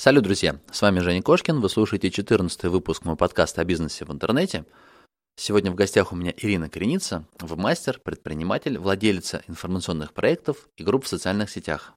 Салют, 0.00 0.24
друзья! 0.24 0.58
С 0.72 0.80
вами 0.80 1.00
Женя 1.00 1.20
Кошкин, 1.20 1.60
вы 1.60 1.68
слушаете 1.68 2.10
14 2.10 2.62
выпуск 2.64 3.04
моего 3.04 3.18
подкаста 3.18 3.60
о 3.60 3.64
бизнесе 3.64 4.06
в 4.06 4.10
интернете. 4.10 4.64
Сегодня 5.36 5.70
в 5.70 5.74
гостях 5.74 6.10
у 6.10 6.16
меня 6.16 6.32
Ирина 6.38 6.70
Кореница, 6.70 7.26
веб-мастер, 7.38 8.00
предприниматель, 8.02 8.78
владелица 8.78 9.42
информационных 9.46 10.14
проектов 10.14 10.70
и 10.78 10.84
групп 10.84 11.04
в 11.04 11.08
социальных 11.08 11.50
сетях. 11.50 11.92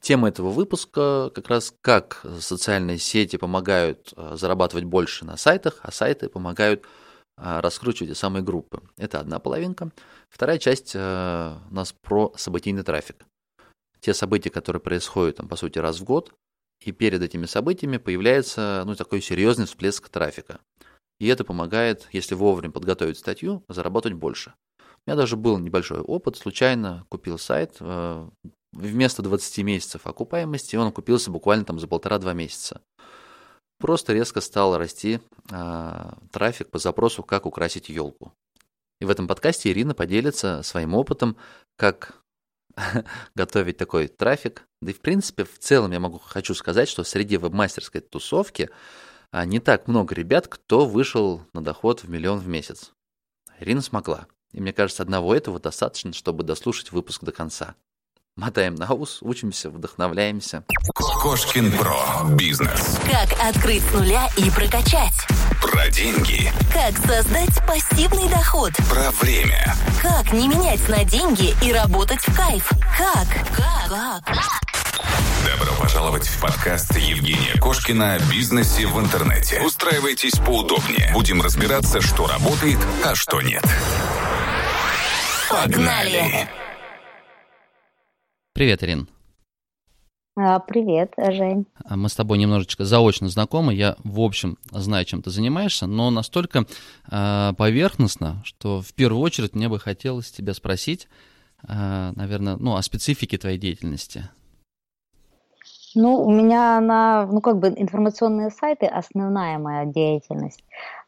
Тема 0.00 0.28
этого 0.28 0.48
выпуска 0.48 1.30
как 1.34 1.48
раз 1.48 1.74
как 1.82 2.24
социальные 2.40 2.96
сети 2.96 3.36
помогают 3.36 4.14
э, 4.16 4.36
зарабатывать 4.36 4.86
больше 4.86 5.26
на 5.26 5.36
сайтах, 5.36 5.80
а 5.82 5.92
сайты 5.92 6.30
помогают 6.30 6.86
э, 7.36 7.60
раскручивать 7.60 8.16
самые 8.16 8.42
группы. 8.42 8.80
Это 8.96 9.20
одна 9.20 9.38
половинка. 9.38 9.90
Вторая 10.30 10.56
часть 10.56 10.92
э, 10.94 11.58
у 11.70 11.74
нас 11.74 11.92
про 11.92 12.32
событийный 12.38 12.84
трафик. 12.84 13.26
Те 14.00 14.14
события, 14.14 14.48
которые 14.48 14.80
происходят, 14.80 15.36
там, 15.36 15.46
по 15.46 15.56
сути, 15.56 15.78
раз 15.78 16.00
в 16.00 16.04
год, 16.04 16.32
и 16.86 16.92
перед 16.92 17.22
этими 17.22 17.46
событиями 17.46 17.96
появляется 17.96 18.82
ну, 18.86 18.94
такой 18.94 19.20
серьезный 19.20 19.66
всплеск 19.66 20.08
трафика. 20.08 20.60
И 21.20 21.26
это 21.28 21.44
помогает, 21.44 22.08
если 22.12 22.34
вовремя 22.34 22.72
подготовить 22.72 23.18
статью, 23.18 23.64
заработать 23.68 24.14
больше. 24.14 24.54
У 24.78 25.10
меня 25.10 25.16
даже 25.16 25.36
был 25.36 25.58
небольшой 25.58 26.00
опыт, 26.00 26.36
случайно 26.36 27.06
купил 27.08 27.38
сайт, 27.38 27.76
э, 27.80 28.28
вместо 28.72 29.22
20 29.22 29.58
месяцев 29.58 30.06
окупаемости 30.06 30.76
он 30.76 30.88
окупился 30.88 31.30
буквально 31.30 31.64
там 31.64 31.78
за 31.78 31.86
полтора-два 31.86 32.32
месяца. 32.32 32.80
Просто 33.78 34.12
резко 34.12 34.40
стал 34.40 34.78
расти 34.78 35.20
э, 35.50 36.12
трафик 36.32 36.70
по 36.70 36.78
запросу 36.78 37.22
«Как 37.22 37.46
украсить 37.46 37.88
елку». 37.88 38.32
И 39.00 39.04
в 39.04 39.10
этом 39.10 39.28
подкасте 39.28 39.70
Ирина 39.70 39.94
поделится 39.94 40.62
своим 40.62 40.94
опытом, 40.94 41.36
как 41.76 42.22
готовить 43.34 43.76
такой 43.76 44.08
трафик. 44.08 44.66
Да 44.84 44.90
и 44.90 44.94
в 44.94 45.00
принципе, 45.00 45.44
в 45.44 45.58
целом 45.58 45.92
я 45.92 45.98
могу, 45.98 46.18
хочу 46.18 46.54
сказать, 46.54 46.90
что 46.90 47.04
среди 47.04 47.38
веб-мастерской 47.38 48.02
тусовки 48.02 48.68
а, 49.30 49.46
не 49.46 49.58
так 49.58 49.88
много 49.88 50.14
ребят, 50.14 50.46
кто 50.46 50.84
вышел 50.84 51.42
на 51.54 51.64
доход 51.64 52.02
в 52.02 52.10
миллион 52.10 52.38
в 52.38 52.48
месяц. 52.48 52.92
Ирина 53.58 53.80
смогла. 53.80 54.26
И 54.52 54.60
мне 54.60 54.74
кажется, 54.74 55.02
одного 55.02 55.34
этого 55.34 55.58
достаточно, 55.58 56.12
чтобы 56.12 56.44
дослушать 56.44 56.92
выпуск 56.92 57.24
до 57.24 57.32
конца. 57.32 57.76
Мотаем 58.36 58.74
на 58.74 58.92
ус, 58.92 59.20
учимся, 59.22 59.70
вдохновляемся. 59.70 60.64
Кошкин 60.94 61.72
Про. 61.78 62.28
Бизнес. 62.34 62.98
Как 63.10 63.32
открыть 63.40 63.82
с 63.84 63.94
нуля 63.94 64.28
и 64.36 64.50
прокачать. 64.50 65.14
Про 65.62 65.88
деньги. 65.88 66.50
Как 66.74 66.94
создать 67.06 67.66
пассивный 67.66 68.28
доход. 68.28 68.72
Про 68.90 69.12
время. 69.12 69.74
Как 70.02 70.30
не 70.34 70.46
менять 70.46 70.86
на 70.90 71.04
деньги 71.04 71.54
и 71.66 71.72
работать 71.72 72.20
в 72.20 72.36
кайф. 72.36 72.68
Как? 72.98 73.28
Как? 73.56 74.24
Как? 74.24 74.73
Добро 75.46 75.72
пожаловать 75.80 76.26
в 76.26 76.40
подкаст 76.40 76.96
Евгения 76.96 77.58
Кошкина 77.60 78.14
о 78.14 78.18
бизнесе 78.30 78.86
в 78.86 78.98
интернете. 79.00 79.60
Устраивайтесь 79.64 80.38
поудобнее. 80.38 81.10
Будем 81.12 81.42
разбираться, 81.42 82.00
что 82.00 82.26
работает, 82.26 82.78
а 83.04 83.14
что 83.14 83.40
нет. 83.42 83.62
Погнали! 85.50 86.48
Привет, 88.54 88.82
Ирин. 88.82 89.08
А, 90.36 90.58
Привет, 90.58 91.12
Жень. 91.16 91.66
А 91.84 91.96
Мы 91.96 92.08
с 92.08 92.14
тобой 92.14 92.38
немножечко 92.38 92.84
заочно 92.84 93.28
знакомы. 93.28 93.74
Я, 93.74 93.96
в 94.02 94.20
общем, 94.20 94.58
знаю, 94.72 95.04
чем 95.04 95.22
ты 95.22 95.30
занимаешься, 95.30 95.86
но 95.86 96.10
настолько 96.10 96.66
э, 97.08 97.52
поверхностно, 97.56 98.42
что 98.44 98.80
в 98.80 98.92
первую 98.94 99.20
очередь 99.20 99.54
мне 99.54 99.68
бы 99.68 99.78
хотелось 99.78 100.32
тебя 100.32 100.54
спросить, 100.54 101.08
э, 101.68 102.12
наверное, 102.16 102.56
ну, 102.56 102.74
о 102.74 102.82
специфике 102.82 103.38
твоей 103.38 103.58
деятельности. 103.58 104.28
Ну, 105.94 106.22
у 106.22 106.30
меня 106.30 106.80
на, 106.80 107.26
ну, 107.26 107.40
как 107.40 107.58
бы 107.58 107.68
информационные 107.68 108.50
сайты 108.50 108.86
основная 108.86 109.58
моя 109.58 109.84
деятельность, 109.84 110.64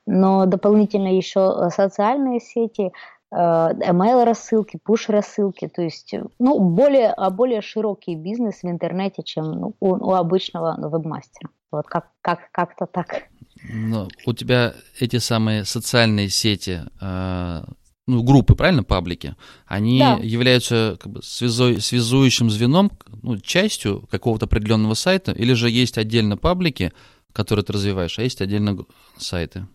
но 0.07 0.47
дополнительно 0.47 1.09
еще 1.09 1.71
социальные 1.71 2.41
сети, 2.41 2.93
э, 3.33 3.37
email 3.37 4.25
рассылки, 4.25 4.79
push 4.87 5.11
рассылки, 5.11 5.69
то 5.69 5.83
есть, 5.83 6.15
ну, 6.39 6.59
более, 6.61 7.13
а 7.13 7.31
более 7.31 7.63
широкий 7.63 8.15
бизнес 8.15 8.63
в 8.63 8.69
интернете, 8.69 9.23
чем 9.23 9.53
ну, 9.53 9.75
у, 9.81 9.89
у 9.89 10.13
обычного 10.13 10.77
вебмастера. 10.89 11.51
Вот 11.73 11.87
как, 11.87 12.11
как, 12.23 12.51
как-то 12.53 12.87
так. 12.87 13.25
Но 13.73 14.09
у 14.25 14.33
тебя 14.33 14.75
эти 15.01 15.19
самые 15.19 15.65
социальные 15.65 16.29
сети, 16.29 16.83
э, 17.01 17.63
ну, 18.07 18.23
группы, 18.23 18.55
правильно, 18.55 18.83
паблики, 18.85 19.35
они 19.67 19.99
Да. 19.99 20.19
являются 20.23 20.97
как 21.01 21.13
бы 21.13 21.23
связой, 21.23 21.81
связующим 21.81 22.51
звеном, 22.51 22.93
ну, 23.23 23.39
частью 23.39 24.07
какого-то 24.11 24.47
определенного 24.47 24.95
сайта, 24.95 25.33
или 25.33 25.55
же 25.55 25.69
есть 25.71 25.99
отдельно 25.99 26.37
паблики, 26.37 26.93
которые 27.33 27.65
ты 27.65 27.73
развиваешь, 27.73 28.19
а 28.19 28.23
есть 28.23 28.41
отдельно 28.41 28.79
сайты? 29.19 29.67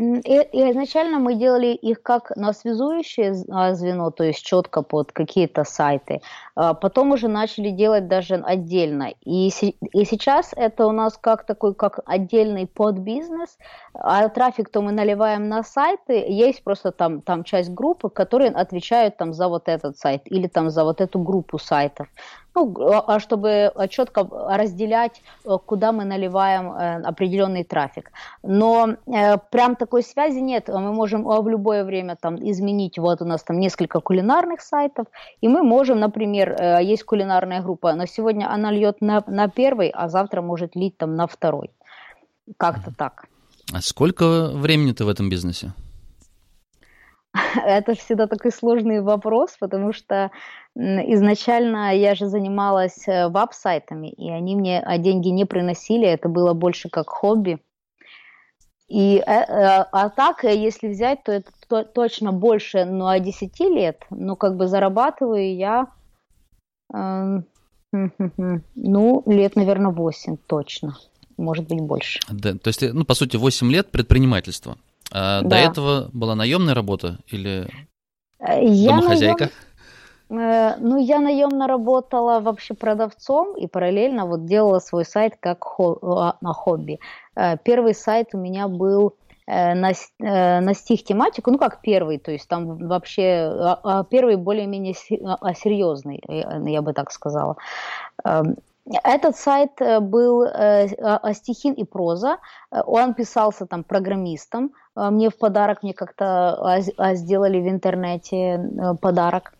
И, 0.00 0.70
изначально 0.70 1.18
мы 1.18 1.34
делали 1.34 1.68
их 1.68 2.02
как 2.02 2.34
на 2.36 2.52
связующее 2.52 3.34
а, 3.50 3.74
звено, 3.74 4.10
то 4.10 4.24
есть 4.24 4.42
четко 4.42 4.82
под 4.82 5.12
какие-то 5.12 5.64
сайты. 5.64 6.20
А 6.54 6.74
Потом 6.74 7.12
уже 7.12 7.28
начали 7.28 7.70
делать 7.70 8.08
даже 8.08 8.36
отдельно. 8.36 9.12
И, 9.24 9.48
и 9.48 10.04
сейчас 10.04 10.52
это 10.56 10.86
у 10.86 10.92
нас 10.92 11.18
как 11.20 11.44
такой, 11.44 11.74
как 11.74 12.00
отдельный 12.06 12.66
подбизнес. 12.66 13.58
А 13.92 14.28
трафик, 14.28 14.70
то 14.70 14.80
мы 14.80 14.92
наливаем 14.92 15.48
на 15.48 15.62
сайты. 15.62 16.24
Есть 16.28 16.64
просто 16.64 16.92
там, 16.92 17.20
там 17.20 17.44
часть 17.44 17.70
группы, 17.70 18.08
которые 18.08 18.50
отвечают 18.50 19.16
там 19.18 19.32
за 19.34 19.48
вот 19.48 19.68
этот 19.68 19.98
сайт 19.98 20.22
или 20.24 20.48
там 20.48 20.70
за 20.70 20.84
вот 20.84 21.00
эту 21.00 21.18
группу 21.18 21.58
сайтов. 21.58 22.08
Ну, 22.54 22.74
а 22.80 23.00
а 23.06 23.20
чтобы 23.20 23.72
четко 23.88 24.26
разделять, 24.30 25.22
э, 25.44 25.58
куда 25.64 25.92
мы 25.92 26.04
наливаем 26.04 26.72
э, 26.72 27.02
определенный 27.02 27.64
трафик. 27.64 28.10
Но 28.42 28.96
э, 29.06 29.38
прям 29.50 29.76
такой 29.76 30.02
связи 30.02 30.40
нет. 30.40 30.68
Мы 30.68 30.92
можем 30.92 31.28
э, 31.28 31.40
в 31.40 31.48
любое 31.48 31.84
время 31.84 32.16
там 32.16 32.36
изменить. 32.36 32.98
Вот 32.98 33.22
у 33.22 33.24
нас 33.24 33.42
там 33.42 33.60
несколько 33.60 34.00
кулинарных 34.00 34.60
сайтов, 34.60 35.06
и 35.40 35.48
мы 35.48 35.62
можем, 35.62 36.00
например, 36.00 36.56
э, 36.58 36.82
есть 36.82 37.04
кулинарная 37.04 37.62
группа, 37.62 37.94
но 37.94 38.06
сегодня 38.06 38.52
она 38.52 38.72
льет 38.72 39.00
на, 39.00 39.22
на 39.26 39.48
первый, 39.48 39.90
а 39.90 40.08
завтра 40.08 40.42
может 40.42 40.76
лить 40.76 40.96
там 40.96 41.16
на 41.16 41.26
второй. 41.26 41.70
Как-то 42.56 42.92
так. 42.96 43.26
А 43.72 43.80
сколько 43.80 44.50
времени 44.52 44.92
ты 44.92 45.04
в 45.04 45.08
этом 45.08 45.30
бизнесе? 45.30 45.72
Это 47.64 47.94
всегда 47.94 48.26
такой 48.26 48.52
сложный 48.52 49.00
вопрос, 49.00 49.56
потому 49.58 49.92
что 49.92 50.30
изначально 50.74 51.96
я 51.96 52.14
же 52.14 52.26
занималась 52.26 53.06
э, 53.06 53.28
веб-сайтами, 53.28 54.08
и 54.08 54.30
они 54.30 54.56
мне 54.56 54.80
а, 54.80 54.98
деньги 54.98 55.28
не 55.28 55.44
приносили, 55.44 56.06
это 56.06 56.28
было 56.28 56.54
больше 56.54 56.88
как 56.88 57.08
хобби. 57.08 57.60
И, 58.88 59.18
э, 59.18 59.22
э, 59.22 59.84
а 59.92 60.08
так, 60.10 60.44
э, 60.44 60.56
если 60.56 60.88
взять, 60.88 61.22
то 61.22 61.32
это 61.32 61.50
то- 61.68 61.84
точно 61.84 62.32
больше, 62.32 62.84
ну, 62.84 63.06
а 63.06 63.20
10 63.20 63.68
лет, 63.68 64.04
ну, 64.10 64.34
как 64.34 64.56
бы 64.56 64.66
зарабатываю 64.66 65.56
я, 65.56 65.86
хм-хм-хм, 66.92 68.62
ну, 68.74 69.22
лет, 69.26 69.54
наверное, 69.54 69.92
8 69.92 70.36
точно, 70.46 70.96
может 71.36 71.68
быть, 71.68 71.80
больше. 71.80 72.18
Да, 72.28 72.54
то 72.54 72.68
есть, 72.68 72.82
ну, 72.92 73.04
по 73.04 73.14
сути, 73.14 73.36
8 73.36 73.70
лет 73.70 73.92
предпринимательства. 73.92 74.76
А 75.12 75.42
До 75.42 75.48
Да. 75.48 75.58
этого 75.58 76.10
была 76.12 76.34
наемная 76.34 76.74
работа 76.74 77.18
или 77.26 77.66
Э, 78.38 78.64
Я 78.64 78.92
домохозяйка? 78.92 79.50
наем- 80.30 80.40
э, 80.40 80.76
ну, 80.80 80.96
я 80.98 81.18
наемно 81.18 81.66
работала 81.66 82.40
вообще 82.40 82.74
продавцом 82.74 83.56
и 83.56 83.66
параллельно 83.66 84.24
вот 84.26 84.46
делала 84.46 84.78
свой 84.78 85.04
сайт 85.04 85.34
как 85.40 85.62
хо- 85.64 85.98
а, 86.02 86.36
на 86.40 86.52
хобби. 86.54 87.00
Э, 87.36 87.56
Первый 87.58 87.94
сайт 87.94 88.28
у 88.34 88.38
меня 88.38 88.68
был 88.68 89.14
на, 89.46 89.92
на 90.20 90.74
стих 90.74 91.02
тематику, 91.02 91.50
ну 91.50 91.58
как 91.58 91.80
первый, 91.80 92.18
то 92.18 92.30
есть 92.30 92.46
там 92.46 92.86
вообще 92.86 93.50
а, 93.52 93.80
а, 93.82 94.04
первый 94.04 94.36
более-менее 94.36 94.94
се- 94.94 95.18
серьезный, 95.56 96.22
я 96.28 96.62
я 96.64 96.82
бы 96.82 96.92
так 96.92 97.10
сказала. 97.10 97.56
Этот 99.04 99.36
сайт 99.36 99.80
э, 99.80 100.00
был 100.00 100.42
э, 100.42 100.88
а- 101.00 101.20
а 101.22 101.34
стихин 101.34 101.74
и 101.74 101.84
проза. 101.84 102.38
Э, 102.72 102.82
Он 102.86 103.14
писался 103.14 103.66
там 103.66 103.84
программистом. 103.84 104.72
Мне 104.96 105.30
в 105.30 105.38
подарок, 105.38 105.82
мне 105.82 105.94
как-то 105.94 106.80
а, 106.98 107.14
сделали 107.14 107.60
в 107.60 107.68
интернете 107.68 108.60
подарок. 109.00 109.54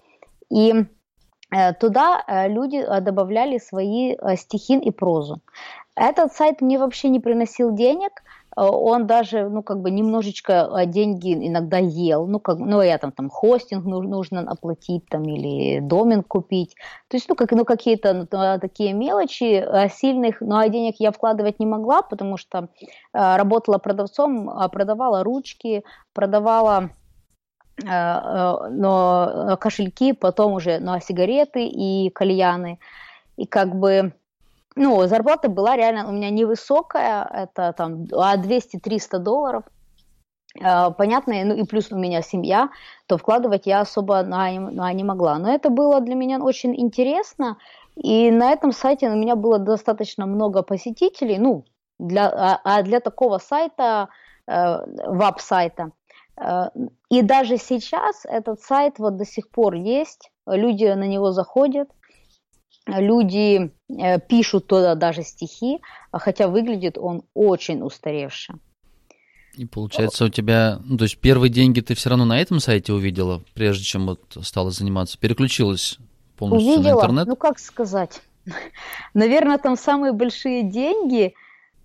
И 0.50 0.74
туда 1.78 2.24
люди 2.48 2.84
добавляли 3.00 3.58
свои 3.58 4.16
стихин 4.36 4.80
и 4.80 4.90
прозу. 4.90 5.40
Этот 5.94 6.32
сайт 6.32 6.60
мне 6.60 6.78
вообще 6.78 7.08
не 7.08 7.20
приносил 7.20 7.72
денег, 7.72 8.10
он 8.56 9.06
даже, 9.06 9.48
ну, 9.48 9.62
как 9.62 9.80
бы 9.80 9.90
немножечко 9.90 10.68
э, 10.76 10.86
деньги 10.86 11.32
иногда 11.32 11.78
ел, 11.78 12.26
ну, 12.26 12.40
как, 12.40 12.58
ну, 12.58 12.82
я 12.82 12.98
там, 12.98 13.12
там 13.12 13.30
хостинг 13.30 13.84
нуж- 13.84 14.06
нужно 14.06 14.40
оплатить, 14.40 15.06
там, 15.08 15.22
или 15.24 15.80
домен 15.80 16.22
купить, 16.22 16.74
то 17.08 17.16
есть, 17.16 17.28
ну, 17.28 17.34
как, 17.36 17.52
ну, 17.52 17.64
какие-то 17.64 18.12
ну, 18.12 18.26
та- 18.26 18.58
такие 18.58 18.92
мелочи 18.92 19.64
э, 19.64 19.88
сильных, 19.88 20.40
ну, 20.40 20.56
а 20.56 20.68
денег 20.68 20.96
я 20.98 21.12
вкладывать 21.12 21.60
не 21.60 21.66
могла, 21.66 22.02
потому 22.02 22.36
что 22.36 22.68
э, 23.12 23.36
работала 23.36 23.78
продавцом, 23.78 24.50
а 24.50 24.68
продавала 24.68 25.22
ручки, 25.22 25.84
продавала 26.12 26.90
э, 27.82 27.88
э, 27.88 28.68
но 28.70 29.30
э, 29.52 29.56
кошельки, 29.58 30.12
потом 30.12 30.54
уже 30.54 30.80
ну, 30.80 30.92
а 30.92 31.00
сигареты 31.00 31.66
и 31.66 32.10
кальяны. 32.10 32.78
И 33.36 33.46
как 33.46 33.74
бы 33.74 34.12
ну, 34.76 35.06
зарплата 35.06 35.48
была 35.48 35.76
реально 35.76 36.08
у 36.08 36.12
меня 36.12 36.30
невысокая, 36.30 37.24
это 37.24 37.72
там 37.72 38.04
200-300 38.04 39.18
долларов. 39.18 39.64
Э, 40.58 40.90
понятно, 40.96 41.34
ну 41.44 41.54
и 41.54 41.64
плюс 41.64 41.92
у 41.92 41.98
меня 41.98 42.22
семья, 42.22 42.70
то 43.06 43.16
вкладывать 43.18 43.66
я 43.66 43.80
особо 43.80 44.22
на, 44.22 44.50
на 44.52 44.92
не 44.92 45.04
могла. 45.04 45.38
Но 45.38 45.52
это 45.52 45.70
было 45.70 46.00
для 46.00 46.14
меня 46.14 46.38
очень 46.38 46.78
интересно, 46.80 47.56
и 47.96 48.30
на 48.30 48.52
этом 48.52 48.72
сайте 48.72 49.08
у 49.08 49.16
меня 49.16 49.36
было 49.36 49.58
достаточно 49.58 50.26
много 50.26 50.62
посетителей, 50.62 51.38
ну, 51.38 51.64
для, 51.98 52.28
а, 52.28 52.60
а 52.64 52.82
для 52.82 53.00
такого 53.00 53.38
сайта, 53.38 54.08
э, 54.46 54.76
веб-сайта. 55.06 55.92
Э, 56.36 56.68
и 57.10 57.22
даже 57.22 57.56
сейчас 57.56 58.24
этот 58.24 58.60
сайт 58.60 58.98
вот 58.98 59.16
до 59.16 59.24
сих 59.24 59.50
пор 59.50 59.74
есть, 59.74 60.30
люди 60.46 60.84
на 60.84 61.06
него 61.06 61.32
заходят, 61.32 61.90
люди 62.98 63.70
э, 63.88 64.20
пишут 64.20 64.66
туда 64.66 64.94
даже 64.94 65.22
стихи, 65.22 65.80
хотя 66.12 66.48
выглядит 66.48 66.98
он 66.98 67.22
очень 67.34 67.82
устаревший. 67.82 68.56
И 69.56 69.66
получается 69.66 70.24
у 70.24 70.28
тебя, 70.28 70.78
ну, 70.84 70.96
то 70.96 71.04
есть 71.04 71.18
первые 71.18 71.50
деньги 71.50 71.80
ты 71.80 71.94
все 71.94 72.10
равно 72.10 72.24
на 72.24 72.40
этом 72.40 72.60
сайте 72.60 72.92
увидела, 72.92 73.42
прежде 73.54 73.84
чем 73.84 74.06
вот 74.06 74.20
стала 74.42 74.70
заниматься, 74.70 75.18
переключилась 75.18 75.98
полностью 76.38 76.74
увидела, 76.74 76.92
на 76.92 76.96
интернет? 76.96 77.26
Ну 77.26 77.36
как 77.36 77.58
сказать, 77.58 78.22
наверное, 79.14 79.58
там 79.58 79.76
самые 79.76 80.12
большие 80.12 80.62
деньги, 80.62 81.34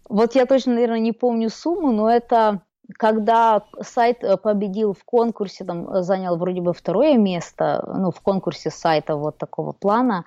вот 0.08 0.36
я 0.36 0.46
точно, 0.46 0.74
наверное, 0.74 1.00
не 1.00 1.12
помню 1.12 1.50
сумму, 1.50 1.92
но 1.92 2.10
это 2.10 2.62
когда 2.98 3.64
сайт 3.82 4.24
э, 4.24 4.38
победил 4.38 4.94
в 4.94 5.04
конкурсе, 5.04 5.66
там 5.66 6.04
занял 6.04 6.38
вроде 6.38 6.62
бы 6.62 6.74
второе 6.74 7.18
место, 7.18 7.84
ну 7.98 8.12
в 8.12 8.22
конкурсе 8.22 8.70
сайта 8.70 9.16
вот 9.16 9.38
такого 9.38 9.72
плана, 9.72 10.26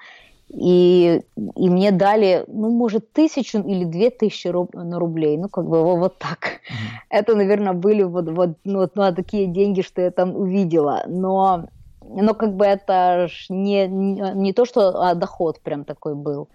и, 0.48 1.20
и 1.56 1.70
мне 1.70 1.90
дали, 1.92 2.44
ну, 2.46 2.70
может, 2.70 3.12
тысячу 3.12 3.58
или 3.58 3.84
две 3.84 4.10
тысячи 4.10 4.48
руб, 4.48 4.74
на 4.74 4.98
рублей, 4.98 5.36
ну, 5.36 5.48
как 5.48 5.66
бы 5.66 5.82
вот, 5.82 6.18
так. 6.18 6.38
Mm-hmm. 6.38 6.98
Это, 7.10 7.34
наверное, 7.34 7.74
были 7.74 8.02
вот, 8.02 8.30
вот, 8.30 8.50
ну, 8.64 8.78
вот 8.78 8.96
ну, 8.96 9.14
такие 9.14 9.46
деньги, 9.46 9.82
что 9.82 10.00
я 10.00 10.10
там 10.10 10.34
увидела, 10.34 11.04
но, 11.06 11.68
но 12.02 12.34
как 12.34 12.56
бы 12.56 12.64
это 12.64 13.28
не, 13.50 13.86
не 13.86 14.52
то, 14.54 14.64
что 14.64 15.02
а 15.02 15.14
доход 15.14 15.60
прям 15.60 15.84
такой 15.84 16.14
был. 16.14 16.48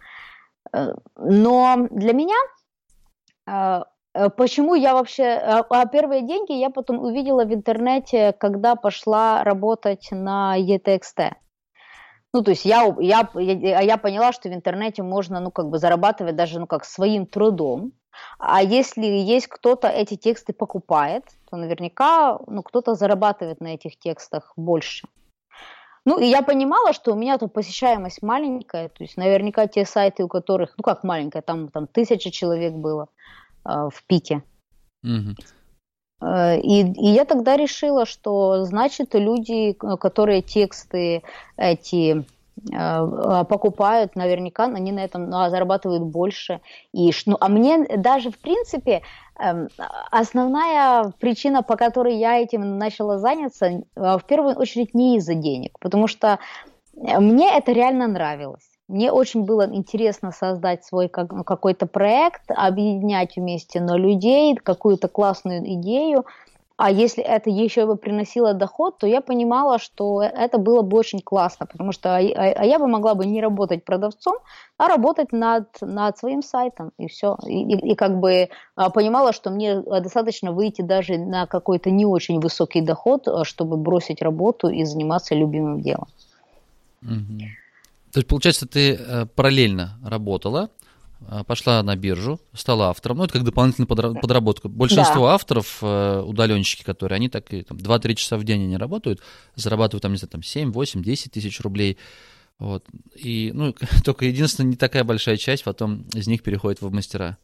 Э, 0.74 0.94
но 1.16 1.88
для 1.92 2.14
меня 2.14 2.36
э, 3.48 3.84
э, 4.16 4.30
Почему 4.32 4.74
я 4.74 4.96
вообще... 4.96 5.24
А 5.26 5.86
первые 5.86 6.24
деньги 6.24 6.54
я 6.54 6.72
потом 6.72 7.00
увидела 7.00 7.46
в 7.46 7.54
интернете, 7.54 8.34
когда 8.40 8.76
пошла 8.76 9.44
работать 9.44 10.08
на 10.12 10.56
ETXT. 10.60 11.34
Ну, 12.34 12.42
то 12.42 12.52
есть 12.52 12.66
я, 12.66 12.96
я, 13.00 13.30
я, 13.36 13.82
я 13.82 13.98
поняла, 13.98 14.32
что 14.32 14.50
в 14.50 14.54
интернете 14.54 15.04
можно, 15.04 15.40
ну, 15.40 15.52
как 15.52 15.70
бы 15.70 15.78
зарабатывать 15.78 16.36
даже, 16.36 16.60
ну, 16.60 16.66
как 16.66 16.84
своим 16.84 17.28
трудом. 17.28 17.94
А 18.40 18.62
если 18.62 19.06
есть 19.06 19.48
кто-то 19.48 19.88
эти 19.88 20.16
тексты 20.16 20.54
покупает, 20.54 21.24
то 21.50 21.58
наверняка, 21.58 22.40
ну, 22.48 22.64
кто-то 22.64 22.96
зарабатывает 22.96 23.62
на 23.62 23.76
этих 23.76 23.98
текстах 23.98 24.54
больше. 24.56 25.08
Ну, 26.06 26.20
и 26.20 26.26
я 26.26 26.42
понимала, 26.42 26.92
что 26.92 27.14
у 27.14 27.16
меня 27.16 27.38
тут 27.38 27.54
посещаемость 27.54 28.22
маленькая, 28.22 28.90
то 28.90 29.04
есть 29.04 29.16
наверняка 29.16 29.68
те 29.68 29.86
сайты, 29.86 30.24
у 30.24 30.28
которых, 30.28 30.74
ну, 30.78 30.84
как 30.84 31.04
маленькая, 31.04 31.42
там, 31.42 31.70
там 31.70 31.88
тысяча 31.88 32.30
человек 32.30 32.74
было 32.74 33.08
э, 33.66 33.70
в 33.70 34.04
пике. 34.06 34.44
Угу. 35.04 35.36
И, 36.24 36.82
и 36.82 37.08
я 37.08 37.26
тогда 37.26 37.58
решила, 37.58 38.06
что 38.06 38.64
значит 38.64 39.14
люди, 39.14 39.74
которые 39.74 40.42
тексты 40.42 41.22
эти 41.58 42.24
э, 42.72 43.44
покупают, 43.50 44.16
наверняка 44.16 44.66
они 44.66 44.92
на 44.92 45.00
этом 45.00 45.30
ну, 45.30 45.50
зарабатывают 45.50 46.04
больше. 46.04 46.62
И, 46.94 47.12
ну, 47.26 47.38
а 47.40 47.50
мне 47.50 47.86
даже, 47.98 48.32
в 48.32 48.40
принципе, 48.40 49.02
эм, 49.40 49.68
основная 50.12 51.12
причина, 51.20 51.62
по 51.62 51.76
которой 51.76 52.16
я 52.16 52.40
этим 52.40 52.78
начала 52.78 53.18
заняться, 53.18 53.66
э, 53.66 53.82
в 53.96 54.24
первую 54.26 54.56
очередь 54.56 54.94
не 54.94 55.18
из-за 55.18 55.34
денег, 55.34 55.78
потому 55.80 56.08
что 56.08 56.40
мне 56.96 57.58
это 57.58 57.72
реально 57.72 58.08
нравилось. 58.08 58.73
Мне 58.88 59.12
очень 59.12 59.46
было 59.46 59.68
интересно 59.74 60.32
создать 60.32 60.84
свой 60.84 61.08
какой-то 61.08 61.88
проект, 61.88 62.44
объединять 62.50 63.38
вместе 63.38 63.80
на 63.80 63.96
людей, 63.96 64.56
какую-то 64.56 65.08
классную 65.08 65.64
идею. 65.76 66.26
А 66.76 66.90
если 66.90 67.24
это 67.24 67.50
еще 67.50 67.86
бы 67.86 67.96
приносило 67.96 68.54
доход, 68.54 68.98
то 68.98 69.08
я 69.08 69.22
понимала, 69.22 69.78
что 69.78 70.22
это 70.24 70.58
было 70.58 70.82
бы 70.82 70.98
очень 70.98 71.22
классно, 71.22 71.68
потому 71.68 71.92
что 71.92 72.16
а, 72.16 72.20
а, 72.20 72.52
а 72.52 72.66
я 72.66 72.80
бы 72.80 72.88
могла 72.88 73.14
бы 73.14 73.26
не 73.26 73.42
работать 73.42 73.86
продавцом, 73.86 74.38
а 74.78 74.88
работать 74.88 75.32
над, 75.32 75.68
над 75.82 76.18
своим 76.18 76.42
сайтом, 76.42 76.92
и 76.98 77.08
все. 77.08 77.38
И, 77.46 77.64
и, 77.64 77.92
и 77.92 77.96
как 77.96 78.20
бы 78.20 78.50
а, 78.76 78.90
понимала, 78.90 79.34
что 79.34 79.52
мне 79.52 79.82
достаточно 79.82 80.52
выйти 80.52 80.82
даже 80.82 81.18
на 81.18 81.46
какой-то 81.46 81.92
не 81.92 82.06
очень 82.06 82.40
высокий 82.40 82.82
доход, 82.82 83.28
чтобы 83.44 83.78
бросить 83.78 84.22
работу 84.22 84.68
и 84.68 84.84
заниматься 84.84 85.36
любимым 85.36 85.82
делом. 85.82 86.08
Mm-hmm. 87.04 87.63
То 88.14 88.20
есть, 88.20 88.28
получается, 88.28 88.68
ты 88.68 88.94
э, 88.94 89.26
параллельно 89.26 90.00
работала, 90.04 90.70
э, 91.22 91.44
пошла 91.48 91.82
на 91.82 91.96
биржу, 91.96 92.40
стала 92.54 92.90
автором. 92.90 93.18
Ну, 93.18 93.24
это 93.24 93.34
как 93.34 93.44
дополнительная 93.44 93.88
подработка. 93.88 94.68
Большинство 94.70 95.26
да. 95.26 95.34
авторов, 95.34 95.80
э, 95.82 96.22
удаленщики, 96.24 96.84
которые, 96.84 97.16
они 97.16 97.28
так 97.28 97.52
и 97.52 97.64
там, 97.64 97.78
2-3 97.78 98.14
часа 98.14 98.38
в 98.38 98.44
день 98.44 98.66
они 98.66 98.78
работают, 98.78 99.20
зарабатывают 99.56 100.04
там, 100.04 100.12
не 100.12 100.20
знаю, 100.20 100.30
там 100.30 100.44
7, 100.44 100.72
8, 100.72 101.02
10 101.02 101.32
тысяч 101.32 101.60
рублей. 101.62 101.98
Вот. 102.60 102.86
И, 103.16 103.50
ну, 103.52 103.74
только 104.06 104.26
единственное, 104.26 104.70
не 104.70 104.76
такая 104.76 105.04
большая 105.04 105.38
часть 105.38 105.64
потом 105.64 106.04
из 106.14 106.28
них 106.28 106.44
переходит 106.44 106.82
в 106.82 106.92
мастера. 106.92 107.40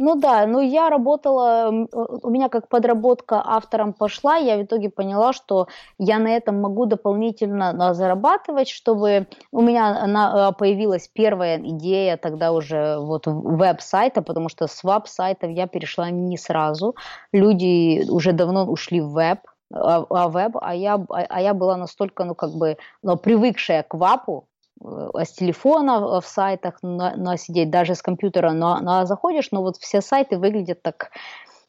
Ну 0.00 0.14
да, 0.14 0.46
ну 0.46 0.60
я 0.60 0.90
работала, 0.90 1.70
у 1.92 2.30
меня 2.30 2.48
как 2.48 2.68
подработка 2.68 3.42
автором 3.44 3.92
пошла, 3.92 4.36
я 4.36 4.56
в 4.56 4.62
итоге 4.62 4.90
поняла, 4.90 5.32
что 5.32 5.66
я 5.98 6.20
на 6.20 6.28
этом 6.28 6.60
могу 6.60 6.86
дополнительно 6.86 7.94
зарабатывать, 7.94 8.68
чтобы 8.68 9.26
у 9.50 9.60
меня 9.60 10.00
она, 10.00 10.52
появилась 10.52 11.08
первая 11.08 11.58
идея 11.58 12.16
тогда 12.16 12.52
уже 12.52 12.98
вот 13.00 13.26
веб-сайта, 13.26 14.22
потому 14.22 14.48
что 14.48 14.68
с 14.68 14.84
веб-сайтов 14.84 15.50
я 15.50 15.66
перешла 15.66 16.10
не 16.10 16.38
сразу, 16.38 16.94
люди 17.32 18.08
уже 18.08 18.30
давно 18.32 18.66
ушли 18.66 19.00
в 19.00 19.10
веб, 19.10 19.40
а, 19.72 20.04
а 20.10 20.28
веб, 20.28 20.56
а 20.60 20.74
я, 20.74 20.94
а, 20.94 21.26
а 21.28 21.40
я 21.42 21.54
была 21.54 21.76
настолько, 21.76 22.24
ну 22.24 22.34
как 22.36 22.52
бы, 22.52 22.76
ну, 23.02 23.16
привыкшая 23.16 23.82
к 23.82 23.94
вапу, 23.94 24.47
с 24.80 25.32
телефона 25.32 26.20
в 26.20 26.26
сайтах 26.26 26.78
на, 26.82 27.16
на 27.16 27.36
сидеть, 27.36 27.70
даже 27.70 27.94
с 27.94 28.02
компьютера, 28.02 28.52
но, 28.52 28.78
но 28.80 29.04
заходишь, 29.06 29.50
но 29.50 29.62
вот 29.62 29.76
все 29.76 30.00
сайты 30.00 30.38
выглядят 30.38 30.82
так, 30.82 31.10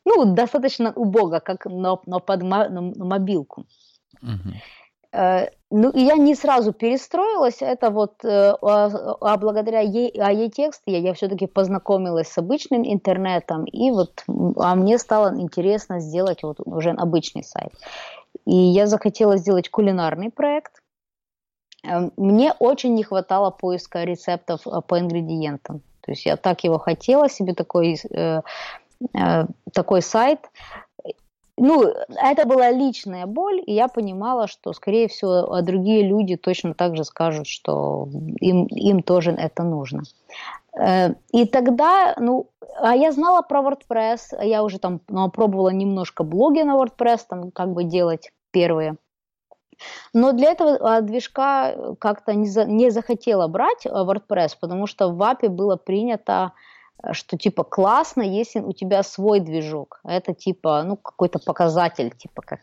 ну, 0.05 0.33
достаточно 0.33 0.93
убого, 0.95 1.39
как 1.39 1.65
на, 1.65 1.97
на, 2.05 2.19
под, 2.19 2.43
на, 2.43 2.69
на 2.69 2.81
мобилку. 3.05 3.65
Uh-huh. 4.23 5.49
Ну, 5.71 5.91
я 5.93 6.15
не 6.15 6.35
сразу 6.35 6.71
перестроилась, 6.71 7.61
это 7.61 7.89
вот, 7.89 8.23
э, 8.23 8.53
а, 8.61 8.89
а 9.21 9.37
благодаря 9.37 9.81
ей, 9.81 10.09
а 10.19 10.31
ей 10.31 10.49
текст 10.49 10.81
я, 10.87 10.97
я 10.97 11.13
все-таки 11.13 11.47
познакомилась 11.47 12.27
с 12.27 12.37
обычным 12.37 12.83
интернетом, 12.83 13.65
и 13.65 13.91
вот, 13.91 14.23
а 14.57 14.75
мне 14.75 14.97
стало 14.97 15.39
интересно 15.39 15.99
сделать 15.99 16.43
вот 16.43 16.57
уже 16.65 16.91
обычный 16.91 17.43
сайт. 17.43 17.71
И 18.45 18.55
я 18.55 18.87
захотела 18.87 19.37
сделать 19.37 19.69
кулинарный 19.69 20.31
проект, 20.31 20.78
мне 21.83 22.53
очень 22.59 22.93
не 22.93 23.03
хватало 23.03 23.51
поиска 23.51 24.03
рецептов 24.03 24.67
э, 24.67 24.81
по 24.85 24.99
ингредиентам. 24.99 25.81
То 26.01 26.11
есть 26.11 26.25
я 26.25 26.35
так 26.35 26.63
его 26.63 26.77
хотела 26.77 27.29
себе 27.29 27.53
такой, 27.53 27.97
э, 28.11 28.41
э, 29.13 29.45
такой 29.73 30.01
сайт. 30.01 30.39
Ну, 31.61 31.83
это 31.83 32.47
была 32.47 32.71
личная 32.71 33.25
боль, 33.25 33.61
и 33.65 33.73
я 33.73 33.89
понимала, 33.89 34.47
что, 34.47 34.71
скорее 34.71 35.09
всего, 35.09 35.53
а 35.53 35.61
другие 35.61 36.07
люди 36.07 36.37
точно 36.37 36.73
так 36.73 36.95
же 36.95 37.03
скажут, 37.03 37.47
что 37.47 38.07
им, 38.39 38.65
им 38.67 39.03
тоже 39.03 39.31
это 39.31 39.63
нужно. 39.63 40.03
И 41.33 41.45
тогда, 41.45 42.15
ну, 42.17 42.47
а 42.77 42.95
я 42.95 43.11
знала 43.11 43.41
про 43.41 43.59
WordPress, 43.59 44.41
я 44.41 44.63
уже 44.63 44.79
там 44.79 45.01
ну, 45.09 45.29
пробовала 45.29 45.69
немножко 45.69 46.23
блоги 46.23 46.61
на 46.61 46.75
WordPress, 46.75 47.25
там 47.27 47.51
как 47.51 47.73
бы 47.73 47.83
делать 47.83 48.31
первые. 48.51 48.95
Но 50.13 50.31
для 50.31 50.51
этого 50.51 50.77
а, 50.81 51.01
движка 51.01 51.95
как-то 51.99 52.33
не, 52.33 52.47
за, 52.47 52.65
не 52.65 52.89
захотела 52.89 53.47
брать 53.47 53.85
э, 53.85 53.89
WordPress, 53.89 54.51
потому 54.59 54.87
что 54.87 55.09
в 55.09 55.21
API 55.21 55.49
было 55.49 55.75
принято 55.75 56.53
э, 57.03 57.13
что 57.13 57.37
типа 57.37 57.63
классно, 57.63 58.21
если 58.21 58.59
у 58.59 58.73
тебя 58.73 59.03
свой 59.03 59.39
движок. 59.39 59.99
Это 60.03 60.33
типа, 60.33 60.83
ну, 60.83 60.97
какой-то 60.97 61.39
показатель, 61.39 62.11
типа 62.11 62.41
как. 62.41 62.59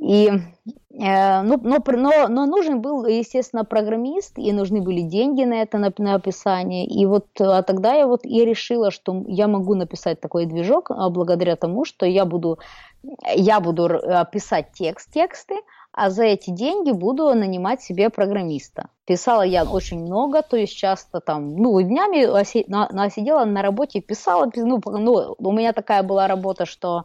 И, 0.00 0.30
э, 0.98 1.42
ну, 1.42 1.60
но, 1.62 1.78
но, 1.86 2.28
но 2.28 2.46
нужен 2.46 2.80
был, 2.80 3.04
естественно, 3.04 3.64
программист, 3.64 4.38
и 4.38 4.50
нужны 4.50 4.80
были 4.80 5.02
деньги 5.02 5.44
на 5.44 5.60
это, 5.60 5.76
на, 5.76 5.92
на 5.98 6.14
описание. 6.14 6.86
И 6.86 7.04
вот 7.04 7.26
а 7.38 7.62
тогда 7.62 7.92
я 7.92 8.06
вот 8.06 8.24
и 8.24 8.44
решила, 8.46 8.90
что 8.90 9.22
я 9.26 9.46
могу 9.46 9.74
написать 9.74 10.18
такой 10.20 10.46
движок 10.46 10.90
а 10.90 11.10
благодаря 11.10 11.54
тому, 11.56 11.84
что 11.84 12.06
я 12.06 12.24
буду, 12.24 12.58
я 13.34 13.60
буду 13.60 13.88
писать 14.32 14.68
текст, 14.72 15.12
тексты, 15.12 15.56
а 16.00 16.08
за 16.08 16.24
эти 16.24 16.48
деньги 16.48 16.92
буду 16.92 17.34
нанимать 17.34 17.82
себе 17.82 18.08
программиста. 18.08 18.88
Писала 19.04 19.42
я 19.42 19.64
очень 19.64 20.00
много, 20.00 20.40
то 20.40 20.56
есть 20.56 20.74
часто 20.74 21.20
там, 21.20 21.56
ну, 21.56 21.78
днями 21.82 22.24
сидела 23.10 23.44
на 23.44 23.60
работе, 23.60 24.00
писала, 24.00 24.50
ну, 24.56 24.80
ну, 24.82 25.34
у 25.38 25.52
меня 25.52 25.74
такая 25.74 26.02
была 26.02 26.26
работа, 26.26 26.64
что 26.64 27.04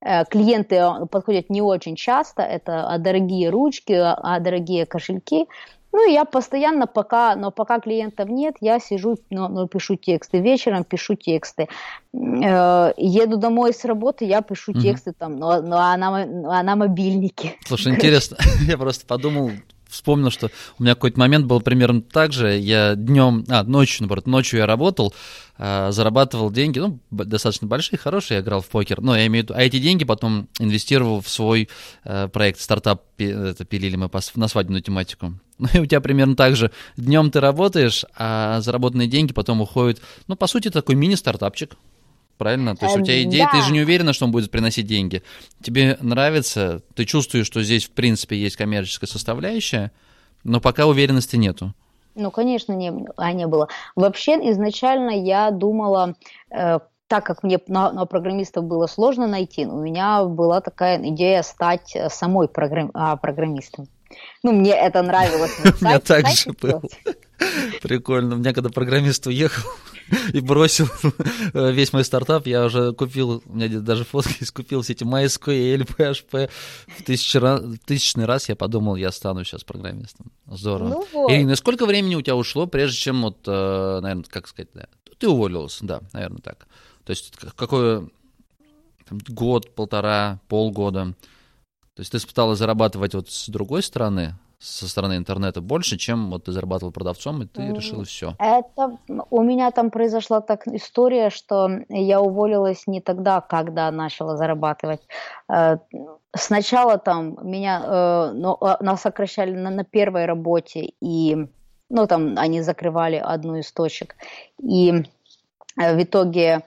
э, 0.00 0.24
клиенты 0.26 0.84
подходят 1.10 1.50
не 1.50 1.62
очень 1.62 1.96
часто, 1.96 2.42
это 2.42 2.88
а 2.88 2.98
дорогие 2.98 3.50
ручки, 3.50 3.94
а 3.94 4.38
дорогие 4.38 4.86
кошельки, 4.86 5.48
ну, 5.98 6.08
и 6.08 6.12
я 6.12 6.24
постоянно, 6.24 6.86
пока, 6.86 7.34
но 7.34 7.50
пока 7.50 7.80
клиентов 7.80 8.28
нет, 8.28 8.54
я 8.60 8.78
сижу, 8.78 9.16
ну, 9.30 9.48
ну 9.48 9.66
пишу 9.66 9.96
тексты. 9.96 10.38
Вечером 10.38 10.84
пишу 10.84 11.16
тексты. 11.16 11.66
Э, 12.14 12.92
еду 12.96 13.36
домой 13.36 13.74
с 13.74 13.84
работы, 13.84 14.24
я 14.24 14.40
пишу 14.40 14.70
угу. 14.70 14.80
тексты 14.80 15.12
там, 15.12 15.36
но, 15.36 15.60
но 15.60 15.78
она, 15.78 16.24
на 16.62 16.76
мобильнике. 16.76 17.56
Слушай, 17.66 17.94
интересно, 17.94 18.36
я 18.68 18.78
просто 18.78 19.06
подумал, 19.06 19.50
вспомнил, 19.88 20.30
что 20.30 20.50
у 20.78 20.82
меня 20.82 20.94
какой-то 20.94 21.18
момент 21.18 21.46
был 21.46 21.60
примерно 21.60 22.02
так 22.02 22.32
же. 22.32 22.56
Я 22.58 22.94
днем, 22.94 23.44
а, 23.48 23.64
ночью, 23.64 24.02
наоборот, 24.02 24.26
ночью 24.26 24.58
я 24.58 24.66
работал, 24.66 25.14
э, 25.58 25.88
зарабатывал 25.90 26.50
деньги, 26.50 26.78
ну, 26.78 27.00
достаточно 27.10 27.66
большие, 27.66 27.98
хорошие, 27.98 28.36
я 28.36 28.42
играл 28.42 28.60
в 28.60 28.68
покер, 28.68 29.00
но 29.00 29.16
я 29.16 29.26
имею 29.26 29.44
в 29.44 29.48
виду, 29.48 29.54
а 29.58 29.62
эти 29.62 29.78
деньги 29.78 30.04
потом 30.04 30.48
инвестировал 30.58 31.20
в 31.20 31.28
свой 31.28 31.68
э, 32.04 32.28
проект, 32.28 32.60
стартап, 32.60 33.02
это 33.18 33.64
пилили 33.64 33.96
мы 33.96 34.10
на 34.36 34.48
свадебную 34.48 34.82
тематику. 34.82 35.34
Ну 35.58 35.66
и 35.74 35.78
у 35.80 35.86
тебя 35.86 36.00
примерно 36.00 36.36
так 36.36 36.54
же. 36.54 36.70
Днем 36.96 37.32
ты 37.32 37.40
работаешь, 37.40 38.04
а 38.16 38.60
заработанные 38.60 39.08
деньги 39.08 39.32
потом 39.32 39.60
уходят. 39.60 40.00
Ну, 40.28 40.36
по 40.36 40.46
сути, 40.46 40.70
такой 40.70 40.94
мини-стартапчик. 40.94 41.74
Правильно? 42.38 42.76
То 42.76 42.86
есть 42.86 42.98
у 42.98 43.02
тебя 43.02 43.22
идея, 43.24 43.46
да. 43.52 43.58
ты 43.58 43.66
же 43.66 43.72
не 43.72 43.80
уверена, 43.80 44.12
что 44.12 44.24
он 44.24 44.30
будет 44.30 44.50
приносить 44.50 44.86
деньги. 44.86 45.22
Тебе 45.60 45.98
нравится, 46.00 46.82
ты 46.94 47.04
чувствуешь, 47.04 47.46
что 47.46 47.62
здесь, 47.62 47.86
в 47.86 47.90
принципе, 47.90 48.36
есть 48.36 48.56
коммерческая 48.56 49.08
составляющая, 49.08 49.90
но 50.44 50.60
пока 50.60 50.86
уверенности 50.86 51.36
нету. 51.36 51.74
Ну, 52.14 52.30
конечно, 52.30 52.72
не, 52.72 52.92
а 53.16 53.32
не 53.32 53.46
было. 53.46 53.68
Вообще, 53.96 54.32
изначально 54.50 55.10
я 55.10 55.50
думала, 55.50 56.14
э, 56.50 56.78
так 57.08 57.24
как 57.24 57.42
мне 57.42 57.58
на, 57.66 57.92
на 57.92 58.06
программистов 58.06 58.64
было 58.64 58.86
сложно 58.86 59.26
найти, 59.26 59.66
у 59.66 59.80
меня 59.80 60.24
была 60.24 60.60
такая 60.60 61.00
идея 61.10 61.42
стать 61.42 61.96
самой 62.08 62.48
программ, 62.48 62.90
а, 62.94 63.16
программистом. 63.16 63.88
Ну, 64.42 64.52
мне 64.52 64.72
это 64.72 65.02
нравилось. 65.02 65.52
У 65.80 65.84
меня 65.84 66.00
так 66.00 66.26
же 66.28 66.52
было. 66.52 66.82
Прикольно. 67.82 68.36
У 68.36 68.38
меня 68.38 68.52
когда 68.52 68.68
программист 68.68 69.26
уехал 69.26 69.70
и 70.32 70.40
бросил 70.40 70.88
весь 71.52 71.92
мой 71.92 72.04
стартап, 72.04 72.46
я 72.46 72.64
уже 72.64 72.92
купил, 72.92 73.42
у 73.44 73.52
меня 73.52 73.68
даже 73.80 74.04
фотки 74.04 74.36
есть, 74.40 74.52
купил 74.52 74.82
все 74.82 74.94
эти 74.94 75.04
MySQL, 75.04 75.86
PHP. 75.86 76.50
В 76.98 77.02
тысячный 77.84 78.24
раз 78.24 78.48
я 78.48 78.56
подумал, 78.56 78.96
я 78.96 79.12
стану 79.12 79.44
сейчас 79.44 79.64
программистом. 79.64 80.32
Здорово. 80.46 80.88
Ну 80.88 81.06
вот. 81.12 81.30
Ирина, 81.30 81.56
сколько 81.56 81.86
времени 81.86 82.14
у 82.14 82.22
тебя 82.22 82.36
ушло, 82.36 82.66
прежде 82.66 82.98
чем, 82.98 83.22
вот, 83.22 83.38
э, 83.46 84.00
наверное, 84.00 84.24
как 84.28 84.48
сказать, 84.48 84.70
да, 84.74 84.86
ты 85.18 85.28
уволилась, 85.28 85.78
да, 85.80 86.00
наверное, 86.12 86.40
так. 86.40 86.66
То 87.04 87.10
есть 87.10 87.32
какой 87.56 88.10
год, 89.10 89.74
полтора, 89.74 90.40
полгода– 90.48 91.14
то 91.98 92.02
есть 92.02 92.12
ты 92.12 92.24
пыталась 92.24 92.60
зарабатывать 92.60 93.12
вот 93.14 93.28
с 93.28 93.48
другой 93.48 93.82
стороны, 93.82 94.34
со 94.60 94.88
стороны 94.88 95.16
интернета 95.16 95.60
больше, 95.60 95.96
чем 95.96 96.30
вот 96.30 96.44
ты 96.44 96.52
зарабатывал 96.52 96.92
продавцом, 96.92 97.42
и 97.42 97.46
ты 97.46 97.60
mm. 97.60 97.74
решила 97.74 98.04
все. 98.04 98.36
Это 98.38 98.96
у 99.30 99.42
меня 99.42 99.72
там 99.72 99.90
произошла 99.90 100.40
так 100.40 100.68
история, 100.68 101.28
что 101.28 101.68
я 101.88 102.20
уволилась 102.20 102.86
не 102.86 103.00
тогда, 103.00 103.40
когда 103.40 103.90
начала 103.90 104.36
зарабатывать. 104.36 105.00
Э, 105.52 105.78
сначала 106.36 106.98
там 106.98 107.36
меня 107.42 108.30
ну, 108.32 108.56
нас 108.78 109.02
сокращали 109.02 109.50
на, 109.50 109.70
на 109.70 109.82
первой 109.82 110.26
работе, 110.26 110.92
и 111.00 111.48
ну 111.90 112.06
там 112.06 112.34
они 112.38 112.60
закрывали 112.60 113.16
одну 113.16 113.56
из 113.56 113.72
точек. 113.72 114.14
И 114.62 115.02
в 115.76 116.00
итоге 116.00 116.62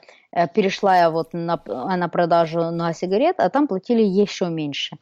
перешла 0.53 0.97
я 0.97 1.09
вот 1.09 1.33
на, 1.33 1.61
на 1.65 2.07
продажу 2.09 2.71
на 2.71 2.93
сигарет, 2.93 3.39
а 3.39 3.49
там 3.49 3.67
платили 3.67 4.01
еще 4.01 4.49
меньше. 4.49 4.97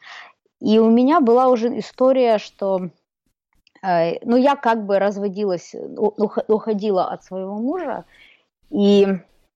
И 0.60 0.80
у 0.80 0.90
меня 0.90 1.22
была 1.22 1.48
уже 1.48 1.78
история, 1.80 2.38
что 2.38 2.90
э, 3.82 4.26
ну, 4.26 4.36
я 4.36 4.56
как 4.56 4.86
бы 4.86 5.00
разводилась, 5.00 5.74
уходила 5.96 7.06
от 7.12 7.24
своего 7.24 7.56
мужа, 7.56 8.06
и 8.70 9.08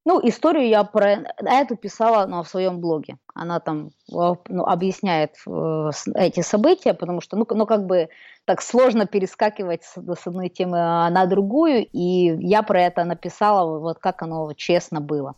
ну, 0.06 0.20
историю 0.22 0.68
я 0.68 0.84
про 0.84 1.24
эту 1.38 1.78
писала 1.78 2.26
ну, 2.26 2.44
в 2.44 2.48
своем 2.48 2.80
блоге. 2.82 3.18
Она 3.34 3.60
там 3.60 3.92
ну, 4.10 4.66
объясняет 4.66 5.36
э, 5.48 5.90
эти 6.16 6.42
события, 6.42 6.94
потому 6.94 7.22
что, 7.22 7.38
ну, 7.38 7.46
ну, 7.50 7.66
как 7.66 7.86
бы 7.86 8.10
так 8.46 8.62
сложно 8.62 9.06
перескакивать 9.06 9.84
с, 9.84 9.96
с 9.96 10.28
одной 10.28 10.50
темы 10.50 10.78
на 10.78 11.26
другую, 11.26 11.86
и 11.86 12.36
я 12.46 12.64
про 12.64 12.82
это 12.82 13.06
написала, 13.06 13.80
вот 13.80 14.00
как 14.00 14.22
оно 14.22 14.52
честно 14.54 15.00
было. 15.00 15.36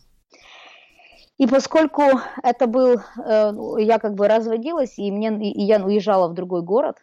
И 1.38 1.46
поскольку 1.46 2.02
это 2.42 2.66
был, 2.66 3.00
э, 3.24 3.52
я 3.78 3.98
как 3.98 4.14
бы 4.14 4.26
разводилась, 4.26 4.98
и, 4.98 5.10
мне, 5.10 5.28
и 5.52 5.62
я 5.62 5.84
уезжала 5.84 6.28
в 6.28 6.34
другой 6.34 6.62
город, 6.62 6.96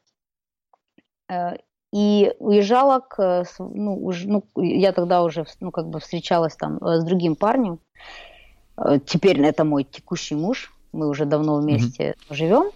э, 1.29 1.57
и 1.91 2.33
уезжала 2.39 2.99
к, 2.99 3.45
ну, 3.59 4.03
уж, 4.03 4.23
ну, 4.25 4.43
я 4.55 4.91
тогда 4.91 5.23
уже, 5.23 5.45
ну, 5.59 5.69
как 5.69 5.87
бы 5.87 5.99
встречалась 5.99 6.55
там 6.55 6.77
э, 6.77 6.99
с 6.99 7.03
другим 7.03 7.35
парнем, 7.35 7.79
теперь 9.05 9.39
это 9.41 9.63
мой 9.63 9.83
текущий 9.83 10.33
муж, 10.33 10.73
мы 10.93 11.07
уже 11.07 11.25
давно 11.25 11.57
вместе 11.57 12.11
mm-hmm. 12.11 12.33
живем, 12.33 12.71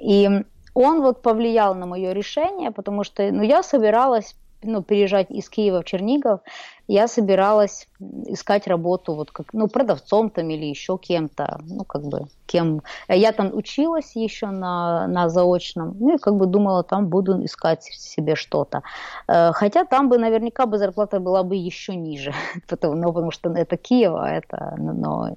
и 0.00 0.28
он 0.74 1.00
вот 1.00 1.22
повлиял 1.22 1.76
на 1.76 1.86
мое 1.86 2.12
решение, 2.12 2.72
потому 2.72 3.04
что, 3.04 3.30
ну, 3.30 3.42
я 3.42 3.62
собиралась 3.62 4.34
ну, 4.62 4.82
переезжать 4.82 5.30
из 5.30 5.48
Киева 5.48 5.82
в 5.82 5.84
Чернигов, 5.84 6.40
я 6.88 7.08
собиралась 7.08 7.88
искать 8.26 8.66
работу 8.66 9.14
вот 9.14 9.30
как, 9.30 9.52
ну, 9.52 9.68
продавцом 9.68 10.30
там 10.30 10.50
или 10.50 10.66
еще 10.66 10.98
кем-то, 10.98 11.60
ну, 11.64 11.84
как 11.84 12.02
бы, 12.04 12.26
кем. 12.46 12.82
Я 13.08 13.32
там 13.32 13.52
училась 13.54 14.14
еще 14.16 14.46
на, 14.46 15.06
на 15.08 15.28
заочном, 15.28 15.96
ну, 15.98 16.16
и 16.16 16.18
как 16.18 16.36
бы 16.36 16.46
думала, 16.46 16.82
там 16.82 17.08
буду 17.08 17.44
искать 17.44 17.84
себе 17.84 18.36
что-то. 18.36 18.82
Э, 19.28 19.52
хотя 19.52 19.84
там 19.84 20.08
бы 20.08 20.18
наверняка 20.18 20.66
бы 20.66 20.78
зарплата 20.78 21.20
была 21.20 21.42
бы 21.42 21.56
еще 21.56 21.96
ниже, 21.96 22.32
потому, 22.68 22.94
ну, 22.94 23.12
потому 23.12 23.30
что 23.30 23.50
это 23.50 23.76
Киев, 23.76 24.12
а 24.14 24.28
это, 24.28 24.74
но... 24.78 25.36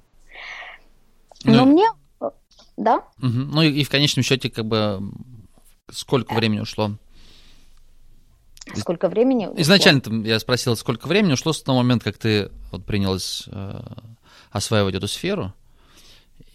Но 1.44 1.64
ну, 1.64 1.64
мне, 1.64 1.88
да? 2.76 2.96
Угу. 3.18 3.28
Ну, 3.52 3.62
и, 3.62 3.80
и 3.80 3.84
в 3.84 3.90
конечном 3.90 4.22
счете, 4.22 4.50
как 4.50 4.66
бы, 4.66 5.00
сколько 5.90 6.34
времени 6.34 6.60
ушло? 6.60 6.90
Сколько 8.74 9.08
времени? 9.08 9.48
Изначально 9.56 10.26
я 10.26 10.38
спросил, 10.38 10.76
сколько 10.76 11.06
времени 11.06 11.32
ушло 11.32 11.52
с 11.52 11.62
того 11.62 11.78
момента, 11.78 12.04
как 12.04 12.18
ты 12.18 12.50
вот 12.70 12.84
принялась 12.84 13.44
э, 13.50 13.80
осваивать 14.52 14.94
эту 14.94 15.08
сферу. 15.08 15.52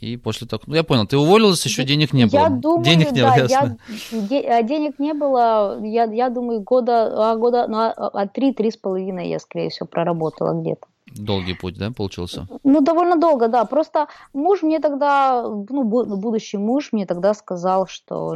И 0.02 0.18
после 0.18 0.46
того, 0.46 0.62
ну 0.68 0.76
я 0.76 0.84
понял, 0.84 1.08
ты 1.08 1.18
уволилась, 1.18 1.66
еще 1.66 1.84
денег 1.84 2.14
не 2.14 2.26
было. 2.26 2.42
Я 2.42 2.50
думаю, 2.50 2.84
денег 2.84 3.12
не 3.12 3.22
да, 3.22 3.36
ясно. 3.36 3.78
Я, 4.12 4.62
денег 4.62 5.00
не 5.00 5.14
было, 5.14 5.84
я, 5.84 6.04
я 6.04 6.30
думаю, 6.30 6.62
года, 6.62 7.32
а, 7.32 7.36
года, 7.36 7.68
ну, 7.68 7.78
а 7.78 8.28
три-три 8.28 8.72
с 8.72 8.78
половиной 8.78 9.30
я, 9.30 9.40
скорее 9.40 9.70
всего, 9.70 9.88
проработала 9.88 10.60
где-то. 10.60 10.88
Долгий 11.08 11.54
путь, 11.54 11.78
да, 11.78 11.92
получился? 11.92 12.48
Ну, 12.64 12.82
довольно 12.82 13.16
долго, 13.16 13.48
да. 13.48 13.66
Просто 13.66 14.08
муж 14.34 14.64
мне 14.64 14.80
тогда, 14.80 15.44
ну, 15.44 15.84
будущий 15.84 16.58
муж 16.58 16.94
мне 16.94 17.06
тогда 17.06 17.36
сказал, 17.36 17.86
что, 17.86 18.36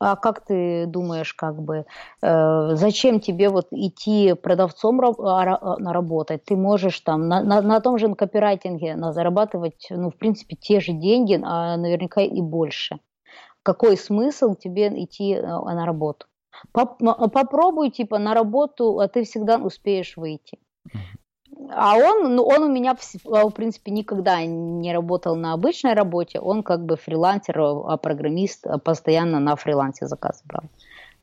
а 0.00 0.16
как 0.16 0.44
ты 0.44 0.86
думаешь, 0.86 1.32
как 1.32 1.62
бы, 1.62 1.86
э, 2.20 2.74
зачем 2.74 3.20
тебе 3.20 3.48
вот 3.48 3.68
идти 3.70 4.34
продавцом 4.34 5.00
а, 5.00 5.78
на 5.78 5.92
работать? 5.92 6.44
Ты 6.44 6.56
можешь 6.56 6.98
там 7.00 7.28
на, 7.28 7.42
на, 7.42 7.62
на 7.62 7.80
том 7.80 7.98
же 7.98 8.12
копирайтинге 8.14 8.96
на 8.96 9.12
зарабатывать, 9.12 9.86
ну, 9.90 10.10
в 10.10 10.16
принципе, 10.16 10.56
те 10.56 10.80
же 10.80 10.92
деньги, 10.92 11.40
а 11.42 11.76
наверняка 11.76 12.20
и 12.20 12.40
больше. 12.40 12.98
Какой 13.62 13.96
смысл 13.96 14.54
тебе 14.56 14.88
идти 15.04 15.34
э, 15.34 15.40
на 15.42 15.86
работу? 15.86 16.26
Попробуй, 16.72 17.90
типа, 17.90 18.18
на 18.18 18.34
работу, 18.34 18.98
а 18.98 19.06
ты 19.06 19.22
всегда 19.22 19.56
успеешь 19.58 20.16
выйти. 20.16 20.58
А 21.70 21.96
он, 21.96 22.36
ну, 22.36 22.44
он 22.44 22.62
у 22.62 22.68
меня, 22.68 22.96
а, 23.26 23.48
в 23.48 23.50
принципе, 23.50 23.90
никогда 23.90 24.44
не 24.44 24.92
работал 24.92 25.36
на 25.36 25.52
обычной 25.54 25.94
работе. 25.94 26.38
Он 26.38 26.62
как 26.62 26.84
бы 26.84 26.96
фрилансер, 26.96 27.60
а 27.60 27.96
программист 27.96 28.66
а 28.66 28.78
постоянно 28.78 29.40
на 29.40 29.56
фрилансе 29.56 30.06
заказ 30.06 30.42
брал. 30.44 30.64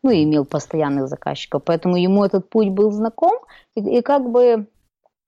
Ну, 0.03 0.11
и 0.11 0.23
имел 0.23 0.45
постоянных 0.45 1.07
заказчиков. 1.07 1.63
Поэтому 1.65 1.95
ему 1.95 2.25
этот 2.25 2.49
путь 2.49 2.69
был 2.69 2.91
знаком. 2.91 3.39
И, 3.75 3.97
и 3.97 4.01
как 4.01 4.29
бы 4.29 4.67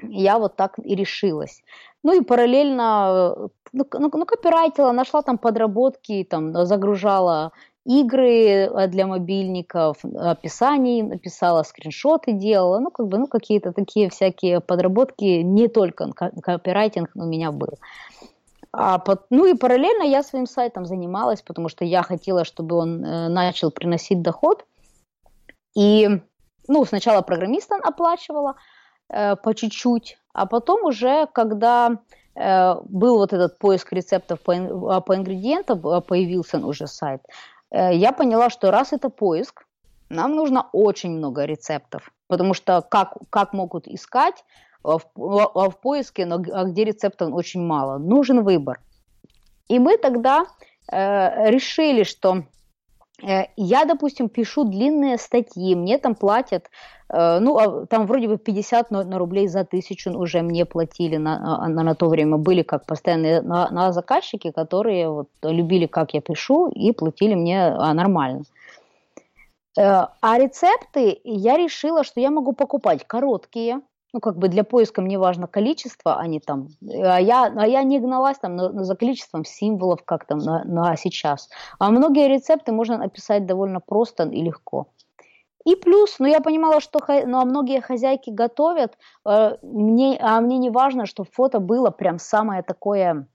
я 0.01 0.37
вот 0.37 0.55
так 0.55 0.77
и 0.77 0.95
решилась. 0.95 1.63
Ну 2.03 2.13
и 2.13 2.23
параллельно, 2.23 3.49
ну, 3.73 3.87
ну, 3.91 4.11
ну 4.13 4.25
копирайтила, 4.25 4.91
нашла 4.91 5.21
там 5.21 5.37
подработки, 5.37 6.27
там 6.29 6.65
загружала 6.65 7.51
игры 7.87 8.67
э, 8.67 8.87
для 8.87 9.07
мобильников, 9.07 9.97
описаний 10.03 11.01
написала, 11.01 11.63
скриншоты 11.63 12.33
делала, 12.33 12.79
ну, 12.79 12.91
как 12.91 13.07
бы, 13.07 13.17
ну, 13.17 13.27
какие-то 13.27 13.71
такие 13.71 14.09
всякие 14.09 14.59
подработки, 14.59 15.41
не 15.41 15.67
только 15.67 16.11
копирайтинг 16.11 17.11
у 17.15 17.23
меня 17.23 17.51
был. 17.51 17.79
А, 18.73 19.01
ну 19.29 19.45
и 19.45 19.55
параллельно 19.55 20.03
я 20.03 20.21
своим 20.21 20.45
сайтом 20.45 20.85
занималась, 20.85 21.41
потому 21.41 21.69
что 21.69 21.85
я 21.85 22.03
хотела, 22.03 22.43
чтобы 22.43 22.75
он 22.75 23.03
э, 23.03 23.29
начал 23.29 23.71
приносить 23.71 24.21
доход. 24.21 24.65
И 25.75 26.09
ну, 26.67 26.85
сначала 26.85 27.21
программистом 27.21 27.79
оплачивала 27.83 28.55
э, 29.09 29.35
по 29.37 29.55
чуть-чуть, 29.55 30.17
а 30.33 30.45
потом 30.45 30.83
уже, 30.83 31.27
когда 31.33 31.99
э, 32.35 32.75
был 32.83 33.17
вот 33.17 33.31
этот 33.31 33.57
поиск 33.57 33.93
рецептов 33.93 34.41
по, 34.41 34.53
а, 34.53 35.01
по 35.01 35.15
ингредиентам, 35.15 35.87
а, 35.87 36.01
появился 36.01 36.57
уже 36.57 36.87
сайт, 36.87 37.21
э, 37.25 37.56
я 37.71 38.11
поняла, 38.11 38.49
что 38.49 38.71
раз 38.71 38.93
это 38.93 39.09
поиск, 39.09 39.65
нам 40.09 40.35
нужно 40.35 40.69
очень 40.71 41.11
много 41.11 41.45
рецептов, 41.45 42.11
потому 42.27 42.53
что 42.53 42.81
как, 42.81 43.17
как 43.29 43.53
могут 43.53 43.87
искать 43.87 44.45
в, 44.83 45.01
в, 45.15 45.69
в 45.69 45.81
поиске, 45.81 46.25
но 46.25 46.37
где 46.37 46.85
рецептов 46.85 47.33
очень 47.33 47.61
мало, 47.61 47.97
нужен 47.97 48.43
выбор. 48.43 48.79
И 49.67 49.79
мы 49.79 49.97
тогда 49.97 50.45
э, 50.89 51.49
решили, 51.49 52.03
что 52.03 52.43
Э, 52.43 52.56
я, 53.55 53.85
допустим, 53.85 54.29
пишу 54.29 54.63
длинные 54.63 55.17
статьи, 55.17 55.75
мне 55.75 55.97
там 55.97 56.13
платят, 56.13 56.69
э, 57.09 57.39
ну, 57.39 57.57
а 57.57 57.85
там 57.87 58.05
вроде 58.05 58.27
бы 58.27 58.37
50 58.37 58.91
на, 58.91 59.03
на 59.03 59.17
рублей 59.17 59.47
за 59.47 59.63
тысячу 59.63 60.11
уже 60.11 60.41
мне 60.41 60.65
платили 60.65 61.17
на, 61.17 61.67
на, 61.67 61.83
на 61.83 61.95
то 61.95 62.09
время. 62.09 62.37
Были 62.37 62.61
как 62.61 62.85
постоянные 62.85 63.41
на, 63.41 63.69
на 63.71 63.91
заказчики, 63.91 64.51
которые 64.51 65.09
вот 65.09 65.29
любили, 65.41 65.87
как 65.87 66.13
я 66.13 66.21
пишу, 66.21 66.69
и 66.69 66.91
платили 66.91 67.33
мне 67.33 67.65
а, 67.65 67.93
нормально. 67.93 68.43
Э, 69.77 70.05
а 70.21 70.37
рецепты 70.37 71.19
я 71.23 71.57
решила, 71.57 72.03
что 72.03 72.19
я 72.19 72.29
могу 72.29 72.53
покупать 72.53 73.03
короткие, 73.07 73.81
ну, 74.17 74.21
как 74.21 74.35
бы 74.35 74.47
для 74.47 74.63
поиска 74.63 75.01
мне 75.01 75.19
важно 75.19 75.45
количество, 75.45 76.19
а 76.19 76.25
не 76.25 76.39
там, 76.39 76.69
а 76.81 77.21
я, 77.21 77.53
а 77.55 77.67
я 77.67 77.83
не 77.83 77.99
гналась 77.99 78.39
там 78.39 78.55
на, 78.55 78.83
за 78.83 78.95
количеством 78.95 79.45
символов, 79.45 80.03
как 80.05 80.25
там 80.25 80.39
на, 80.39 80.63
на 80.63 80.95
сейчас. 80.95 81.49
А 81.77 81.91
многие 81.91 82.27
рецепты 82.27 82.71
можно 82.71 82.97
написать 82.97 83.45
довольно 83.45 83.79
просто 83.79 84.23
и 84.23 84.41
легко. 84.41 84.87
И 85.65 85.75
плюс, 85.75 86.17
ну 86.17 86.25
я 86.27 86.39
понимала, 86.39 86.81
что 86.81 86.99
ну, 87.27 87.39
а 87.39 87.45
многие 87.45 87.79
хозяйки 87.79 88.31
готовят, 88.31 88.97
э, 89.23 89.57
мне, 89.61 90.17
а 90.19 90.41
мне 90.41 90.57
не 90.57 90.71
важно, 90.71 91.05
что 91.05 91.23
фото 91.23 91.59
было 91.59 91.91
прям 91.91 92.17
самое 92.17 92.63
такое 92.63 93.27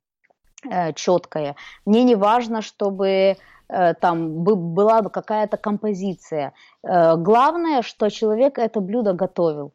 э, 0.69 0.93
четкое. 0.95 1.55
Мне 1.87 2.03
не 2.03 2.17
важно, 2.17 2.61
чтобы 2.61 3.37
э, 3.69 3.95
там 4.01 4.43
была 4.43 5.03
какая-то 5.03 5.57
композиция. 5.59 6.53
Э, 6.83 7.17
главное, 7.17 7.83
что 7.83 8.11
человек 8.11 8.59
это 8.59 8.81
блюдо 8.81 9.13
готовил. 9.13 9.73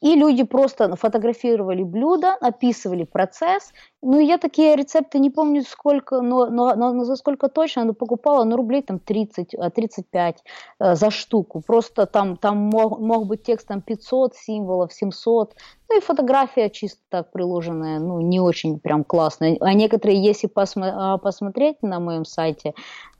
И 0.00 0.14
люди 0.14 0.44
просто 0.44 0.96
фотографировали 0.96 1.82
блюдо, 1.82 2.34
описывали 2.40 3.04
процесс. 3.04 3.72
Ну, 4.02 4.18
я 4.18 4.38
такие 4.38 4.74
рецепты 4.74 5.18
не 5.18 5.28
помню 5.28 5.62
сколько, 5.62 6.22
но, 6.22 6.46
но, 6.46 6.74
но 6.74 7.04
за 7.04 7.16
сколько 7.16 7.48
точно, 7.48 7.84
но 7.84 7.92
покупала, 7.92 8.44
ну, 8.44 8.56
рублей 8.56 8.82
там 8.82 8.98
30, 8.98 9.54
35 9.74 10.44
э, 10.78 10.94
за 10.94 11.10
штуку. 11.10 11.62
Просто 11.66 12.06
там, 12.06 12.36
там 12.38 12.56
мог, 12.56 12.98
мог 12.98 13.26
быть 13.26 13.42
текст 13.42 13.68
там 13.68 13.82
500 13.82 14.34
символов, 14.36 14.92
700. 14.92 15.54
Ну, 15.90 15.98
и 15.98 16.00
фотография 16.00 16.70
чисто 16.70 17.00
так 17.10 17.32
приложенная, 17.32 17.98
ну, 17.98 18.20
не 18.20 18.40
очень 18.40 18.80
прям 18.80 19.04
классная. 19.04 19.58
А 19.60 19.74
некоторые, 19.74 20.22
если 20.22 20.48
посмо- 20.48 20.92
а, 20.94 21.18
посмотреть 21.18 21.82
на 21.82 22.00
моем 22.00 22.24
сайте, 22.24 22.72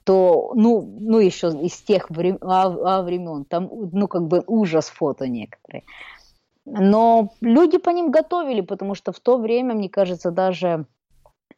то, 0.04 0.52
ну, 0.54 0.96
ну 0.98 1.18
еще 1.18 1.48
из 1.48 1.76
тех 1.82 2.08
времен, 2.08 2.38
а, 2.40 2.98
а 2.98 3.02
времен, 3.02 3.44
там, 3.44 3.68
ну, 3.92 4.08
как 4.08 4.28
бы 4.28 4.42
ужас 4.46 4.88
фото 4.88 5.28
некоторые. 5.28 5.84
Но 6.72 7.32
люди 7.40 7.78
по 7.78 7.90
ним 7.90 8.10
готовили, 8.10 8.60
потому 8.60 8.94
что 8.94 9.12
в 9.12 9.20
то 9.20 9.38
время, 9.38 9.74
мне 9.74 9.88
кажется, 9.88 10.30
даже 10.30 10.86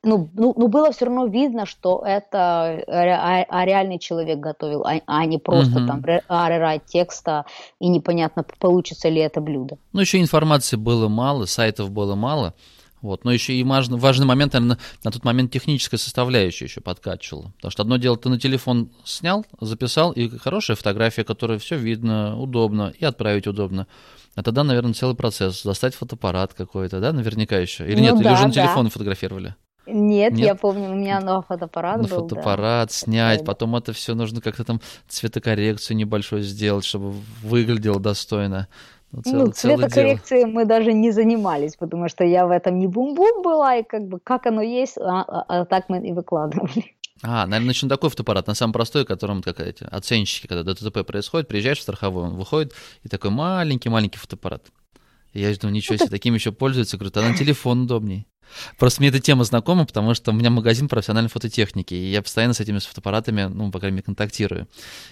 ну, 0.04 0.28
ну, 0.34 0.52
ну 0.56 0.68
было 0.68 0.90
все 0.90 1.04
равно 1.04 1.26
видно, 1.26 1.64
что 1.64 2.02
это 2.04 2.82
а, 2.88 3.44
а 3.48 3.64
реальный 3.64 3.98
человек 3.98 4.38
готовил, 4.38 4.84
а, 4.84 5.00
а 5.06 5.24
не 5.26 5.38
просто 5.38 5.78
угу. 5.78 5.86
там 5.86 6.04
рерайт 6.04 6.86
текста, 6.86 7.44
и 7.78 7.88
непонятно, 7.88 8.44
получится 8.58 9.08
ли 9.08 9.20
это 9.20 9.40
блюдо. 9.40 9.78
Ну, 9.92 10.00
еще 10.00 10.20
информации 10.20 10.76
было 10.76 11.08
мало, 11.08 11.46
сайтов 11.46 11.90
было 11.90 12.14
мало. 12.14 12.54
Вот. 13.00 13.24
Но 13.24 13.32
еще 13.32 13.52
и 13.52 13.64
важный, 13.64 13.98
важный 13.98 14.26
момент, 14.26 14.52
наверное, 14.52 14.78
на 15.02 15.10
тот 15.10 15.24
момент 15.24 15.50
техническая 15.50 15.98
составляющая 15.98 16.66
еще 16.66 16.80
подкачивала. 16.80 17.52
Потому 17.56 17.70
что 17.72 17.82
одно 17.82 17.96
дело, 17.96 18.16
ты 18.16 18.28
на 18.28 18.38
телефон 18.38 18.90
снял, 19.04 19.44
записал, 19.60 20.12
и 20.12 20.28
хорошая 20.38 20.76
фотография, 20.76 21.24
которая 21.24 21.58
все 21.58 21.76
видно, 21.76 22.40
удобно, 22.40 22.92
и 22.96 23.04
отправить 23.04 23.48
удобно. 23.48 23.88
А 24.34 24.42
тогда, 24.42 24.64
наверное, 24.64 24.94
целый 24.94 25.14
процесс. 25.14 25.62
Достать 25.62 25.94
фотоаппарат 25.94 26.54
какой-то, 26.54 27.00
да, 27.00 27.12
наверняка 27.12 27.58
еще? 27.58 27.86
Или 27.86 27.96
ну, 27.96 28.02
нет, 28.02 28.14
да, 28.14 28.20
или 28.20 28.32
уже 28.32 28.46
на 28.46 28.52
телефоне 28.52 28.84
да. 28.84 28.90
фотографировали? 28.90 29.54
Нет, 29.86 30.34
Нет, 30.34 30.46
я 30.46 30.54
помню, 30.54 30.90
у 30.90 30.94
меня 30.94 31.20
на 31.20 31.42
фотоаппарат 31.42 32.02
на 32.02 32.08
был. 32.08 32.28
фотоаппарат 32.28 32.88
да. 32.88 32.94
снять, 32.94 33.44
потом 33.44 33.74
это 33.74 33.92
все 33.92 34.14
нужно 34.14 34.40
как-то 34.40 34.64
там 34.64 34.80
цветокоррекцию 35.08 35.96
небольшую 35.96 36.42
сделать, 36.42 36.84
чтобы 36.84 37.14
выглядело 37.42 37.98
достойно. 37.98 38.68
Ну, 39.10 39.22
цел, 39.22 39.34
ну 39.34 39.46
цветокоррекцией 39.48 40.46
мы 40.46 40.64
даже 40.64 40.92
не 40.92 41.10
занимались, 41.10 41.76
потому 41.76 42.08
что 42.08 42.24
я 42.24 42.46
в 42.46 42.50
этом 42.50 42.78
не 42.78 42.86
бум-бум 42.86 43.42
была, 43.42 43.76
и 43.76 43.82
как 43.82 44.06
бы 44.06 44.20
как 44.20 44.46
оно 44.46 44.62
есть, 44.62 44.96
а, 44.98 45.22
а, 45.22 45.44
а 45.48 45.64
так 45.64 45.88
мы 45.88 45.98
и 45.98 46.12
выкладывали. 46.12 46.94
А, 47.22 47.46
наверное, 47.46 47.68
начну 47.68 47.88
такой 47.88 48.10
фотоаппарат, 48.10 48.48
на 48.48 48.54
самом 48.54 48.72
простой, 48.72 49.04
которым 49.04 49.42
как 49.42 49.60
эти 49.60 49.84
оценщики, 49.84 50.48
когда 50.48 50.74
ДТП 50.74 51.06
происходит, 51.06 51.48
приезжаешь 51.48 51.78
в 51.78 51.82
страховой, 51.82 52.24
он 52.24 52.34
выходит, 52.34 52.74
и 53.04 53.08
такой 53.08 53.30
маленький-маленький 53.30 54.18
фотоаппарат. 54.18 54.66
И 55.32 55.40
я 55.40 55.54
думаю, 55.54 55.74
ничего 55.74 55.96
себе, 55.96 56.08
таким 56.08 56.34
еще 56.34 56.52
пользуются, 56.52 56.96
говорю, 56.96 57.12
тогда 57.12 57.30
на 57.30 57.36
телефон 57.36 57.82
удобнее. 57.82 58.26
Просто 58.78 59.00
мне 59.00 59.08
эта 59.08 59.20
тема 59.20 59.44
знакома, 59.44 59.86
потому 59.86 60.14
что 60.14 60.30
у 60.30 60.34
меня 60.34 60.50
магазин 60.50 60.88
профессиональной 60.88 61.30
фототехники, 61.30 61.94
и 61.94 62.10
я 62.10 62.22
постоянно 62.22 62.54
с 62.54 62.60
этими 62.60 62.78
фотоаппаратами, 62.78 63.44
ну, 63.44 63.70
по 63.70 63.78
крайней 63.78 63.96
мере, 63.96 64.04
контактирую. 64.04 64.68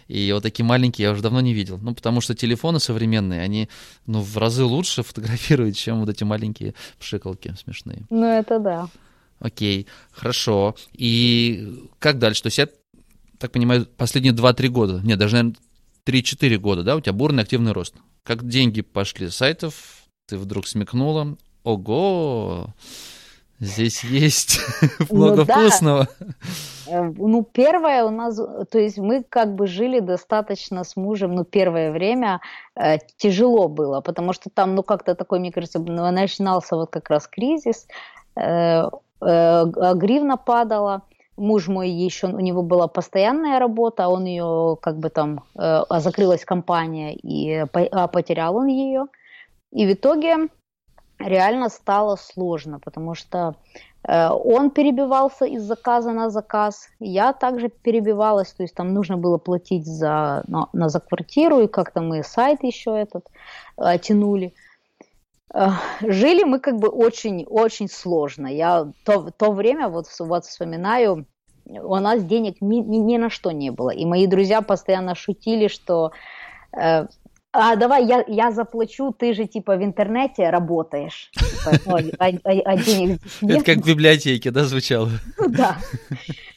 И 0.09 0.31
вот 0.33 0.42
такие 0.42 0.64
маленькие 0.64 1.07
я 1.07 1.12
уже 1.12 1.23
давно 1.23 1.40
не 1.40 1.55
видел. 1.55 1.79
Ну, 1.79 1.94
потому 1.94 2.20
что 2.20 2.35
телефоны 2.35 2.81
современные, 2.81 3.40
они, 3.40 3.68
ну, 4.07 4.20
в 4.20 4.37
разы 4.37 4.64
лучше 4.64 5.03
фотографируют, 5.03 5.77
чем 5.77 6.01
вот 6.01 6.09
эти 6.09 6.25
маленькие 6.25 6.75
пшикалки 6.99 7.55
смешные. 7.62 8.07
Ну, 8.11 8.27
это 8.27 8.59
да. 8.59 8.88
Окей, 9.40 9.87
хорошо. 10.12 10.76
И 10.92 11.88
как 11.98 12.18
дальше? 12.18 12.42
То 12.42 12.46
есть 12.48 12.59
я 12.59 12.68
так 13.38 13.53
понимаю, 13.53 13.87
последние 13.87 14.35
2-3 14.35 14.68
года, 14.68 15.00
нет, 15.03 15.18
даже, 15.18 15.37
наверное, 15.37 15.57
3-4 16.07 16.57
года, 16.59 16.83
да, 16.83 16.96
у 16.96 17.00
тебя 17.00 17.14
бурный 17.14 17.42
активный 17.42 17.72
рост. 17.72 17.94
Как 18.22 18.46
деньги 18.46 18.83
пошли 18.83 19.29
с 19.29 19.37
сайтов, 19.37 20.05
ты 20.29 20.37
вдруг 20.37 20.66
смекнула, 20.66 21.37
ого, 21.64 22.74
Здесь 23.61 24.03
есть 24.05 24.59
много 25.11 25.37
ну, 25.37 25.44
вкусного. 25.44 26.09
Э, 26.87 27.03
ну, 27.03 27.42
первое 27.44 28.05
у 28.05 28.11
нас, 28.11 28.37
то 28.37 28.79
есть 28.79 28.96
мы 28.96 29.22
как 29.22 29.55
бы 29.55 29.66
жили 29.66 30.00
достаточно 30.00 30.83
с 30.83 30.96
мужем, 30.96 31.35
ну, 31.35 31.44
первое 31.44 31.92
время 31.92 32.40
э, 32.74 32.96
тяжело 33.18 33.68
было, 33.68 34.00
потому 34.00 34.33
что 34.33 34.48
там, 34.48 34.74
ну, 34.74 34.83
как-то 34.83 35.14
такой, 35.14 35.40
мне 35.40 35.53
кажется, 35.53 35.79
начинался 35.79 36.74
вот 36.74 36.90
как 36.90 37.11
раз 37.11 37.29
кризис, 37.29 37.87
э, 38.35 38.85
гривна 39.20 40.37
падала, 40.37 41.02
муж 41.40 41.68
мой 41.68 41.90
еще, 41.90 42.28
у 42.28 42.40
него 42.40 42.62
была 42.62 42.87
постоянная 42.87 43.59
работа, 43.59 44.09
он 44.09 44.26
ее 44.26 44.76
как 44.80 44.98
бы 44.98 45.09
там, 45.09 45.42
э, 45.59 45.83
закрылась 45.98 46.44
компания, 46.44 47.14
и 47.14 47.64
по, 47.72 48.09
потерял 48.09 48.56
он 48.56 48.66
ее. 48.66 49.06
И 49.72 49.87
в 49.87 49.92
итоге 49.92 50.48
реально 51.18 51.68
стало 51.68 52.16
сложно, 52.16 52.78
потому 52.78 53.14
что 53.14 53.54
э, 54.04 54.28
он 54.28 54.70
перебивался 54.70 55.46
из 55.46 55.62
заказа 55.62 56.12
на 56.12 56.30
заказ, 56.30 56.88
я 57.00 57.33
также 57.33 57.68
перебивалась, 57.68 58.52
то 58.52 58.62
есть 58.62 58.74
там 58.74 58.94
нужно 58.94 59.16
было 59.16 59.38
платить 59.38 59.87
за, 59.87 60.42
на, 60.46 60.68
на 60.72 60.88
за 60.88 61.00
квартиру, 61.00 61.61
и 61.61 61.68
как-то 61.68 62.00
мы 62.00 62.22
сайт 62.22 62.62
еще 62.62 62.90
этот 62.90 63.26
э, 63.78 63.98
тянули. 63.98 64.52
Жили 65.52 66.44
мы 66.44 66.60
как 66.60 66.76
бы 66.76 66.88
очень-очень 66.88 67.88
сложно. 67.88 68.46
Я 68.46 68.92
то, 69.04 69.30
то 69.30 69.52
время 69.52 69.88
вот, 69.88 70.06
вот 70.20 70.44
вспоминаю, 70.44 71.26
у 71.66 71.96
нас 71.96 72.24
денег 72.24 72.56
ни, 72.60 72.76
ни, 72.76 72.98
ни 72.98 73.16
на 73.16 73.30
что 73.30 73.50
не 73.50 73.70
было. 73.70 73.90
И 73.90 74.04
мои 74.04 74.26
друзья 74.26 74.62
постоянно 74.62 75.14
шутили, 75.14 75.68
что 75.68 76.12
э, 76.72 77.06
а 77.52 77.76
давай 77.76 78.06
я, 78.06 78.24
я 78.28 78.52
заплачу, 78.52 79.12
ты 79.12 79.34
же 79.34 79.46
типа 79.46 79.76
в 79.76 79.82
интернете 79.82 80.50
работаешь. 80.50 81.30
Типа, 81.32 81.76
ну, 81.86 81.96
а, 82.18 82.28
а, 82.28 82.50
а 82.64 82.76
денег 82.76 83.20
нет. 83.42 83.58
Это 83.58 83.74
как 83.74 83.84
в 83.84 83.86
библиотеке, 83.86 84.50
да, 84.52 84.64
звучало? 84.64 85.10
Ну 85.36 85.48
да, 85.48 85.78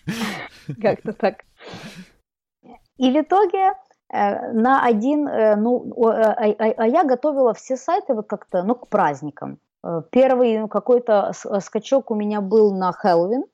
как-то 0.81 1.13
так. 1.13 1.45
И 2.97 3.11
в 3.11 3.19
итоге 3.19 3.71
на 4.13 4.85
один, 4.85 5.27
э, 5.27 5.55
ну, 5.55 5.91
а, 6.05 6.33
а, 6.33 6.73
а 6.77 6.87
я 6.87 7.03
готовила 7.03 7.53
все 7.53 7.75
сайты 7.75 8.13
вот 8.13 8.27
как-то, 8.27 8.61
ну, 8.63 8.75
к 8.75 8.87
праздникам. 8.87 9.57
Э, 9.83 10.03
первый 10.11 10.59
ну, 10.59 10.67
какой-то 10.67 11.31
скачок 11.59 12.11
у 12.11 12.15
меня 12.15 12.39
был 12.41 12.75
на 12.75 12.91
Хэллоуин, 12.91 13.45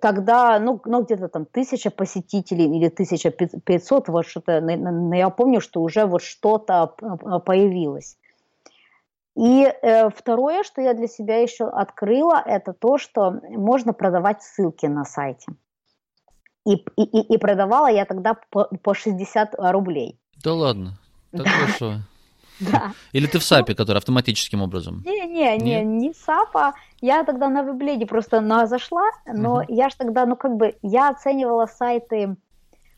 тогда, 0.00 0.58
ну, 0.58 0.80
ну 0.84 1.02
где-то 1.02 1.28
там 1.28 1.44
тысяча 1.44 1.90
посетителей 1.90 2.66
или 2.76 2.88
тысяча 2.88 3.30
пятьсот, 3.30 4.08
вот 4.08 4.26
что-то, 4.26 4.58
я 4.58 5.30
помню, 5.30 5.60
что 5.60 5.80
уже 5.80 6.06
вот 6.06 6.22
что-то 6.22 6.94
появилось. 7.44 8.16
И 9.36 9.64
э, 9.64 10.10
второе, 10.10 10.62
что 10.62 10.82
я 10.82 10.92
для 10.92 11.06
себя 11.06 11.40
еще 11.40 11.66
открыла, 11.66 12.42
это 12.44 12.72
то, 12.72 12.98
что 12.98 13.40
можно 13.50 13.92
продавать 13.92 14.42
ссылки 14.42 14.86
на 14.86 15.04
сайте. 15.04 15.46
И, 16.64 16.74
и, 16.96 17.34
и 17.34 17.38
продавала 17.38 17.88
я 17.88 18.04
тогда 18.04 18.36
по, 18.50 18.68
по 18.82 18.94
60 18.94 19.54
рублей. 19.58 20.18
Да 20.42 20.54
ладно, 20.54 20.98
так 21.32 21.44
да. 21.44 21.50
хорошо. 21.50 21.94
Да. 22.60 22.92
Или 23.12 23.26
ты 23.26 23.38
в 23.38 23.42
САПе, 23.42 23.74
который 23.74 23.96
автоматическим 23.96 24.62
образом? 24.62 25.02
Не-не, 25.04 25.56
не, 25.58 25.82
не 25.82 26.14
САПа. 26.14 26.74
Я 27.00 27.24
тогда 27.24 27.48
на 27.48 27.62
Вебледе 27.62 28.06
просто 28.06 28.40
на, 28.40 28.66
зашла, 28.66 29.10
но 29.26 29.54
угу. 29.54 29.64
я 29.68 29.88
ж 29.88 29.94
тогда, 29.94 30.26
ну 30.26 30.36
как 30.36 30.56
бы, 30.56 30.76
я 30.82 31.08
оценивала 31.08 31.66
сайты, 31.66 32.36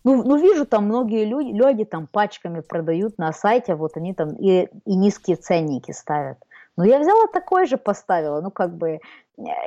ну, 0.05 0.23
ну 0.23 0.37
вижу 0.37 0.67
там 0.67 0.85
многие 0.85 1.25
люди, 1.25 1.49
люди 1.49 1.85
там 1.85 2.07
пачками 2.07 2.61
продают 2.61 3.17
на 3.17 3.33
сайте, 3.33 3.75
вот 3.75 3.97
они 3.97 4.13
там 4.13 4.35
и, 4.35 4.69
и 4.85 4.95
низкие 4.95 5.37
ценники 5.37 5.93
ставят. 5.93 6.39
Но 6.77 6.85
я 6.85 6.99
взяла 6.99 7.27
такой 7.33 7.67
же, 7.67 7.79
поставила, 7.79 8.41
ну 8.41 8.51
как 8.51 8.77
бы, 8.77 9.01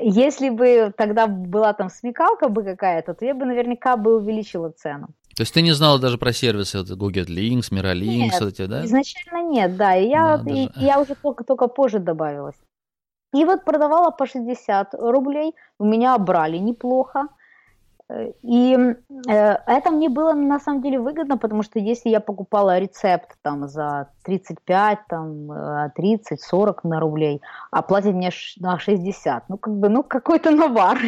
если 0.02 0.50
бы 0.50 0.94
тогда 0.96 1.28
была 1.28 1.74
там 1.74 1.90
смекалка 1.90 2.50
бы 2.50 2.64
какая-то, 2.64 3.14
то 3.14 3.26
я 3.26 3.34
бы 3.34 3.46
наверняка 3.46 3.98
бы 3.98 4.18
увеличила 4.18 4.70
цену. 4.72 5.08
То 5.36 5.44
есть 5.44 5.54
ты 5.54 5.62
не 5.62 5.72
знала 5.72 6.00
даже 6.00 6.18
про 6.18 6.34
сервисы 6.34 6.80
вот, 6.80 6.90
Google 6.90 7.26
Links, 7.26 7.72
Miralinks, 7.72 8.32
нет, 8.32 8.42
вот 8.42 8.50
эти, 8.54 8.66
да? 8.66 8.86
изначально 8.86 9.44
нет, 9.50 9.78
да. 9.78 9.96
И 9.96 10.08
я, 10.08 10.38
да, 10.38 10.52
и, 10.52 10.70
я 10.76 11.00
уже 11.00 11.16
только, 11.16 11.44
только 11.44 11.68
позже 11.68 12.00
добавилась. 12.00 12.56
И 13.36 13.46
вот 13.46 13.64
продавала 13.66 14.10
по 14.10 14.26
60 14.26 14.94
рублей, 14.94 15.54
у 15.80 15.86
меня 15.86 16.18
брали 16.18 16.58
неплохо. 16.58 17.28
И 18.42 18.74
э, 18.74 19.58
это 19.68 19.92
мне 19.92 20.08
было 20.08 20.34
на 20.34 20.60
самом 20.60 20.82
деле 20.82 20.98
выгодно, 20.98 21.38
потому 21.38 21.62
что 21.62 21.78
если 21.78 22.10
я 22.10 22.22
покупала 22.22 22.80
рецепт 22.80 23.38
там 23.42 23.68
за 23.68 24.12
35, 24.24 25.00
там 25.10 25.92
30, 25.94 26.32
э, 26.32 26.36
40 26.38 26.84
на 26.86 27.00
рублей, 27.02 27.42
а 27.70 27.82
платят 27.82 28.14
мне 28.14 28.32
на 28.60 28.80
60, 28.80 29.50
ну 29.50 29.58
как 29.58 29.74
бы, 29.74 29.90
ну 29.90 30.04
какой-то 30.04 30.52
навар. 30.52 30.98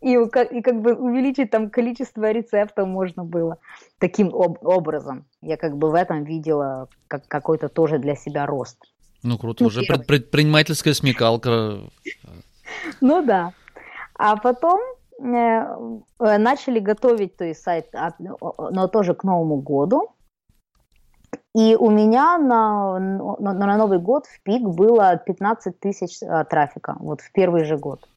И, 0.00 0.14
и 0.14 0.62
как 0.62 0.80
бы 0.80 0.94
увеличить 0.94 1.50
там 1.50 1.68
количество 1.68 2.30
рецептов 2.30 2.88
можно 2.88 3.22
было 3.22 3.58
таким 3.98 4.28
об, 4.28 4.64
образом. 4.64 5.26
Я 5.42 5.58
как 5.58 5.76
бы 5.76 5.90
в 5.90 5.94
этом 5.94 6.24
видела 6.24 6.88
как 7.06 7.28
какой-то 7.28 7.68
тоже 7.68 7.98
для 7.98 8.14
себя 8.14 8.46
рост. 8.46 8.78
Ну 9.22 9.36
круто, 9.36 9.64
ну, 9.64 9.66
уже 9.66 9.82
первый. 9.82 10.06
предпринимательская 10.06 10.94
смекалка. 10.94 11.80
Ну 13.00 13.22
да. 13.22 13.52
А 14.14 14.36
потом 14.36 14.80
начали 15.20 16.78
готовить 16.78 17.36
то 17.36 17.44
есть 17.44 17.62
сайт, 17.62 17.92
но 18.18 18.88
тоже 18.88 19.14
к 19.14 19.24
Новому 19.24 19.56
году. 19.56 20.14
И 21.54 21.74
у 21.74 21.90
меня 21.90 22.38
на, 22.38 22.98
на, 22.98 23.52
на 23.52 23.76
Новый 23.76 23.98
год 23.98 24.26
в 24.26 24.42
пик 24.42 24.62
было 24.62 25.16
15 25.16 25.80
тысяч 25.80 26.22
э, 26.22 26.44
трафика, 26.44 26.96
вот 27.00 27.20
в 27.22 27.32
первый 27.32 27.64
же 27.64 27.76
год. 27.76 28.08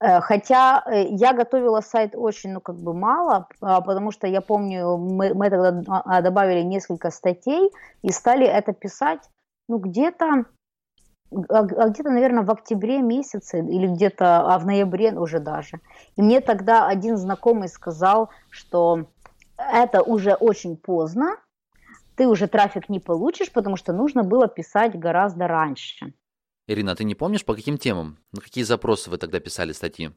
Э, 0.00 0.20
хотя 0.20 0.82
э, 0.86 1.06
я 1.10 1.32
готовила 1.32 1.80
сайт 1.80 2.14
очень, 2.14 2.52
ну, 2.52 2.60
как 2.60 2.76
бы 2.76 2.92
мало, 2.92 3.46
а, 3.60 3.80
потому 3.80 4.10
что 4.10 4.26
я 4.26 4.40
помню, 4.40 4.96
мы, 4.96 5.32
мы 5.34 5.48
тогда 5.48 5.80
а, 5.88 6.20
добавили 6.22 6.62
несколько 6.62 7.10
статей 7.10 7.70
и 8.02 8.10
стали 8.10 8.46
это 8.46 8.72
писать, 8.72 9.30
ну, 9.68 9.78
где-то, 9.78 10.44
а, 11.30 11.62
где-то, 11.62 12.10
наверное, 12.10 12.44
в 12.44 12.50
октябре 12.50 13.00
месяце 13.02 13.60
или 13.60 13.86
где-то 13.86 14.40
а 14.40 14.58
в 14.58 14.66
ноябре 14.66 15.12
уже 15.12 15.40
даже. 15.40 15.80
И 16.16 16.22
мне 16.22 16.40
тогда 16.40 16.86
один 16.86 17.16
знакомый 17.16 17.68
сказал, 17.68 18.30
что 18.50 19.06
это 19.56 20.02
уже 20.02 20.34
очень 20.34 20.76
поздно, 20.76 21.36
ты 22.14 22.26
уже 22.26 22.46
трафик 22.46 22.88
не 22.88 23.00
получишь, 23.00 23.52
потому 23.52 23.76
что 23.76 23.92
нужно 23.92 24.22
было 24.22 24.48
писать 24.48 24.98
гораздо 24.98 25.48
раньше. 25.48 26.14
Ирина, 26.66 26.92
а 26.92 26.96
ты 26.96 27.04
не 27.04 27.14
помнишь, 27.14 27.44
по 27.44 27.54
каким 27.54 27.78
темам? 27.78 28.18
На 28.32 28.40
какие 28.40 28.64
запросы 28.64 29.10
вы 29.10 29.18
тогда 29.18 29.38
писали 29.38 29.72
статьи? 29.72 30.10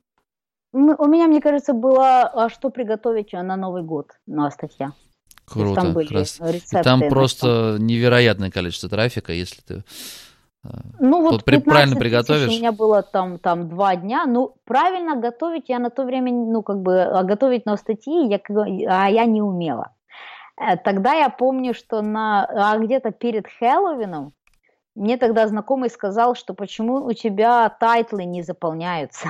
У 0.72 0.78
меня, 0.78 1.28
мне 1.28 1.41
кажется, 1.41 1.74
было 1.74 2.22
«А 2.28 2.50
что 2.50 2.69
приготовить 2.69 3.34
на 3.34 3.56
Новый 3.56 3.84
год?» 3.84 4.12
на 4.28 4.50
статья. 4.52 4.93
Круто, 5.45 5.82
там 5.82 5.93
были 5.93 6.13
раз. 6.13 6.39
рецепты. 6.39 6.80
И 6.80 6.84
там 6.84 7.10
просто 7.10 7.78
невероятное 7.80 8.52
количество 8.52 8.88
трафика, 8.88 9.34
если 9.34 9.62
ты 9.62 9.84
ну 11.00 11.22
вот 11.22 11.45
при, 11.45 11.58
правильно 11.58 11.95
приготовишь. 11.95 12.50
У 12.50 12.52
меня 12.52 12.72
было 12.72 13.02
там, 13.02 13.39
там 13.39 13.69
два 13.69 13.95
дня. 13.95 14.26
Ну, 14.26 14.56
правильно 14.65 15.15
готовить 15.15 15.69
я 15.69 15.80
на 15.80 15.89
то 15.89 16.04
время, 16.04 16.32
ну, 16.32 16.62
как 16.62 16.82
бы, 16.82 17.02
а 17.02 17.24
готовить 17.24 17.65
на 17.65 17.78
статьи 17.78 18.28
я, 18.28 18.39
а 18.89 19.10
я 19.10 19.26
не 19.26 19.41
умела. 19.41 19.93
Э, 20.58 20.76
тогда 20.78 21.13
я 21.13 21.30
помню, 21.30 21.74
что 21.74 22.02
на, 22.02 22.45
а 22.45 22.78
где-то 22.78 23.12
перед 23.12 23.48
Хэллоуином 23.48 24.34
мне 24.95 25.17
тогда 25.17 25.48
знакомый 25.48 25.89
сказал, 25.89 26.36
что 26.36 26.54
почему 26.54 27.06
у 27.06 27.13
тебя 27.13 27.69
title 27.70 28.16
ы 28.16 28.26
не 28.26 28.41
заполняются. 28.41 29.30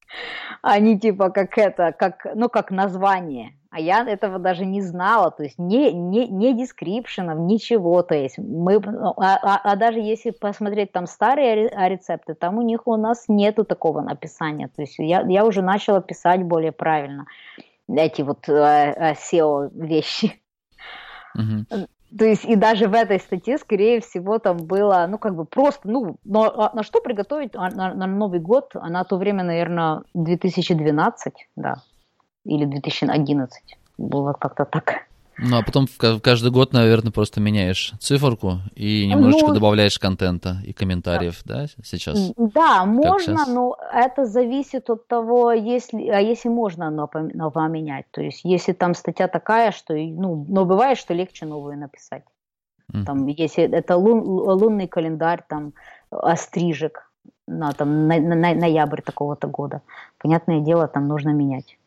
Они 0.62 1.00
типа 1.00 1.30
как 1.30 1.56
это, 1.56 1.92
как, 1.92 2.26
ну 2.34 2.50
как 2.50 2.70
название. 2.70 3.57
А 3.70 3.80
я 3.80 4.02
этого 4.02 4.38
даже 4.38 4.64
не 4.64 4.80
знала, 4.80 5.30
то 5.30 5.42
есть 5.42 5.58
не, 5.58 5.92
не, 5.92 6.26
не 6.26 6.54
description 6.54 7.20
ов, 7.20 7.38
ничего. 7.38 8.02
То 8.02 8.14
есть 8.14 8.38
мы, 8.38 8.76
а, 8.76 9.12
а, 9.18 9.60
а 9.62 9.76
даже 9.76 9.98
если 9.98 10.30
посмотреть 10.30 10.92
там 10.92 11.06
старые 11.06 11.68
рецепты, 11.68 12.34
там 12.34 12.56
у 12.56 12.62
них 12.62 12.86
у 12.86 12.96
нас 12.96 13.24
нету 13.28 13.64
такого 13.64 14.00
написания. 14.00 14.68
То 14.74 14.82
есть 14.82 14.98
я, 14.98 15.20
я 15.28 15.44
уже 15.44 15.60
начала 15.60 16.00
писать 16.00 16.42
более 16.44 16.72
правильно 16.72 17.26
эти 17.88 18.22
вот 18.22 18.48
э, 18.48 19.14
SEO 19.14 19.70
вещи. 19.74 20.40
Угу. 21.34 21.86
То 22.18 22.24
есть 22.24 22.46
и 22.46 22.56
даже 22.56 22.88
в 22.88 22.94
этой 22.94 23.20
статье, 23.20 23.58
скорее 23.58 24.00
всего, 24.00 24.38
там 24.38 24.56
было, 24.56 25.06
ну, 25.08 25.18
как 25.18 25.34
бы 25.34 25.44
просто, 25.44 25.88
ну, 25.88 26.16
но, 26.24 26.70
на 26.72 26.82
что 26.82 27.00
приготовить 27.00 27.52
на, 27.54 27.68
на 27.70 28.06
Новый 28.06 28.40
год, 28.40 28.70
а 28.74 28.88
на 28.88 29.04
то 29.04 29.18
время, 29.18 29.44
наверное, 29.44 30.02
2012, 30.14 31.48
да, 31.56 31.82
или 32.44 32.64
2011, 32.64 33.62
было 33.98 34.32
как-то 34.32 34.64
так. 34.64 35.08
Ну, 35.40 35.56
а 35.56 35.62
потом 35.62 35.86
каждый 36.20 36.50
год, 36.50 36.72
наверное, 36.72 37.12
просто 37.12 37.40
меняешь 37.40 37.92
циферку 38.00 38.58
и 38.74 39.06
немножечко 39.06 39.48
ну, 39.48 39.54
добавляешь 39.54 39.96
контента 39.98 40.56
и 40.64 40.72
комментариев, 40.72 41.40
да, 41.44 41.66
сейчас? 41.84 42.32
Да, 42.36 42.84
можно, 42.84 43.36
сейчас? 43.36 43.48
но 43.48 43.76
это 43.92 44.24
зависит 44.24 44.90
от 44.90 45.06
того, 45.06 45.52
если, 45.52 46.08
а 46.08 46.18
если 46.18 46.48
можно 46.48 46.90
новое 46.90 47.50
поменять. 47.50 48.06
То 48.10 48.20
есть, 48.20 48.40
если 48.42 48.72
там 48.72 48.94
статья 48.94 49.28
такая, 49.28 49.70
что, 49.70 49.94
ну, 49.94 50.44
но 50.48 50.64
бывает, 50.64 50.98
что 50.98 51.14
легче 51.14 51.46
новую 51.46 51.78
написать. 51.78 52.24
Mm. 52.92 53.04
Там, 53.04 53.26
если 53.26 53.64
это 53.64 53.96
лун, 53.96 54.22
лунный 54.24 54.88
календарь, 54.88 55.44
там, 55.48 55.72
острижек 56.10 57.10
на, 57.46 57.72
там, 57.72 58.08
на, 58.08 58.18
на, 58.18 58.54
ноябрь 58.54 59.02
такого-то 59.02 59.46
года. 59.46 59.82
Понятное 60.18 60.60
дело, 60.60 60.88
там 60.88 61.06
нужно 61.06 61.30
менять. 61.30 61.78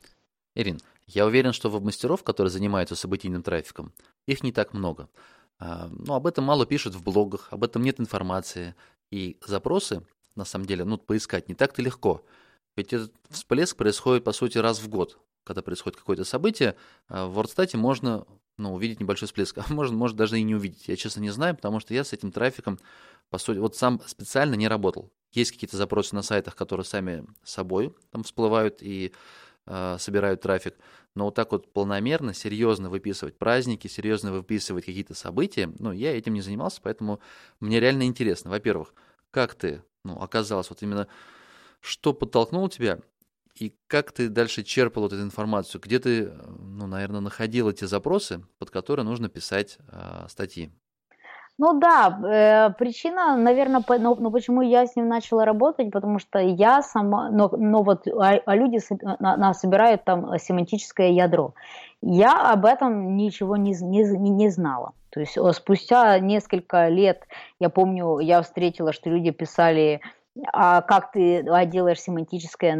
Ирин, 0.56 0.80
я 1.08 1.26
уверен, 1.26 1.54
что 1.54 1.70
веб-мастеров, 1.70 2.24
которые 2.24 2.52
занимаются 2.52 2.96
событийным 2.96 3.44
трафиком, 3.44 3.94
их 4.26 4.44
не 4.44 4.52
так 4.52 4.74
много. 4.74 5.10
А, 5.60 5.90
Но 5.92 6.16
об 6.16 6.28
этом 6.28 6.44
мало 6.46 6.66
пишут 6.66 6.96
в 6.96 7.04
блогах, 7.04 7.48
об 7.52 7.64
этом 7.64 7.84
нет 7.84 8.00
информации. 8.00 8.76
И 9.10 9.38
запросы, 9.46 10.06
на 10.36 10.46
самом 10.46 10.66
деле, 10.66 10.86
ну, 10.86 10.98
поискать 10.98 11.50
не 11.50 11.56
так-то 11.56 11.82
легко. 11.82 12.24
Ведь 12.76 12.94
этот 12.94 13.14
всплеск 13.30 13.76
происходит, 13.76 14.24
по 14.24 14.32
сути, 14.32 14.58
раз 14.58 14.80
в 14.80 14.88
год. 14.88 15.20
Когда 15.44 15.62
происходит 15.62 15.98
какое-то 15.98 16.24
событие, 16.24 16.76
а, 17.08 17.28
в 17.28 17.40
WordStat 17.40 17.76
можно 17.78 18.26
ну, 18.58 18.74
увидеть 18.74 19.00
небольшой 19.00 19.28
всплеск, 19.28 19.58
а 19.58 19.66
можно, 19.74 19.96
может 19.96 20.18
даже 20.18 20.40
и 20.40 20.44
не 20.44 20.56
увидеть. 20.56 20.88
Я, 20.88 20.96
честно, 20.96 21.22
не 21.22 21.32
знаю, 21.32 21.56
потому 21.56 21.80
что 21.80 21.94
я 21.94 22.04
с 22.04 22.14
этим 22.14 22.32
трафиком, 22.32 22.80
по 23.30 23.38
сути, 23.38 23.58
вот 23.58 23.76
сам 23.76 24.02
специально 24.06 24.56
не 24.56 24.68
работал. 24.68 25.12
Есть 25.32 25.54
какие-то 25.54 25.78
запросы 25.78 26.14
на 26.16 26.22
сайтах, 26.22 26.56
которые 26.56 26.86
сами 26.86 27.26
собой 27.44 27.96
там 28.12 28.24
всплывают 28.24 28.82
и 28.82 29.14
собирают 30.00 30.42
трафик. 30.42 30.76
Но 31.16 31.26
вот 31.26 31.36
так 31.36 31.52
вот 31.52 31.72
полномерно, 31.74 32.34
серьезно 32.34 32.90
выписывать 32.90 33.38
праздники, 33.38 33.88
серьезно 33.88 34.32
выписывать 34.32 34.86
какие-то 34.86 35.14
события, 35.14 35.72
ну, 35.80 35.92
я 35.92 36.18
этим 36.18 36.34
не 36.34 36.42
занимался, 36.42 36.80
поэтому 36.82 37.20
мне 37.60 37.80
реально 37.80 38.04
интересно. 38.04 38.50
Во-первых, 38.50 38.94
как 39.32 39.56
ты 39.56 39.84
ну, 40.04 40.20
оказалось, 40.22 40.70
вот 40.70 40.82
именно 40.82 41.08
что 41.80 42.14
подтолкнуло 42.14 42.70
тебя, 42.70 43.00
и 43.56 43.76
как 43.88 44.12
ты 44.12 44.30
дальше 44.30 44.64
черпал 44.64 45.04
вот 45.04 45.14
эту 45.14 45.22
информацию? 45.24 45.82
Где 45.82 46.00
ты, 46.00 46.32
ну, 46.60 46.88
наверное, 46.88 47.22
находил 47.22 47.70
эти 47.70 47.86
запросы, 47.86 48.44
под 48.60 48.72
которые 48.72 49.06
нужно 49.06 49.30
писать 49.30 49.78
э, 49.88 50.26
статьи? 50.30 50.72
Ну 51.58 51.80
да, 51.80 52.20
э, 52.24 52.74
причина, 52.78 53.36
наверное, 53.38 53.82
по, 53.82 53.98
но, 54.00 54.16
но 54.16 54.32
почему 54.32 54.62
я 54.62 54.86
с 54.86 54.96
ним 54.96 55.08
начала 55.08 55.46
работать, 55.46 55.92
потому 55.92 56.18
что 56.18 56.40
я 56.40 56.82
сама, 56.82 57.30
но, 57.30 57.50
но 57.56 57.84
вот, 57.84 58.08
а, 58.08 58.40
а 58.46 58.56
люди 58.56 58.80
на, 59.20 59.38
на, 59.38 59.54
собирают 59.54 60.04
там 60.04 60.38
семантическое 60.40 61.10
ядро. 61.10 61.54
Я 62.02 62.52
об 62.52 62.66
этом 62.66 63.16
ничего 63.16 63.58
не, 63.58 63.76
не, 63.80 64.30
не 64.30 64.50
знала. 64.50 64.94
То 65.12 65.20
есть 65.20 65.38
спустя 65.54 66.18
несколько 66.20 66.88
лет, 66.88 67.28
я 67.60 67.70
помню, 67.70 68.20
я 68.20 68.42
встретила, 68.42 68.94
что 68.94 69.10
люди 69.10 69.32
писали 69.32 70.02
а 70.54 70.82
как 70.82 71.12
ты 71.12 71.44
делаешь 71.65 72.00
семантическое 72.00 72.74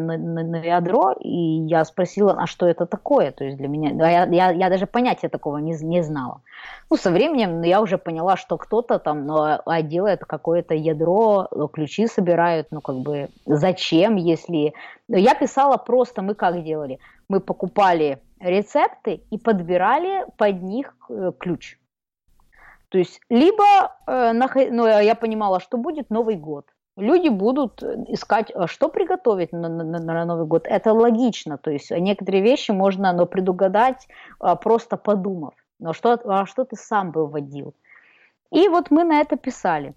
ядро, 0.64 1.12
и 1.20 1.66
я 1.68 1.84
спросила, 1.84 2.34
а 2.40 2.48
что 2.48 2.66
это 2.66 2.86
такое, 2.86 3.32
то 3.32 3.44
есть 3.44 3.58
для 3.58 3.68
меня, 3.68 3.90
я, 4.10 4.26
я, 4.26 4.52
я 4.52 4.70
даже 4.70 4.88
понятия 4.88 5.28
такого 5.28 5.58
не, 5.58 5.74
не 5.84 6.02
знала. 6.02 6.42
Ну, 6.90 6.96
со 6.96 7.12
временем 7.12 7.62
я 7.62 7.82
уже 7.82 7.98
поняла, 7.98 8.38
что 8.38 8.58
кто-то 8.58 9.00
там 9.00 9.26
ну, 9.26 9.38
а 9.38 9.82
делает 9.82 10.24
какое-то 10.24 10.76
ядро, 10.76 11.50
ключи 11.74 12.08
собирают, 12.08 12.68
ну, 12.72 12.80
как 12.80 12.98
бы, 13.00 13.30
зачем, 13.46 14.16
если... 14.16 14.74
Я 15.10 15.36
писала 15.36 15.76
просто, 15.76 16.22
мы 16.22 16.36
как 16.36 16.64
делали? 16.64 17.00
Мы 17.28 17.42
покупали 17.42 18.20
рецепты 18.40 19.24
и 19.30 19.38
подбирали 19.38 20.26
под 20.38 20.62
них 20.64 20.96
э, 21.10 21.32
ключ. 21.38 21.78
То 22.90 22.98
есть, 22.98 23.20
либо, 23.30 23.94
э, 24.08 24.32
ну, 24.34 24.88
я 24.88 25.16
понимала, 25.16 25.60
что 25.60 25.78
будет 25.78 26.10
Новый 26.10 26.36
год, 26.36 26.66
люди 26.98 27.30
будут 27.30 27.84
искать, 27.84 28.52
а 28.54 28.68
что 28.68 28.90
приготовить 28.90 29.52
на, 29.52 29.70
на, 29.70 29.84
на 30.00 30.26
Новый 30.26 30.46
год. 30.46 30.68
Это 30.68 30.94
логично, 30.94 31.58
то 31.58 31.72
есть 31.72 31.92
некоторые 31.92 32.44
вещи 32.44 32.72
можно 32.72 33.14
но 33.14 33.26
предугадать, 33.26 34.08
а, 34.40 34.56
просто 34.56 34.98
подумав. 34.98 35.54
Но 35.80 35.94
что, 35.94 36.20
а 36.26 36.46
что 36.46 36.64
ты 36.64 36.76
сам 36.76 37.12
бы 37.12 37.26
вводил? 37.26 37.74
И 38.52 38.68
вот 38.68 38.92
мы 38.92 39.04
на 39.04 39.22
это 39.22 39.38
писали. 39.38 39.96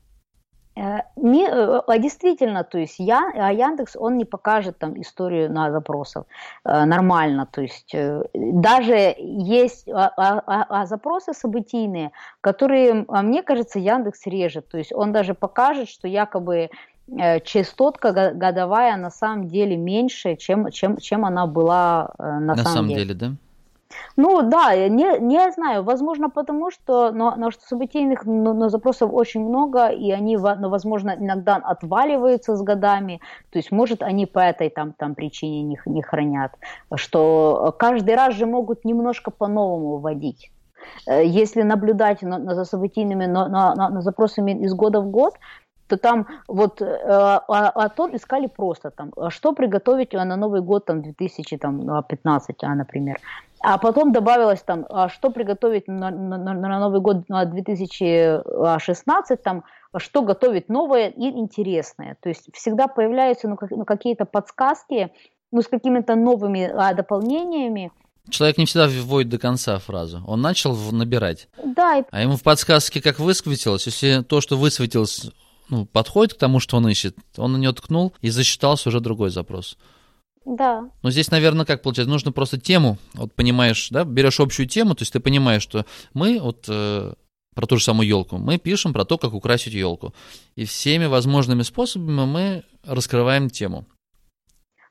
Э, 0.77 1.03
не, 1.17 1.47
э, 1.47 1.81
а 1.87 1.99
действительно, 1.99 2.65
то 2.65 2.79
есть 2.79 2.97
я, 2.99 3.31
а 3.35 3.53
Яндекс, 3.53 3.97
он 3.97 4.17
не 4.17 4.25
покажет 4.25 4.79
там 4.79 5.01
историю 5.01 5.53
на 5.53 5.71
запросов 5.71 6.27
э, 6.65 6.85
нормально, 6.85 7.47
то 7.51 7.63
есть 7.63 7.95
даже 8.35 9.15
есть 9.19 9.89
а, 9.89 10.13
а, 10.17 10.67
а 10.69 10.87
запросы 10.87 11.33
событийные, 11.33 12.11
которые, 12.41 13.07
мне 13.09 13.43
кажется, 13.43 13.79
Яндекс 13.79 14.27
режет, 14.27 14.69
то 14.69 14.79
есть 14.79 14.93
он 14.93 15.13
даже 15.13 15.35
покажет, 15.35 15.89
что 15.89 16.09
якобы 16.09 16.71
частотка 17.45 18.33
годовая 18.35 18.97
на 18.97 19.11
самом 19.11 19.49
деле 19.49 19.77
меньше, 19.77 20.37
чем, 20.37 20.71
чем, 20.71 20.97
чем 20.97 21.27
она 21.27 21.47
была 21.47 22.15
на, 22.19 22.41
на 22.41 22.57
самом, 22.57 22.73
самом 22.73 22.89
деле. 22.89 23.01
деле, 23.05 23.15
да? 23.15 23.33
Ну 24.17 24.43
да, 24.43 24.77
не, 24.89 25.19
не 25.19 25.53
знаю, 25.53 25.83
возможно 25.85 26.31
потому, 26.31 26.71
что, 26.71 27.11
но, 27.13 27.35
но 27.37 27.51
событийных 27.51 28.25
но, 28.25 28.53
но 28.53 28.69
запросов 28.69 29.11
очень 29.13 29.47
много, 29.47 29.89
и 29.89 30.11
они, 30.11 30.37
ну, 30.37 30.69
возможно, 30.69 31.17
иногда 31.19 31.57
отваливаются 31.57 32.57
с 32.57 32.63
годами, 32.63 33.21
то 33.51 33.59
есть, 33.59 33.73
может, 33.73 34.03
они 34.03 34.27
по 34.27 34.39
этой 34.39 34.71
там, 34.71 34.93
там 34.93 35.15
причине 35.15 35.63
не, 35.63 35.79
не 35.87 36.03
хранят, 36.03 36.53
что 36.95 37.75
каждый 37.79 38.15
раз 38.15 38.35
же 38.35 38.47
могут 38.47 38.85
немножко 38.85 39.31
по-новому 39.31 39.99
вводить. 39.99 40.51
Э, 41.07 41.25
если 41.25 41.63
наблюдать 41.63 42.23
на, 42.23 42.55
за 42.55 42.65
событийными 42.65 43.27
на, 43.27 43.49
на, 43.49 43.75
на 43.91 44.01
запросами 44.01 44.53
из 44.65 44.75
года 44.75 45.01
в 45.01 45.11
год, 45.11 45.35
то 45.87 45.97
там 45.97 46.27
вот 46.49 46.81
э, 46.81 46.87
а, 46.87 47.39
а 47.49 47.89
то 47.89 48.09
искали 48.09 48.47
просто 48.47 48.91
там, 48.91 49.13
что 49.29 49.53
приготовить 49.53 50.13
на 50.13 50.37
Новый 50.37 50.63
год 50.63 50.87
там 50.87 51.03
2015, 51.03 52.65
а, 52.65 52.75
например. 52.75 53.19
А 53.67 53.79
потом 53.79 54.13
добавилось 54.13 54.61
там, 54.61 54.85
а 54.91 55.09
что 55.09 55.31
приготовить 55.31 55.89
на, 55.89 56.11
на, 56.11 56.37
на 56.37 56.79
Новый 56.81 57.01
год 57.01 57.29
на 57.31 57.47
2016, 57.47 59.43
там, 59.43 59.65
что 59.97 60.21
готовить 60.21 60.69
новое 60.69 61.09
и 61.09 61.31
интересное. 61.31 62.19
То 62.21 62.29
есть 62.29 62.51
всегда 62.53 62.89
появляются 62.89 63.49
ну, 63.49 63.57
как, 63.57 63.71
ну, 63.71 63.87
какие-то 63.87 64.27
подсказки 64.27 65.13
ну, 65.51 65.63
с 65.63 65.69
какими-то 65.69 66.15
новыми 66.15 66.71
а, 66.75 66.93
дополнениями. 66.93 67.91
Человек 68.29 68.59
не 68.59 68.67
всегда 68.67 68.87
вводит 68.87 69.31
до 69.31 69.39
конца 69.39 69.79
фразу. 69.79 70.23
Он 70.27 70.43
начал 70.43 70.77
набирать. 70.93 71.49
Да. 71.65 72.01
И... 72.01 72.05
А 72.11 72.21
ему 72.21 72.37
в 72.37 72.43
подсказке 72.43 73.01
как 73.01 73.19
высветилось, 73.19 73.87
если 73.87 74.23
то, 74.23 74.43
что 74.43 74.59
высветилось, 74.59 75.31
ну, 75.71 75.87
подходит 75.87 76.35
к 76.35 76.39
тому, 76.39 76.61
что 76.61 76.77
он 76.77 76.87
ищет, 76.89 77.17
он 77.39 77.53
на 77.53 77.57
нее 77.57 77.73
ткнул 77.73 78.13
и 78.21 78.29
засчитался 78.29 78.91
уже 78.91 79.01
другой 79.01 79.31
запрос. 79.31 79.79
Да. 80.45 80.91
Но 81.03 81.11
здесь, 81.11 81.31
наверное, 81.31 81.65
как 81.65 81.83
получается, 81.83 82.11
нужно 82.11 82.33
просто 82.33 82.61
тему, 82.61 82.99
вот 83.15 83.33
понимаешь, 83.33 83.89
да, 83.91 84.05
берешь 84.05 84.41
общую 84.41 84.69
тему, 84.69 84.95
то 84.95 85.03
есть 85.03 85.13
ты 85.13 85.21
понимаешь, 85.21 85.63
что 85.63 85.87
мы 86.13 86.39
вот 86.39 86.67
э, 86.69 87.15
про 87.55 87.67
ту 87.67 87.77
же 87.79 87.85
самую 87.85 88.07
елку, 88.07 88.37
мы 88.37 88.59
пишем 88.59 88.93
про 88.93 89.05
то, 89.05 89.17
как 89.17 89.33
украсить 89.33 89.73
елку. 89.73 90.13
И 90.55 90.65
всеми 90.65 91.07
возможными 91.07 91.63
способами 91.63 92.27
мы 92.27 92.63
раскрываем 92.85 93.49
тему. 93.49 93.87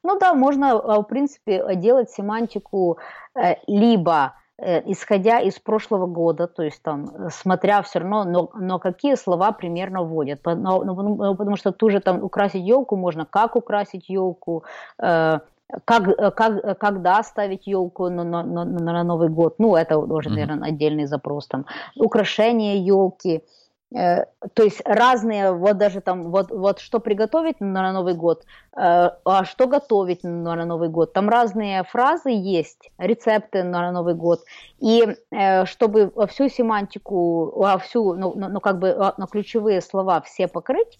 Ну 0.02 0.20
да, 0.20 0.34
можно, 0.34 0.72
а, 0.72 1.00
в 1.00 1.04
принципе, 1.04 1.63
делать 1.76 2.10
семантику 2.10 2.98
э, 3.36 3.56
либо 3.68 4.36
исходя 4.60 5.39
из 5.39 5.60
прошлого 5.60 6.06
года, 6.06 6.48
то 6.48 6.63
есть 6.63 6.82
там, 6.84 7.30
смотря 7.32 7.82
все 7.82 8.00
равно, 8.00 8.24
но, 8.24 8.52
но 8.54 8.80
какие 8.80 9.16
слова 9.16 9.52
примерно 9.52 10.04
вводят. 10.04 10.42
Но, 10.46 10.84
но, 10.84 10.84
ну, 10.84 11.36
потому 11.36 11.58
что 11.58 11.72
ту 11.72 11.89
же 11.89 12.00
там 12.00 12.24
украсить 12.24 12.63
елку 12.63 12.96
можно, 12.96 13.26
как 13.26 13.56
украсить 13.56 14.10
елку, 14.10 14.63
э, 15.00 15.39
как, 15.86 16.36
как, 16.36 16.78
когда 16.80 17.24
ставить 17.24 17.66
елку 17.68 18.10
на, 18.10 18.24
на, 18.24 18.44
на, 18.44 18.66
на 18.66 19.04
Новый 19.04 19.30
год. 19.30 19.56
Ну, 19.58 19.76
это 19.76 19.98
уже, 19.98 20.30
наверное, 20.30 20.70
отдельный 20.70 21.08
запрос. 21.08 21.48
Там, 21.48 21.66
украшение 21.96 22.78
елки. 22.86 23.38
Э, 23.38 23.62
то 23.93 24.63
есть 24.63 24.82
разные, 24.86 25.51
вот 25.51 25.77
даже 25.77 26.01
там, 26.01 26.32
вот, 26.32 26.49
вот 26.49 26.79
что 26.79 26.99
приготовить 26.99 27.62
на 27.62 27.91
Новый 27.91 28.15
год, 28.15 28.43
э, 28.75 29.12
а 29.23 29.45
что 29.45 29.67
готовить 29.67 30.23
на 30.23 30.65
Новый 30.65 30.89
год. 30.89 31.13
Там 31.13 31.29
разные 31.29 31.84
фразы 31.84 32.32
есть, 32.32 32.91
рецепты 32.97 33.63
на 33.63 33.91
Новый 33.91 34.15
год. 34.15 34.41
И 34.79 35.15
э, 35.32 35.65
чтобы 35.65 36.12
всю 36.27 36.49
семантику, 36.49 37.63
всю, 37.82 38.15
ну, 38.15 38.34
ну, 38.36 38.49
ну 38.49 38.60
как 38.60 38.79
бы, 38.79 38.95
на 39.17 39.27
ключевые 39.27 39.79
слова 39.82 40.21
все 40.21 40.47
покрыть, 40.47 40.97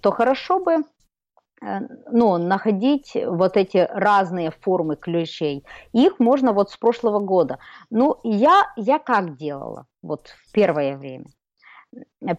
то 0.00 0.10
хорошо 0.10 0.58
бы 0.58 0.78
ну, 1.60 2.36
находить 2.36 3.16
вот 3.26 3.56
эти 3.56 3.88
разные 3.90 4.50
формы 4.50 4.96
ключей. 4.96 5.64
Их 5.92 6.18
можно 6.18 6.52
вот 6.52 6.70
с 6.70 6.76
прошлого 6.76 7.20
года. 7.20 7.58
Ну, 7.90 8.18
я, 8.24 8.72
я 8.76 8.98
как 8.98 9.36
делала 9.36 9.86
вот 10.02 10.28
в 10.28 10.52
первое 10.52 10.96
время? 10.96 11.26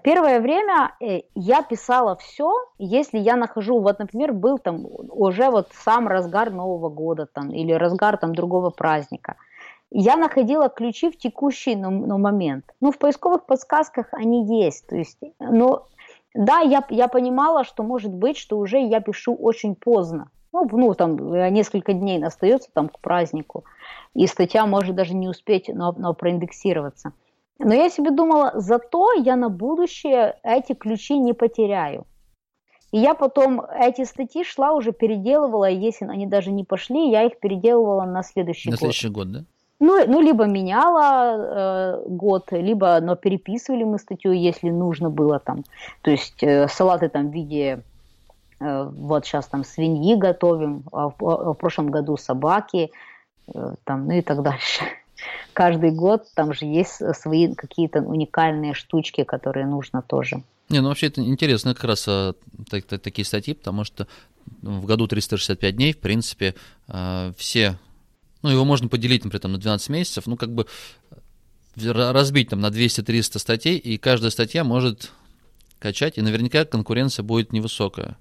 Первое 0.03 0.39
время 0.39 0.95
э, 0.99 1.21
я 1.35 1.61
писала 1.61 2.15
все, 2.15 2.51
если 2.77 3.19
я 3.19 3.35
нахожу, 3.35 3.79
вот, 3.79 3.99
например, 3.99 4.33
был 4.33 4.57
там 4.57 4.85
уже 4.85 5.49
вот 5.49 5.69
сам 5.73 6.07
разгар 6.07 6.51
Нового 6.51 6.89
года 6.89 7.25
там, 7.25 7.51
или 7.51 7.71
разгар 7.71 8.17
там 8.17 8.33
другого 8.33 8.69
праздника. 8.69 9.35
Я 9.91 10.17
находила 10.17 10.69
ключи 10.69 11.11
в 11.11 11.17
текущий 11.17 11.75
ну, 11.75 11.91
ну, 11.91 12.17
момент. 12.17 12.65
Ну, 12.81 12.91
в 12.91 12.97
поисковых 12.97 13.45
подсказках 13.45 14.07
они 14.11 14.61
есть. 14.61 14.87
То 14.87 14.95
есть, 14.95 15.19
но 15.39 15.85
да, 16.33 16.59
я, 16.59 16.83
я 16.89 17.07
понимала, 17.07 17.63
что 17.63 17.83
может 17.83 18.13
быть, 18.13 18.37
что 18.37 18.57
уже 18.57 18.79
я 18.79 18.99
пишу 18.99 19.35
очень 19.35 19.75
поздно. 19.75 20.29
Ну, 20.51 20.67
ну, 20.71 20.93
там 20.93 21.17
несколько 21.53 21.93
дней 21.93 22.23
остается 22.23 22.69
там 22.73 22.87
к 22.89 22.99
празднику, 22.99 23.65
и 24.13 24.25
статья 24.25 24.65
может 24.65 24.95
даже 24.95 25.13
не 25.13 25.27
успеть 25.27 25.67
но, 25.67 25.93
но 25.97 26.13
проиндексироваться. 26.13 27.11
Но 27.59 27.73
я 27.73 27.89
себе 27.89 28.11
думала, 28.11 28.51
зато 28.55 29.13
я 29.13 29.35
на 29.35 29.49
будущее 29.49 30.35
эти 30.43 30.73
ключи 30.73 31.17
не 31.17 31.33
потеряю. 31.33 32.05
И 32.91 32.99
я 32.99 33.13
потом 33.13 33.61
эти 33.61 34.05
статьи 34.05 34.43
шла 34.43 34.73
уже 34.73 34.91
переделывала, 34.91 35.69
если 35.69 36.05
они 36.05 36.27
даже 36.27 36.51
не 36.51 36.63
пошли, 36.63 37.09
я 37.09 37.23
их 37.23 37.39
переделывала 37.39 38.05
на 38.05 38.23
следующий 38.23 38.69
на 38.69 38.75
год. 38.75 38.81
На 38.81 38.93
следующий 38.93 39.09
год, 39.09 39.31
да? 39.31 39.43
Ну, 39.79 40.05
ну 40.07 40.21
либо 40.21 40.45
меняла 40.45 41.97
э, 41.97 42.03
год, 42.07 42.51
либо 42.51 42.99
но 43.01 43.15
переписывали 43.15 43.83
мы 43.83 43.99
статью, 43.99 44.31
если 44.31 44.69
нужно 44.69 45.09
было 45.09 45.39
там. 45.39 45.63
То 46.01 46.11
есть 46.11 46.41
э, 46.43 46.67
салаты 46.69 47.09
там 47.09 47.29
в 47.29 47.33
виде 47.33 47.81
э, 48.61 48.83
вот 48.83 49.25
сейчас 49.25 49.47
там 49.47 49.65
свиньи 49.65 50.15
готовим, 50.15 50.83
а 50.93 51.09
в, 51.09 51.15
а 51.21 51.53
в 51.53 51.55
прошлом 51.55 51.91
году 51.91 52.15
собаки, 52.15 52.91
э, 53.53 53.73
там, 53.83 54.07
ну 54.07 54.13
и 54.13 54.21
так 54.21 54.41
дальше 54.41 54.85
каждый 55.53 55.91
год 55.91 56.25
там 56.35 56.53
же 56.53 56.65
есть 56.65 57.01
свои 57.15 57.53
какие-то 57.53 58.01
уникальные 58.01 58.73
штучки, 58.73 59.23
которые 59.23 59.65
нужно 59.65 60.01
тоже. 60.01 60.43
Не, 60.69 60.81
ну 60.81 60.89
вообще 60.89 61.07
это 61.07 61.21
интересно 61.21 61.75
как 61.75 61.83
раз 61.83 62.05
а, 62.07 62.33
так, 62.69 62.85
так, 62.85 63.01
такие 63.01 63.25
статьи, 63.25 63.53
потому 63.53 63.83
что 63.83 64.07
в 64.61 64.85
году 64.85 65.07
365 65.07 65.75
дней, 65.75 65.93
в 65.93 65.99
принципе, 65.99 66.55
а, 66.87 67.33
все, 67.37 67.77
ну 68.41 68.49
его 68.49 68.65
можно 68.65 68.89
поделить, 68.89 69.23
например, 69.23 69.41
там, 69.41 69.51
на 69.51 69.57
12 69.59 69.89
месяцев, 69.89 70.25
ну 70.25 70.37
как 70.37 70.51
бы 70.51 70.65
разбить 71.75 72.49
там 72.49 72.61
на 72.61 72.67
200-300 72.67 73.39
статей, 73.39 73.77
и 73.77 73.97
каждая 73.97 74.31
статья 74.31 74.63
может 74.63 75.11
качать, 75.79 76.17
и 76.17 76.21
наверняка 76.21 76.65
конкуренция 76.65 77.23
будет 77.23 77.53
невысокая. 77.53 78.17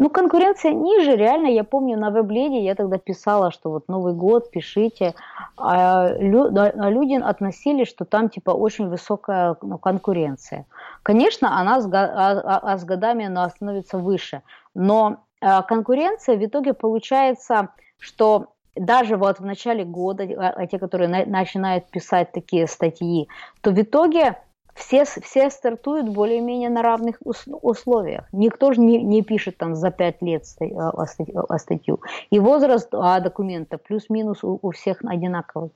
Ну, 0.00 0.10
конкуренция 0.10 0.72
ниже, 0.74 1.16
реально, 1.16 1.48
я 1.48 1.64
помню, 1.64 1.98
на 1.98 2.10
веб-леде 2.10 2.60
я 2.60 2.76
тогда 2.76 2.98
писала, 2.98 3.50
что 3.50 3.70
вот 3.70 3.88
Новый 3.88 4.14
год, 4.14 4.48
пишите, 4.48 5.16
а, 5.56 6.12
лю, 6.20 6.52
а 6.56 6.88
люди 6.88 7.14
относились, 7.14 7.88
что 7.88 8.04
там, 8.04 8.28
типа, 8.28 8.52
очень 8.52 8.88
высокая 8.88 9.56
ну, 9.60 9.76
конкуренция. 9.76 10.66
Конечно, 11.02 11.58
она 11.58 11.80
с, 11.80 11.92
а, 11.92 12.04
а, 12.04 12.58
а 12.62 12.78
с 12.78 12.84
годами 12.84 13.26
она 13.26 13.48
становится 13.50 13.98
выше, 13.98 14.42
но 14.72 15.16
а, 15.40 15.62
конкуренция 15.62 16.36
в 16.36 16.44
итоге 16.44 16.74
получается, 16.74 17.70
что 17.98 18.52
даже 18.76 19.16
вот 19.16 19.40
в 19.40 19.44
начале 19.44 19.84
года, 19.84 20.22
а, 20.22 20.64
те, 20.68 20.78
которые 20.78 21.08
на, 21.08 21.26
начинают 21.26 21.90
писать 21.90 22.30
такие 22.30 22.68
статьи, 22.68 23.28
то 23.62 23.72
в 23.72 23.82
итоге 23.82 24.36
все, 24.78 25.04
все 25.04 25.50
стартуют 25.50 26.08
более-менее 26.08 26.70
на 26.70 26.82
равных 26.82 27.16
условиях. 27.22 28.24
Никто 28.32 28.72
же 28.72 28.80
не, 28.80 29.02
не 29.02 29.22
пишет 29.22 29.56
там 29.58 29.74
за 29.74 29.90
пять 29.90 30.22
лет 30.22 30.46
статью. 30.46 32.00
И 32.30 32.38
возраст 32.38 32.88
а 32.92 33.20
документа 33.20 33.78
плюс-минус 33.78 34.44
у, 34.44 34.58
у 34.62 34.70
всех 34.70 34.98
одинаковый. 35.04 35.70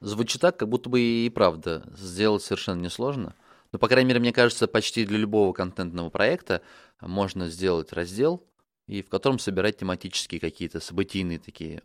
Звучит 0.00 0.40
так, 0.40 0.56
как 0.56 0.68
будто 0.68 0.88
бы 0.88 1.00
и 1.00 1.30
правда 1.30 1.82
сделать 1.96 2.42
совершенно 2.42 2.80
несложно. 2.80 3.34
Но, 3.72 3.78
по 3.78 3.88
крайней 3.88 4.08
мере, 4.08 4.20
мне 4.20 4.32
кажется, 4.32 4.66
почти 4.66 5.04
для 5.04 5.18
любого 5.18 5.52
контентного 5.52 6.10
проекта 6.10 6.62
можно 7.00 7.48
сделать 7.48 7.92
раздел, 7.92 8.42
и 8.86 9.02
в 9.02 9.08
котором 9.08 9.38
собирать 9.38 9.78
тематические 9.78 10.40
какие-то 10.40 10.80
событийные 10.80 11.38
такие 11.38 11.82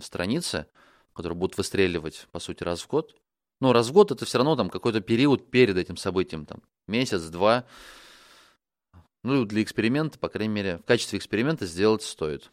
страницы, 0.00 0.66
которые 1.12 1.36
будут 1.36 1.58
выстреливать, 1.58 2.26
по 2.32 2.38
сути, 2.38 2.62
раз 2.64 2.80
в 2.80 2.88
год. 2.88 3.14
Но 3.60 3.72
раз 3.72 3.88
в 3.88 3.92
год 3.92 4.10
это 4.10 4.24
все 4.24 4.38
равно 4.38 4.56
там 4.56 4.70
какой-то 4.70 5.00
период 5.00 5.50
перед 5.50 5.76
этим 5.76 5.96
событием, 5.96 6.46
там 6.46 6.62
месяц, 6.88 7.22
два. 7.24 7.64
Ну, 9.22 9.44
для 9.44 9.62
эксперимента, 9.62 10.18
по 10.18 10.28
крайней 10.28 10.54
мере, 10.54 10.78
в 10.78 10.84
качестве 10.84 11.18
эксперимента 11.18 11.66
сделать 11.66 12.02
стоит. 12.02 12.50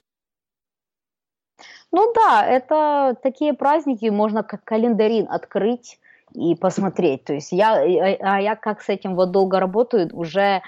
Ну 1.91 2.11
да, 2.13 2.45
это 2.45 3.15
такие 3.23 3.53
праздники, 3.53 4.07
можно 4.07 4.43
как 4.43 4.63
календарин 4.65 5.27
открыть 5.29 5.99
и 6.33 6.55
посмотреть. 6.55 7.23
То 7.23 7.33
есть 7.33 7.53
я, 7.53 7.75
а 7.75 8.41
я 8.41 8.55
как 8.55 8.81
с 8.81 8.89
этим 8.89 9.15
вот 9.15 9.31
долго 9.31 9.59
работаю, 9.59 10.09
уже 10.13 10.41
э, 10.41 10.61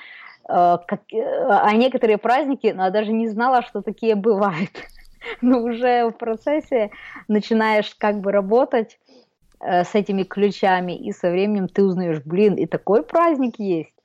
как, 0.47 1.01
э, 1.11 1.47
а 1.49 1.71
некоторые 1.73 2.17
праздники, 2.17 2.67
но 2.67 2.85
я 2.85 2.89
даже 2.91 3.11
не 3.11 3.27
знала, 3.27 3.61
что 3.61 3.81
такие 3.81 4.15
бывают. 4.15 4.71
Но 5.41 5.59
уже 5.63 6.09
в 6.09 6.13
процессе 6.13 6.91
начинаешь 7.27 7.93
как 7.97 8.21
бы 8.21 8.31
работать 8.31 8.97
с 9.59 9.95
этими 9.95 10.23
ключами, 10.23 10.97
и 10.97 11.11
со 11.11 11.29
временем 11.31 11.67
ты 11.67 11.83
узнаешь, 11.83 12.21
блин, 12.23 12.55
и 12.55 12.65
такой 12.65 13.03
праздник 13.03 13.59
есть. 13.59 13.95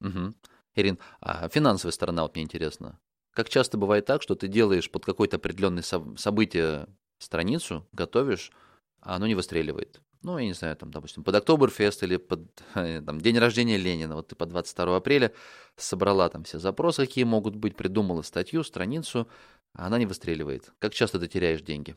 Угу. 0.00 0.34
Ирин, 0.74 0.98
а 1.20 1.48
финансовая 1.48 1.92
сторона 1.92 2.22
вот 2.22 2.34
мне 2.34 2.44
интересна. 2.44 2.98
Как 3.32 3.48
часто 3.48 3.78
бывает 3.78 4.04
так, 4.04 4.22
что 4.22 4.34
ты 4.34 4.48
делаешь 4.48 4.90
под 4.90 5.04
какое-то 5.04 5.36
определенное 5.36 5.82
событие 5.82 6.86
страницу, 7.18 7.86
готовишь, 7.92 8.52
а 9.00 9.16
оно 9.16 9.26
не 9.26 9.34
выстреливает? 9.34 10.00
Ну, 10.22 10.38
я 10.38 10.44
не 10.44 10.52
знаю, 10.52 10.76
там, 10.76 10.90
допустим, 10.92 11.24
под 11.24 11.34
Октоберфест 11.34 12.02
или 12.04 12.16
под 12.16 12.62
там, 12.74 13.20
день 13.20 13.38
рождения 13.38 13.76
Ленина, 13.76 14.14
вот 14.14 14.28
ты 14.28 14.36
по 14.36 14.46
22 14.46 14.96
апреля 14.96 15.32
собрала 15.76 16.28
там 16.28 16.44
все 16.44 16.58
запросы, 16.58 17.06
какие 17.06 17.24
могут 17.24 17.56
быть, 17.56 17.76
придумала 17.76 18.22
статью, 18.22 18.62
страницу, 18.62 19.28
а 19.74 19.86
она 19.86 19.98
не 19.98 20.06
выстреливает. 20.06 20.72
Как 20.78 20.94
часто 20.94 21.18
ты 21.18 21.26
теряешь 21.26 21.62
деньги? 21.62 21.96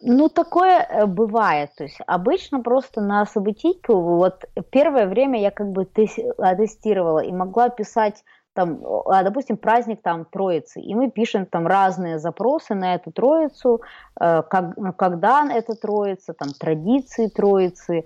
Ну, 0.00 0.28
такое 0.28 0.80
э, 0.80 1.06
бывает. 1.06 1.70
То 1.76 1.84
есть 1.84 1.98
обычно 2.06 2.60
просто 2.60 3.00
на 3.00 3.24
событийку, 3.26 4.00
вот 4.00 4.44
первое 4.70 5.06
время 5.06 5.40
я 5.40 5.50
как 5.50 5.70
бы 5.70 5.84
тестировала 5.84 7.20
и 7.20 7.32
могла 7.32 7.68
писать 7.68 8.24
там, 8.54 8.80
а, 9.06 9.22
допустим, 9.22 9.56
праздник 9.56 10.00
там 10.02 10.24
Троицы, 10.24 10.80
и 10.80 10.94
мы 10.94 11.10
пишем 11.10 11.44
там 11.44 11.66
разные 11.66 12.18
запросы 12.18 12.74
на 12.74 12.94
эту 12.94 13.10
Троицу, 13.10 13.82
э, 14.20 14.42
как, 14.42 14.74
когда 14.96 15.44
это 15.50 15.74
Троица, 15.74 16.34
там 16.34 16.50
традиции 16.50 17.26
Троицы, 17.26 18.04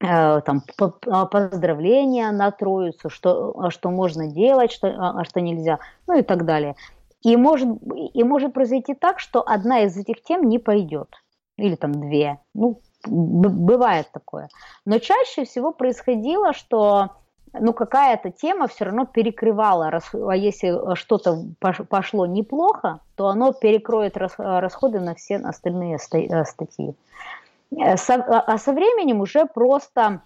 э, 0.00 0.40
там 0.40 0.62
а, 1.06 1.26
поздравления 1.26 2.30
на 2.30 2.50
Троицу, 2.50 3.10
что, 3.10 3.54
а 3.60 3.70
что 3.70 3.90
можно 3.90 4.28
делать, 4.28 4.72
что, 4.72 5.22
что 5.24 5.40
нельзя, 5.40 5.78
ну 6.06 6.18
и 6.18 6.22
так 6.22 6.46
далее. 6.46 6.74
И 7.22 7.36
может, 7.36 7.68
и 8.14 8.24
может 8.24 8.54
произойти 8.54 8.94
так, 8.94 9.20
что 9.20 9.42
одна 9.46 9.80
из 9.80 9.96
этих 9.96 10.22
тем 10.22 10.48
не 10.48 10.58
пойдет, 10.58 11.08
или 11.56 11.74
там 11.74 11.92
две, 11.92 12.38
ну, 12.54 12.80
бывает 13.06 14.10
такое. 14.12 14.48
Но 14.84 14.98
чаще 14.98 15.44
всего 15.44 15.72
происходило, 15.72 16.52
что 16.52 17.10
ну, 17.52 17.72
какая-то 17.72 18.30
тема 18.30 18.68
все 18.68 18.84
равно 18.84 19.06
перекрывала, 19.06 20.00
а 20.12 20.36
если 20.36 20.94
что-то 20.94 21.44
пошло 21.58 22.26
неплохо, 22.26 23.00
то 23.16 23.28
оно 23.28 23.52
перекроет 23.52 24.16
расходы 24.16 25.00
на 25.00 25.14
все 25.14 25.36
остальные 25.36 25.96
э, 25.96 26.44
статьи. 26.44 26.94
Э, 27.72 27.96
а, 27.96 28.40
а 28.40 28.58
со 28.58 28.72
временем 28.72 29.20
уже 29.20 29.46
просто 29.46 30.22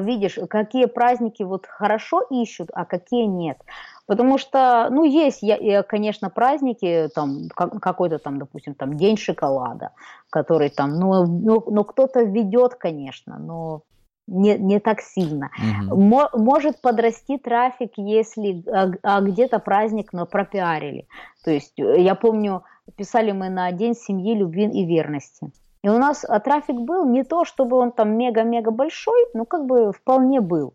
видишь, 0.00 0.38
какие 0.48 0.86
праздники 0.86 1.42
вот 1.42 1.66
хорошо 1.66 2.20
ищут, 2.30 2.70
а 2.72 2.84
какие 2.84 3.24
нет. 3.24 3.58
Потому 4.06 4.38
что, 4.38 4.88
ну, 4.90 5.04
есть, 5.04 5.42
конечно, 5.88 6.30
праздники, 6.30 7.08
там, 7.14 7.48
какой-то 7.54 8.18
там, 8.18 8.38
допустим, 8.38 8.74
там, 8.74 8.96
день 8.96 9.16
шоколада, 9.16 9.90
который 10.30 10.70
там, 10.70 10.98
ну, 10.98 11.26
ну, 11.26 11.64
ну 11.66 11.84
кто-то 11.84 12.22
ведет, 12.22 12.76
конечно, 12.76 13.38
но 13.38 13.82
не, 14.26 14.58
не 14.58 14.80
так 14.80 15.00
сильно. 15.00 15.50
Угу. 15.58 16.00
Мо, 16.00 16.30
может 16.34 16.80
подрасти 16.80 17.38
трафик, 17.38 17.92
если 17.96 18.64
а, 18.68 18.90
а 19.02 19.20
где-то 19.20 19.58
праздник 19.58 20.12
но 20.12 20.26
пропиарили. 20.26 21.06
То 21.44 21.50
есть 21.50 21.78
э, 21.78 22.00
я 22.00 22.14
помню, 22.14 22.64
писали 22.96 23.32
мы 23.32 23.48
на 23.48 23.70
День 23.72 23.94
семьи, 23.94 24.34
любви 24.34 24.64
и 24.64 24.84
верности. 24.84 25.50
И 25.82 25.88
у 25.88 25.98
нас 25.98 26.24
а, 26.24 26.40
трафик 26.40 26.76
был 26.76 27.08
не 27.08 27.22
то, 27.22 27.44
чтобы 27.44 27.76
он 27.76 27.92
там 27.92 28.16
мега-мега 28.16 28.72
большой, 28.72 29.26
но 29.34 29.44
как 29.44 29.66
бы 29.66 29.92
вполне 29.92 30.40
был. 30.40 30.74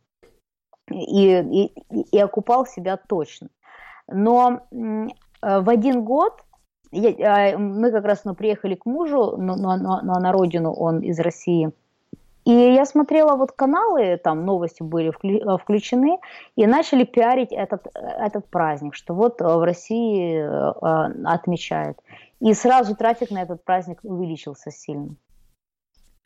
И, 0.91 1.71
и, 2.12 2.19
окупал 2.19 2.65
себя 2.65 2.97
точно. 2.97 3.47
Но 4.08 4.62
э, 4.71 5.08
в 5.41 5.69
один 5.69 6.04
год 6.04 6.34
я, 6.91 7.58
мы 7.58 7.91
как 7.91 8.06
раз 8.06 8.25
ну, 8.25 8.36
приехали 8.36 8.75
к 8.75 8.86
мужу, 8.86 9.38
но, 9.38 9.56
но, 9.56 9.77
но 9.77 10.19
на 10.19 10.32
родину 10.32 10.73
он 10.73 10.99
из 10.99 11.19
России– 11.19 11.71
и 12.43 12.51
я 12.51 12.86
смотрела 12.86 13.36
вот 13.36 13.51
каналы, 13.51 14.17
там 14.17 14.45
новости 14.45 14.82
были 14.82 15.10
э, 15.10 15.58
включены, 15.58 16.17
и 16.56 16.65
начали 16.65 17.04
пиарить 17.04 17.51
этот, 17.51 17.86
этот 17.93 18.47
праздник, 18.47 18.95
что 18.95 19.13
вот 19.13 19.41
э, 19.41 19.45
в 19.45 19.63
России 19.63 20.38
э, 20.38 21.23
отмечают. 21.25 21.99
И 22.39 22.54
сразу 22.54 22.95
трафик 22.95 23.30
на 23.30 23.43
этот 23.43 23.63
праздник 23.63 23.99
увеличился 24.04 24.71
сильно. 24.71 25.15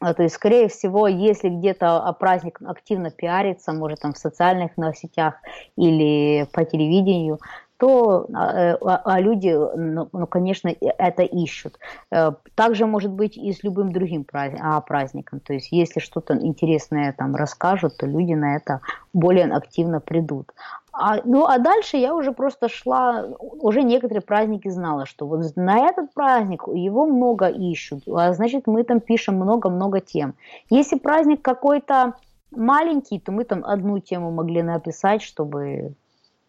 А, 0.01 0.13
то 0.13 0.23
есть, 0.23 0.36
скорее 0.36 0.67
всего, 0.67 1.08
если 1.08 1.49
где-то 1.49 2.15
праздник 2.19 2.60
активно 2.65 3.12
пиарится, 3.12 3.71
может, 3.71 4.01
там 4.01 4.13
в 4.13 4.17
социальных 4.17 4.71
сетях 4.95 5.36
или 5.77 6.47
по 6.51 6.65
телевидению, 6.65 7.39
то 7.77 8.27
а, 8.34 8.77
а, 8.81 9.01
а 9.03 9.19
люди, 9.19 9.49
ну, 9.49 10.08
ну, 10.12 10.27
конечно, 10.27 10.73
это 10.97 11.23
ищут. 11.23 11.77
Э, 12.12 12.31
также 12.55 12.86
может 12.86 13.12
быть 13.12 13.38
и 13.38 13.51
с 13.51 13.63
любым 13.63 13.91
другим 13.91 14.25
праздником. 14.25 15.41
То 15.41 15.53
есть, 15.53 15.71
если 15.71 15.99
что-то 15.99 16.36
интересное 16.36 17.13
там 17.13 17.36
расскажут, 17.36 17.97
то 17.97 18.05
люди 18.05 18.34
на 18.34 18.55
это 18.55 18.79
более 19.13 19.45
активно 19.45 19.99
придут. 19.99 20.53
А, 20.97 21.21
ну, 21.25 21.45
а 21.45 21.58
дальше 21.60 21.97
я 21.97 22.15
уже 22.15 22.31
просто 22.31 22.69
шла, 22.69 23.25
уже 23.39 23.84
некоторые 23.84 24.21
праздники 24.21 24.69
знала, 24.69 25.05
что 25.05 25.27
вот 25.27 25.55
на 25.58 25.79
этот 25.79 26.13
праздник 26.13 26.63
его 26.67 27.05
много 27.05 27.47
ищут, 27.47 28.08
а 28.08 28.34
значит, 28.34 28.65
мы 28.65 28.84
там 28.84 29.01
пишем 29.01 29.36
много-много 29.36 29.99
тем. 29.99 30.36
Если 30.69 30.97
праздник 30.97 31.41
какой-то 31.41 32.13
маленький, 32.51 33.19
то 33.19 33.34
мы 33.34 33.43
там 33.43 33.65
одну 33.65 33.99
тему 33.99 34.31
могли 34.31 34.63
написать, 34.63 35.21
чтобы 35.21 35.95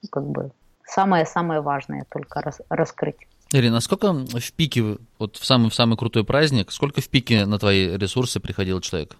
ну, 0.02 0.08
как 0.10 0.24
бы 0.24 0.52
самое-самое 0.84 1.60
важное 1.60 2.06
только 2.08 2.40
рас, 2.40 2.60
раскрыть. 2.68 3.16
Ирина, 3.52 3.80
сколько 3.80 4.12
в 4.12 4.52
пике, 4.52 4.98
вот 5.18 5.36
в 5.36 5.44
самый, 5.44 5.70
в 5.70 5.74
самый 5.74 5.96
крутой 5.96 6.24
праздник, 6.24 6.70
сколько 6.70 7.00
в 7.00 7.08
пике 7.08 7.46
на 7.46 7.58
твои 7.58 7.96
ресурсы 7.96 8.38
приходил 8.38 8.80
человек? 8.80 9.16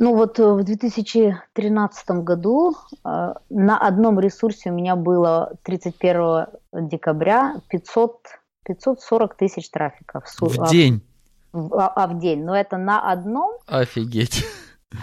Ну 0.00 0.16
вот 0.16 0.38
э, 0.40 0.54
в 0.54 0.64
2013 0.64 2.10
году 2.24 2.74
э, 3.04 3.34
на 3.50 3.78
одном 3.78 4.18
ресурсе 4.18 4.70
у 4.70 4.72
меня 4.72 4.96
было 4.96 5.52
31 5.62 6.46
декабря 6.88 7.60
500, 7.68 8.16
540 8.64 9.36
тысяч 9.36 9.68
трафика. 9.68 10.22
В, 10.24 10.40
в 10.40 10.70
день? 10.70 11.02
А, 11.52 11.88
а 11.88 12.06
в 12.06 12.18
день. 12.18 12.42
Но 12.42 12.56
это 12.56 12.78
на 12.78 13.12
одном. 13.12 13.52
Офигеть. 13.66 14.42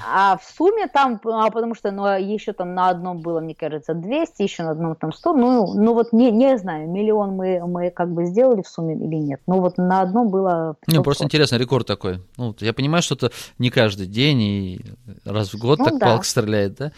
А 0.06 0.38
в 0.38 0.43
сумме 0.43 0.88
там, 0.88 1.19
а 1.23 1.50
потому 1.50 1.73
что 1.73 1.91
ну, 1.91 2.06
еще 2.17 2.52
там 2.52 2.73
на 2.73 2.89
одном 2.89 3.21
было, 3.21 3.39
мне 3.39 3.56
кажется, 3.56 3.93
200, 3.93 4.41
еще 4.41 4.63
на 4.63 4.71
одном 4.71 4.95
там 4.95 5.13
100, 5.13 5.34
ну, 5.34 5.73
ну 5.76 5.93
вот 5.93 6.12
не, 6.12 6.30
не 6.30 6.58
знаю, 6.58 6.89
миллион 6.89 7.36
мы, 7.36 7.65
мы 7.65 7.89
как 7.89 8.12
бы 8.12 8.26
сделали 8.26 8.62
в 8.62 8.67
сумме 8.67 8.95
или 8.95 9.15
нет, 9.15 9.41
но 9.47 9.62
вот 9.62 9.78
на 9.78 10.02
одном 10.02 10.30
было... 10.30 10.76
Не, 10.88 11.02
просто 11.02 11.23
интересно, 11.23 11.56
рекорд 11.56 11.88
такой. 11.88 12.21
Ну, 12.36 12.54
я 12.60 12.73
понимаю, 12.73 13.02
что 13.02 13.15
это 13.15 13.32
не 13.60 13.69
каждый 13.69 14.08
день 14.08 14.41
и 14.41 14.86
раз 15.23 15.54
в 15.54 15.60
год 15.60 15.80
ну, 15.80 15.86
так 15.86 16.00
да. 16.00 16.06
палка 16.08 16.26
стреляет, 16.26 16.76
да? 16.76 16.91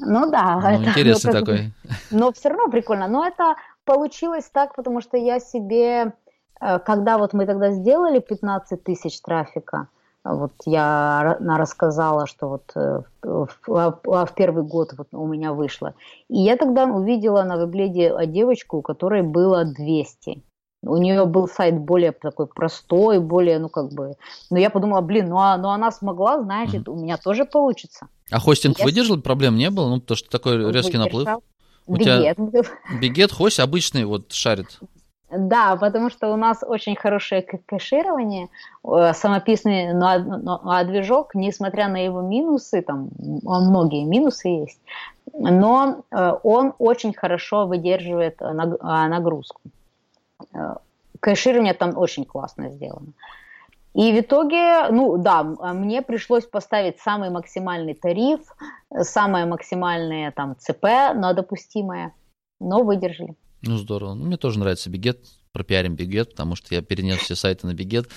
Ну 0.00 0.30
да. 0.30 0.60
Ну, 0.62 0.68
это, 0.68 0.90
интересный 0.90 1.32
ну, 1.32 1.40
такой. 1.40 1.72
Но 2.10 2.32
все 2.32 2.48
равно 2.48 2.68
прикольно. 2.68 3.06
Но 3.06 3.26
это 3.26 3.54
получилось 3.84 4.48
так, 4.50 4.74
потому 4.74 5.02
что 5.02 5.18
я 5.18 5.40
себе, 5.40 6.14
э, 6.60 6.78
когда 6.78 7.18
вот 7.18 7.34
мы 7.34 7.44
тогда 7.44 7.70
сделали 7.72 8.18
15 8.18 8.82
тысяч 8.82 9.20
трафика, 9.20 9.88
вот 10.24 10.52
я 10.66 11.38
рассказала, 11.40 12.26
что 12.26 12.48
вот 12.48 12.72
э, 12.74 13.02
в, 13.22 13.48
в, 13.66 14.26
в 14.26 14.34
первый 14.36 14.64
год 14.64 14.92
вот 14.96 15.08
у 15.12 15.26
меня 15.26 15.52
вышло. 15.52 15.94
И 16.28 16.40
я 16.40 16.56
тогда 16.56 16.84
увидела 16.84 17.42
на 17.42 17.56
вебледе 17.56 18.14
девочку, 18.26 18.78
у 18.78 18.82
которой 18.82 19.22
было 19.22 19.64
200. 19.64 20.42
У 20.82 20.96
нее 20.96 21.26
был 21.26 21.46
сайт 21.46 21.78
более 21.78 22.12
такой 22.12 22.46
простой, 22.46 23.18
более, 23.18 23.58
ну 23.58 23.68
как 23.68 23.92
бы... 23.92 24.14
Но 24.50 24.58
я 24.58 24.70
подумала, 24.70 25.02
блин, 25.02 25.28
ну, 25.28 25.38
а, 25.38 25.58
ну 25.58 25.68
она 25.68 25.90
смогла, 25.90 26.40
значит, 26.42 26.88
у 26.88 26.96
меня 26.96 27.18
тоже 27.18 27.44
получится. 27.44 28.08
А 28.30 28.40
хостинг 28.40 28.78
я... 28.78 28.84
выдержал, 28.84 29.20
проблем 29.20 29.56
не 29.56 29.68
было? 29.70 29.88
Ну, 29.88 30.00
потому 30.00 30.16
что 30.16 30.30
такой 30.30 30.56
резкий 30.72 30.96
Выдержал. 30.96 31.04
наплыв. 31.04 31.28
У 31.86 31.96
Бигет. 31.96 32.36
тебя 32.36 32.64
Бигет, 33.00 33.32
хость 33.32 33.60
обычный 33.60 34.04
вот 34.04 34.32
шарит. 34.32 34.78
Да, 35.30 35.76
потому 35.76 36.10
что 36.10 36.32
у 36.32 36.36
нас 36.36 36.64
очень 36.66 36.96
хорошее 36.96 37.42
кэширование, 37.42 38.48
э, 38.82 39.12
самописный 39.14 39.92
но, 39.94 40.60
а 40.64 40.82
движок, 40.82 41.36
несмотря 41.36 41.88
на 41.88 42.04
его 42.04 42.20
минусы, 42.20 42.82
там 42.82 43.10
многие 43.16 44.04
минусы 44.04 44.48
есть, 44.48 44.80
но 45.32 46.02
э, 46.10 46.32
он 46.42 46.74
очень 46.78 47.14
хорошо 47.14 47.66
выдерживает 47.66 48.42
а, 48.42 49.08
нагрузку. 49.08 49.60
Э, 50.52 50.74
кэширование 51.20 51.74
там 51.74 51.96
очень 51.96 52.24
классно 52.24 52.70
сделано. 52.70 53.12
И 53.94 54.12
в 54.12 54.20
итоге, 54.20 54.88
ну 54.90 55.16
да, 55.16 55.44
мне 55.44 56.02
пришлось 56.02 56.44
поставить 56.44 56.98
самый 56.98 57.30
максимальный 57.30 57.94
тариф, 57.94 58.40
самое 59.02 59.46
максимальное 59.46 60.32
там 60.32 60.56
ЦП, 60.56 61.14
но 61.14 61.34
допустимое, 61.34 62.12
но 62.58 62.82
выдержали. 62.82 63.36
Ну, 63.62 63.76
здорово. 63.76 64.14
Ну, 64.14 64.24
мне 64.24 64.36
тоже 64.36 64.58
нравится 64.58 64.90
Бигет. 64.90 65.24
Пропиарим 65.52 65.96
Бигет, 65.96 66.30
потому 66.30 66.54
что 66.54 66.74
я 66.74 66.82
перенес 66.82 67.18
все 67.18 67.34
сайты 67.34 67.66
на 67.66 67.74
Бигет. 67.74 68.08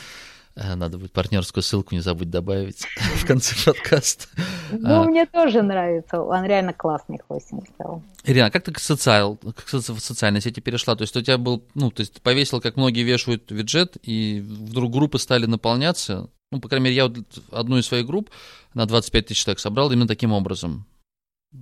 Э, 0.55 0.75
надо 0.75 0.99
будет 0.99 1.11
партнерскую 1.11 1.63
ссылку 1.63 1.95
не 1.95 2.01
забудь 2.01 2.29
добавить 2.29 2.85
в 3.15 3.25
конце 3.25 3.55
подкаста. 3.65 4.27
Ну, 4.71 5.01
а. 5.01 5.03
мне 5.05 5.25
тоже 5.25 5.63
нравится. 5.63 6.21
Он 6.21 6.45
реально 6.45 6.73
классный 6.73 7.19
хостинг 7.27 7.67
стал. 7.73 8.03
Ирина, 8.23 8.47
а 8.47 8.51
как 8.51 8.63
ты 8.63 8.71
к, 8.71 8.79
социал, 8.79 9.37
к 9.37 9.67
социальной 9.67 10.41
сети 10.41 10.59
перешла? 10.59 10.95
То 10.95 11.01
есть 11.01 11.15
у 11.17 11.21
тебя 11.21 11.37
был, 11.37 11.63
ну, 11.73 11.89
то 11.89 12.01
есть 12.01 12.21
повесил, 12.21 12.61
как 12.61 12.77
многие 12.77 13.03
вешают 13.03 13.49
виджет, 13.51 13.97
и 14.03 14.41
вдруг 14.41 14.91
группы 14.91 15.17
стали 15.17 15.47
наполняться. 15.47 16.29
Ну, 16.51 16.59
по 16.59 16.69
крайней 16.69 16.85
мере, 16.85 16.95
я 16.97 17.07
вот 17.07 17.17
одну 17.51 17.77
из 17.79 17.87
своих 17.87 18.05
групп 18.05 18.29
на 18.75 18.85
25 18.85 19.25
тысяч 19.25 19.43
человек 19.43 19.59
собрал 19.59 19.91
именно 19.91 20.07
таким 20.07 20.33
образом. 20.33 20.85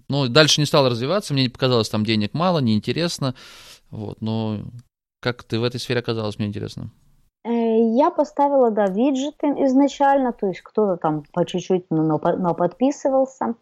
Ну, 0.08 0.28
дальше 0.28 0.62
не 0.62 0.66
стал 0.66 0.90
развиваться, 0.90 1.34
мне 1.34 1.50
показалось, 1.50 1.90
там 1.90 2.06
денег 2.06 2.34
мало, 2.34 2.60
неинтересно. 2.60 3.36
Вот, 3.90 4.22
но 4.22 4.60
как 5.20 5.44
ты 5.44 5.60
в 5.60 5.64
этой 5.64 5.80
сфере 5.80 6.00
оказалась, 6.00 6.40
мне 6.40 6.48
интересно. 6.48 6.92
Э, 7.44 7.50
я 7.50 8.10
поставила, 8.10 8.72
да, 8.72 8.88
виджеты 8.88 9.48
изначально, 9.66 10.32
то 10.32 10.48
есть 10.48 10.62
кто-то 10.62 10.98
там 10.98 11.24
по 11.34 11.46
чуть-чуть, 11.46 11.86
но, 11.90 12.04
но 12.04 12.54
подписывался. 12.54 13.56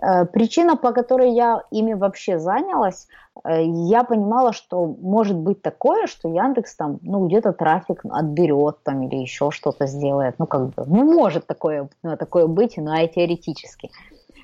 Э, 0.00 0.24
причина, 0.24 0.76
по 0.76 0.92
которой 0.92 1.32
я 1.32 1.62
ими 1.70 1.94
вообще 1.94 2.38
занялась, 2.38 3.06
э, 3.44 3.64
я 3.64 4.04
понимала, 4.04 4.52
что 4.52 4.86
может 4.86 5.36
быть 5.36 5.60
такое, 5.60 6.06
что 6.06 6.28
Яндекс 6.28 6.76
там, 6.76 6.98
ну, 7.02 7.26
где-то 7.26 7.52
трафик 7.52 8.00
отберет 8.04 8.78
там 8.82 9.02
или 9.02 9.16
еще 9.16 9.50
что-то 9.50 9.86
сделает. 9.86 10.36
Ну, 10.38 10.46
как 10.46 10.68
бы, 10.68 10.84
ну, 10.86 11.04
может 11.04 11.46
такое, 11.46 11.90
такое 12.02 12.46
быть, 12.46 12.76
но 12.76 12.96
и 12.96 13.08
теоретически. 13.08 13.90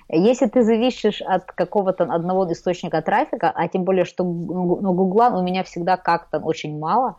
Если 0.09 0.47
ты 0.47 0.63
зависишь 0.63 1.23
от 1.23 1.45
какого-то 1.53 2.05
одного 2.05 2.51
источника 2.53 3.01
трафика, 3.01 3.51
а 3.51 3.69
тем 3.69 3.85
более, 3.85 4.05
что 4.05 4.23
ну, 4.25 4.93
Гугла 4.93 5.31
у 5.35 5.43
меня 5.43 5.65
всегда 5.65 5.97
как-то 5.97 6.39
очень 6.39 6.79
мало, 6.79 7.17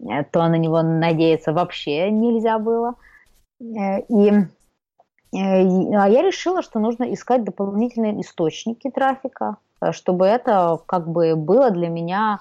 э, 0.00 0.24
то 0.24 0.46
на 0.48 0.56
него 0.56 0.82
надеяться 0.82 1.52
вообще 1.52 2.10
нельзя 2.10 2.58
было. 2.58 2.94
Э, 3.60 4.00
и 4.08 4.30
э, 4.30 4.44
а 5.32 6.08
я 6.08 6.22
решила, 6.22 6.62
что 6.62 6.78
нужно 6.78 7.12
искать 7.12 7.44
дополнительные 7.44 8.18
источники 8.22 8.90
трафика, 8.90 9.58
чтобы 9.90 10.26
это 10.26 10.80
как 10.86 11.08
бы 11.08 11.36
было 11.36 11.70
для 11.70 11.88
меня 11.88 12.38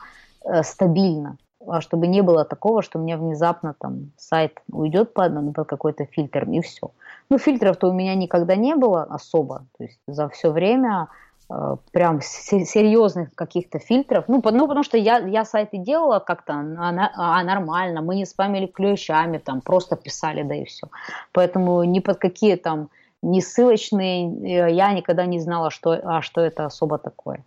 стабильно, 0.64 1.38
чтобы 1.80 2.08
не 2.08 2.22
было 2.22 2.46
такого, 2.46 2.82
что 2.82 3.00
мне 3.00 3.18
внезапно 3.18 3.76
там 3.80 4.12
сайт 4.18 4.60
уйдет 4.72 5.14
под, 5.14 5.54
под 5.54 5.68
какой-то 5.68 6.06
фильтр 6.06 6.50
и 6.50 6.62
все. 6.62 6.92
Ну, 7.30 7.38
фильтров-то 7.38 7.90
у 7.90 7.94
меня 7.94 8.16
никогда 8.16 8.56
не 8.56 8.76
было 8.76 9.04
особо. 9.04 9.66
То 9.78 9.84
есть 9.84 10.00
за 10.08 10.28
все 10.30 10.52
время 10.52 11.08
э, 11.50 11.76
прям 11.92 12.22
серьезных 12.22 13.34
каких-то 13.36 13.80
фильтров. 13.80 14.26
Ну, 14.28 14.42
ну 14.44 14.68
потому 14.68 14.84
что 14.84 14.98
я, 14.98 15.20
я 15.20 15.46
сайты 15.46 15.78
делала 15.78 16.20
как-то 16.20 16.54
а, 16.54 17.12
а, 17.16 17.44
нормально, 17.44 18.02
мы 18.02 18.16
не 18.16 18.26
спамили 18.26 18.66
ключами, 18.66 19.38
там 19.38 19.62
просто 19.62 19.96
писали, 19.96 20.44
да 20.44 20.56
и 20.56 20.66
все. 20.66 20.88
Поэтому 21.32 21.84
ни 21.84 22.00
под 22.00 22.18
какие 22.18 22.56
там 22.56 22.90
не 23.22 23.42
ссылочные 23.42 24.28
э, 24.28 24.74
я 24.74 24.94
никогда 24.94 25.26
не 25.26 25.40
знала, 25.40 25.70
что, 25.70 25.92
а 25.92 26.22
что 26.22 26.42
это 26.42 26.66
особо 26.66 26.98
такое. 26.98 27.44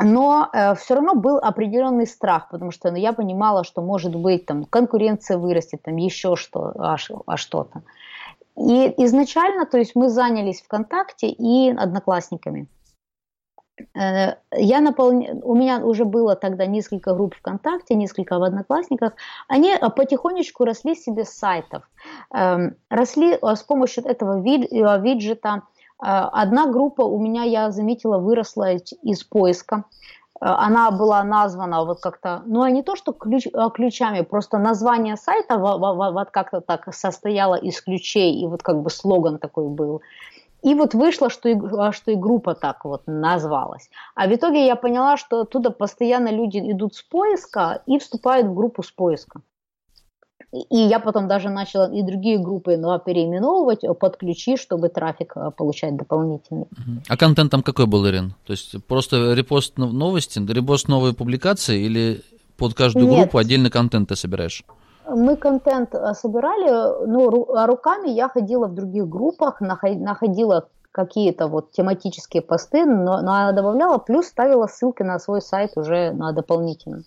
Но 0.00 0.48
э, 0.52 0.74
все 0.76 0.94
равно 0.94 1.14
был 1.14 1.38
определенный 1.38 2.06
страх, 2.06 2.48
потому 2.50 2.70
что 2.70 2.90
ну, 2.90 2.96
я 2.96 3.12
понимала, 3.12 3.64
что 3.64 3.82
может 3.82 4.14
быть 4.14 4.46
там 4.46 4.64
конкуренция 4.64 5.38
вырастет, 5.38 5.82
там 5.82 5.96
еще 5.96 6.36
что, 6.36 6.72
а, 6.78 6.96
а 7.26 7.36
что-то. 7.36 7.82
И 8.56 8.94
изначально, 9.04 9.66
то 9.66 9.78
есть 9.78 9.96
мы 9.96 10.08
занялись 10.08 10.62
ВКонтакте 10.62 11.28
и 11.28 11.70
Одноклассниками. 11.70 12.68
Э, 13.94 14.36
я 14.52 14.80
наполня... 14.80 15.34
У 15.42 15.56
меня 15.56 15.84
уже 15.84 16.04
было 16.04 16.36
тогда 16.36 16.66
несколько 16.66 17.14
групп 17.14 17.34
ВКонтакте, 17.34 17.94
несколько 17.94 18.38
в 18.38 18.44
Одноклассниках. 18.44 19.14
Они 19.48 19.72
э, 19.72 19.90
потихонечку 19.90 20.64
росли 20.64 20.94
себе 20.94 21.24
с 21.24 21.30
сайтов. 21.30 21.82
Эм, 22.32 22.76
росли 22.88 23.32
э, 23.34 23.56
с 23.56 23.62
помощью 23.64 24.04
этого 24.04 24.40
виджета 24.40 25.62
Э, 25.62 25.62
одна 26.06 26.66
группа 26.66 27.02
у 27.02 27.18
меня, 27.18 27.42
я 27.44 27.70
заметила, 27.70 28.18
выросла 28.18 28.74
из 28.74 29.24
поиска. 29.24 29.84
Э, 30.40 30.46
она 30.46 30.90
была 30.90 31.24
названа 31.24 31.84
вот 31.84 32.00
как-то, 32.00 32.42
ну, 32.46 32.62
а 32.62 32.70
не 32.70 32.82
то, 32.82 32.96
что 32.96 33.12
ключ, 33.12 33.46
э, 33.46 33.70
ключами, 33.74 34.22
просто 34.22 34.58
название 34.58 35.16
сайта 35.16 35.58
вот 35.58 36.30
как-то 36.30 36.60
так 36.60 36.94
состояло 36.94 37.54
из 37.56 37.80
ключей, 37.80 38.40
и 38.40 38.46
вот 38.46 38.62
как 38.62 38.82
бы 38.82 38.90
слоган 38.90 39.38
такой 39.38 39.68
был. 39.68 40.02
И 40.62 40.74
вот 40.74 40.94
вышло, 40.94 41.30
что 41.30 41.48
и, 41.48 41.56
что 41.92 42.10
и 42.10 42.16
группа 42.16 42.54
так 42.54 42.84
вот 42.84 43.02
назвалась. 43.06 43.90
А 44.16 44.26
в 44.26 44.34
итоге 44.34 44.66
я 44.66 44.74
поняла, 44.74 45.16
что 45.16 45.42
оттуда 45.42 45.70
постоянно 45.70 46.30
люди 46.30 46.58
идут 46.58 46.96
с 46.96 47.02
поиска 47.02 47.82
и 47.86 47.98
вступают 47.98 48.48
в 48.48 48.54
группу 48.54 48.82
с 48.82 48.90
поиска. 48.90 49.40
И 50.52 50.78
я 50.78 50.98
потом 50.98 51.28
даже 51.28 51.50
начала 51.50 51.92
и 51.92 52.02
другие 52.02 52.38
группы 52.38 52.78
ну, 52.78 52.98
переименовывать 52.98 53.80
под 54.00 54.16
ключи, 54.16 54.56
чтобы 54.56 54.88
трафик 54.88 55.32
э, 55.36 55.50
получать 55.50 55.96
дополнительный. 55.96 56.66
А 57.06 57.16
контент 57.18 57.50
там 57.50 57.62
какой 57.62 57.86
был, 57.86 58.06
Ирин? 58.06 58.34
То 58.46 58.52
есть 58.52 58.82
просто 58.86 59.34
репост 59.34 59.76
новости, 59.76 60.38
репост 60.38 60.88
новой 60.88 61.12
публикации 61.12 61.82
или 61.82 62.22
под 62.56 62.72
каждую 62.72 63.08
Нет. 63.08 63.18
группу 63.18 63.38
отдельный 63.38 63.70
контент 63.70 64.08
ты 64.08 64.16
собираешь? 64.16 64.64
Мы 65.06 65.36
контент 65.36 65.94
э, 65.94 66.14
собирали, 66.14 67.06
ну, 67.06 67.54
а 67.54 67.66
руками 67.66 68.08
я 68.08 68.30
ходила 68.30 68.68
в 68.68 68.74
других 68.74 69.06
группах, 69.06 69.60
находила 69.60 70.68
какие-то 70.92 71.46
вот 71.46 71.72
тематические 71.72 72.42
посты, 72.42 72.86
но, 72.86 73.20
но 73.20 73.52
добавляла, 73.52 73.98
плюс 73.98 74.26
ставила 74.26 74.66
ссылки 74.66 75.02
на 75.02 75.18
свой 75.18 75.42
сайт 75.42 75.72
уже 75.76 76.12
на 76.12 76.32
дополнительно. 76.32 77.02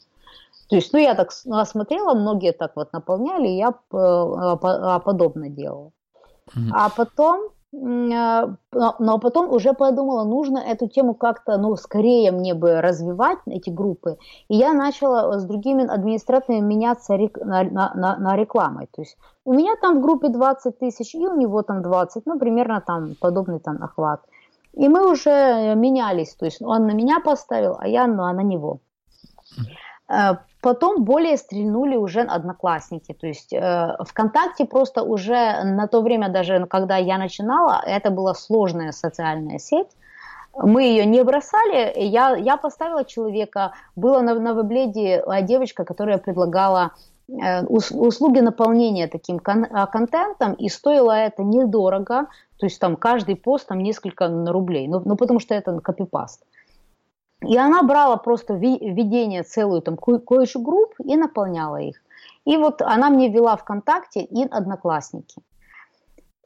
То 0.71 0.77
есть, 0.77 0.93
ну, 0.93 0.99
я 0.99 1.15
так 1.15 1.33
смотрела, 1.33 2.13
многие 2.13 2.53
так 2.53 2.77
вот 2.77 2.93
наполняли, 2.93 3.49
и 3.49 3.57
я 3.57 3.73
а, 3.91 4.99
подобно 4.99 5.49
делала. 5.49 5.91
Mm-hmm. 6.55 6.69
А 6.71 6.89
потом, 6.89 7.49
но 7.73 9.19
потом 9.19 9.51
уже 9.51 9.73
подумала, 9.73 10.23
нужно 10.23 10.59
эту 10.59 10.87
тему 10.87 11.13
как-то, 11.13 11.57
ну, 11.57 11.75
скорее 11.75 12.31
мне 12.31 12.53
бы 12.53 12.79
развивать, 12.79 13.39
эти 13.47 13.69
группы. 13.69 14.17
И 14.47 14.55
я 14.55 14.71
начала 14.71 15.37
с 15.37 15.43
другими 15.43 15.85
администраторами 15.85 16.61
меняться 16.61 17.17
на, 17.17 17.63
на, 17.63 17.93
на, 17.93 18.17
на 18.17 18.37
рекламой. 18.37 18.87
То 18.95 19.01
есть 19.01 19.17
у 19.43 19.51
меня 19.51 19.75
там 19.81 19.99
в 19.99 20.01
группе 20.01 20.29
20 20.29 20.79
тысяч, 20.79 21.13
и 21.15 21.27
у 21.27 21.35
него 21.35 21.63
там 21.63 21.81
20, 21.81 22.25
ну, 22.25 22.39
примерно 22.39 22.79
там 22.79 23.15
подобный 23.19 23.59
там 23.59 23.83
охват. 23.83 24.21
И 24.71 24.87
мы 24.87 25.11
уже 25.11 25.75
менялись, 25.75 26.33
то 26.35 26.45
есть 26.45 26.61
он 26.61 26.87
на 26.87 26.93
меня 26.93 27.19
поставил, 27.19 27.75
а 27.77 27.89
я 27.89 28.07
ну, 28.07 28.23
а 28.23 28.31
на 28.31 28.41
него. 28.41 28.79
Э, 30.11 30.35
потом 30.61 31.03
более 31.03 31.37
стрельнули 31.37 31.95
уже 31.95 32.21
одноклассники. 32.21 33.13
То 33.13 33.27
есть 33.27 33.53
э, 33.53 33.95
ВКонтакте 33.99 34.65
просто 34.65 35.03
уже 35.03 35.63
на 35.63 35.87
то 35.87 36.01
время, 36.01 36.29
даже 36.29 36.65
когда 36.65 36.97
я 36.97 37.17
начинала, 37.17 37.81
это 37.85 38.11
была 38.11 38.33
сложная 38.33 38.91
социальная 38.91 39.59
сеть. 39.59 39.89
Мы 40.53 40.83
ее 40.83 41.05
не 41.05 41.23
бросали. 41.23 41.93
Я, 41.95 42.35
я 42.35 42.57
поставила 42.57 43.05
человека. 43.05 43.71
Была 43.95 44.21
на, 44.21 44.35
на 44.35 44.51
вебледе 44.51 45.23
девочка, 45.43 45.85
которая 45.85 46.17
предлагала 46.17 46.91
э, 47.29 47.63
услуги 47.65 48.39
наполнения 48.39 49.07
таким 49.07 49.39
кон- 49.39 49.65
э, 49.65 49.87
контентом, 49.87 50.53
и 50.53 50.67
стоило 50.69 51.11
это 51.11 51.43
недорого. 51.43 52.27
То 52.57 52.65
есть 52.65 52.79
там 52.79 52.97
каждый 52.97 53.35
пост 53.35 53.67
там 53.67 53.79
несколько 53.79 54.27
рублей. 54.27 54.87
Ну, 54.89 55.01
ну 55.05 55.15
потому 55.15 55.39
что 55.39 55.55
это 55.55 55.79
копипаст. 55.79 56.43
И 57.45 57.57
она 57.57 57.81
брала 57.83 58.17
просто 58.17 58.53
введение 58.53 59.43
целую 59.43 59.81
там 59.81 59.97
кое-что 59.97 60.59
групп 60.59 60.93
и 61.03 61.15
наполняла 61.15 61.77
их. 61.77 62.01
И 62.45 62.57
вот 62.57 62.81
она 62.81 63.09
мне 63.09 63.29
вела 63.29 63.55
ВКонтакте 63.57 64.21
и 64.21 64.43
Одноклассники. 64.43 65.41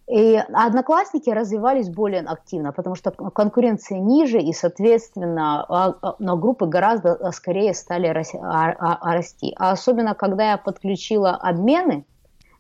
И 0.08 0.36
одноклассники 0.54 1.32
развивались 1.32 1.90
более 1.90 2.22
активно, 2.22 2.72
потому 2.72 2.96
что 2.96 3.10
конкуренция 3.10 3.98
ниже, 3.98 4.40
и, 4.40 4.54
соответственно, 4.54 5.66
а, 5.68 5.96
а, 6.00 6.16
но 6.20 6.38
группы 6.38 6.68
гораздо 6.68 7.32
скорее 7.32 7.74
стали 7.74 8.08
расти. 8.08 9.56
А 9.58 9.72
особенно, 9.72 10.14
когда 10.14 10.52
я 10.52 10.58
подключила 10.58 11.32
обмены 11.32 12.06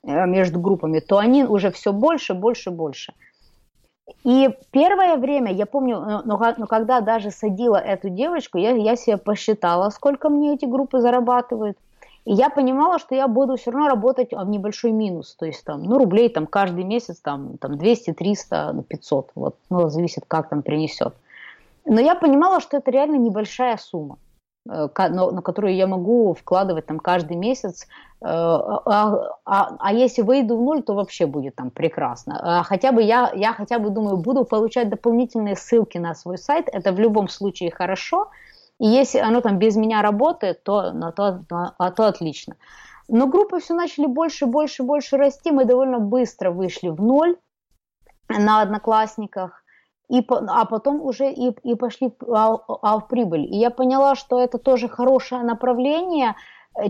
э, 0.01 0.25
между 0.25 0.59
группами, 0.59 0.99
то 0.99 1.19
они 1.19 1.43
уже 1.43 1.69
все 1.69 1.93
больше, 1.93 2.33
больше, 2.33 2.71
больше. 2.71 3.13
И 4.23 4.49
первое 4.71 5.17
время, 5.17 5.51
я 5.51 5.65
помню, 5.65 5.99
но, 6.25 6.37
но 6.57 6.67
когда 6.67 7.01
даже 7.01 7.31
садила 7.31 7.77
эту 7.77 8.09
девочку, 8.09 8.57
я, 8.57 8.71
я 8.71 8.95
себе 8.95 9.17
посчитала, 9.17 9.89
сколько 9.89 10.29
мне 10.29 10.53
эти 10.53 10.65
группы 10.65 10.99
зарабатывают. 10.99 11.77
И 12.25 12.33
я 12.33 12.49
понимала, 12.49 12.97
что 12.97 13.13
я 13.13 13.27
буду 13.27 13.55
все 13.55 13.71
равно 13.71 13.87
работать 13.87 14.31
в 14.31 14.49
небольшой 14.49 14.91
минус, 14.91 15.35
то 15.35 15.45
есть 15.45 15.63
там, 15.63 15.83
ну, 15.83 15.99
рублей 15.99 16.29
там 16.29 16.47
каждый 16.47 16.83
месяц 16.83 17.19
там, 17.19 17.57
там 17.57 17.77
200, 17.77 18.13
300, 18.13 18.83
500, 18.87 19.31
вот, 19.35 19.55
ну, 19.69 19.89
зависит, 19.89 20.23
как 20.27 20.49
там 20.49 20.63
принесет. 20.63 21.13
Но 21.85 22.01
я 22.01 22.15
понимала, 22.15 22.61
что 22.61 22.77
это 22.77 22.89
реально 22.89 23.17
небольшая 23.17 23.77
сумма, 23.77 24.15
э, 24.15 24.24
на 24.65 25.41
которую 25.41 25.75
я 25.75 25.87
могу 25.87 26.33
вкладывать 26.33 26.87
там 26.87 26.99
каждый 26.99 27.37
месяц, 27.37 27.83
э, 27.83 28.25
а, 28.25 29.37
а, 29.45 29.75
а 29.79 29.93
если 29.93 30.23
выйду 30.23 30.57
в 30.57 30.61
ноль, 30.61 30.81
то 30.81 30.93
вообще 30.95 31.27
будет 31.27 31.55
там 31.55 31.69
прекрасно. 31.69 32.39
А 32.41 32.63
хотя 32.63 32.91
бы 32.91 33.03
я, 33.03 33.31
я 33.35 33.53
хотя 33.53 33.77
бы 33.77 33.89
думаю, 33.89 34.17
буду 34.17 34.43
получать 34.43 34.89
дополнительные 34.89 35.55
ссылки 35.55 35.99
на 35.99 36.15
свой 36.15 36.37
сайт, 36.37 36.67
это 36.71 36.91
в 36.91 36.99
любом 36.99 37.29
случае 37.29 37.71
хорошо, 37.71 38.31
и 38.79 38.87
если 38.87 39.19
оно 39.19 39.41
там 39.41 39.59
без 39.59 39.75
меня 39.75 40.01
работает, 40.01 40.63
то, 40.63 40.91
на 40.91 41.11
то, 41.11 41.45
на, 41.49 41.75
а 41.77 41.91
то 41.91 42.07
отлично. 42.07 42.55
Но 43.07 43.27
группы 43.27 43.59
все 43.59 43.73
начали 43.73 44.07
больше, 44.07 44.45
больше, 44.47 44.83
больше 44.83 45.17
расти. 45.17 45.51
Мы 45.51 45.65
довольно 45.65 45.99
быстро 45.99 46.51
вышли 46.51 46.89
в 46.89 47.01
ноль 47.01 47.37
на 48.27 48.61
одноклассниках. 48.61 49.63
И, 50.09 50.25
а 50.29 50.65
потом 50.65 51.01
уже 51.01 51.31
и, 51.31 51.49
и 51.63 51.75
пошли 51.75 52.13
а, 52.27 52.57
а 52.81 52.99
в 52.99 53.07
прибыль. 53.07 53.45
И 53.45 53.57
я 53.57 53.69
поняла, 53.69 54.15
что 54.15 54.39
это 54.39 54.57
тоже 54.57 54.87
хорошее 54.87 55.43
направление. 55.43 56.35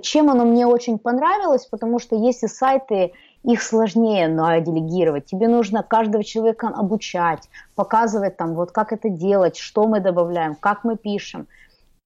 Чем 0.01 0.30
оно 0.30 0.45
мне 0.45 0.66
очень 0.66 0.97
понравилось, 0.97 1.68
потому 1.68 1.99
что 1.99 2.16
если 2.16 2.47
сайты, 2.47 3.13
их 3.45 3.61
сложнее 3.61 4.28
ну, 4.28 4.59
делегировать. 4.59 5.26
Тебе 5.26 5.47
нужно 5.47 5.84
каждого 5.84 6.24
человека 6.24 6.68
обучать, 6.68 7.47
показывать 7.76 8.38
там, 8.38 8.55
вот 8.55 8.72
как 8.72 8.91
это 8.91 9.09
делать, 9.09 9.57
что 9.57 9.88
мы 9.88 9.99
добавляем, 9.99 10.55
как 10.55 10.84
мы 10.84 10.97
пишем. 10.97 11.47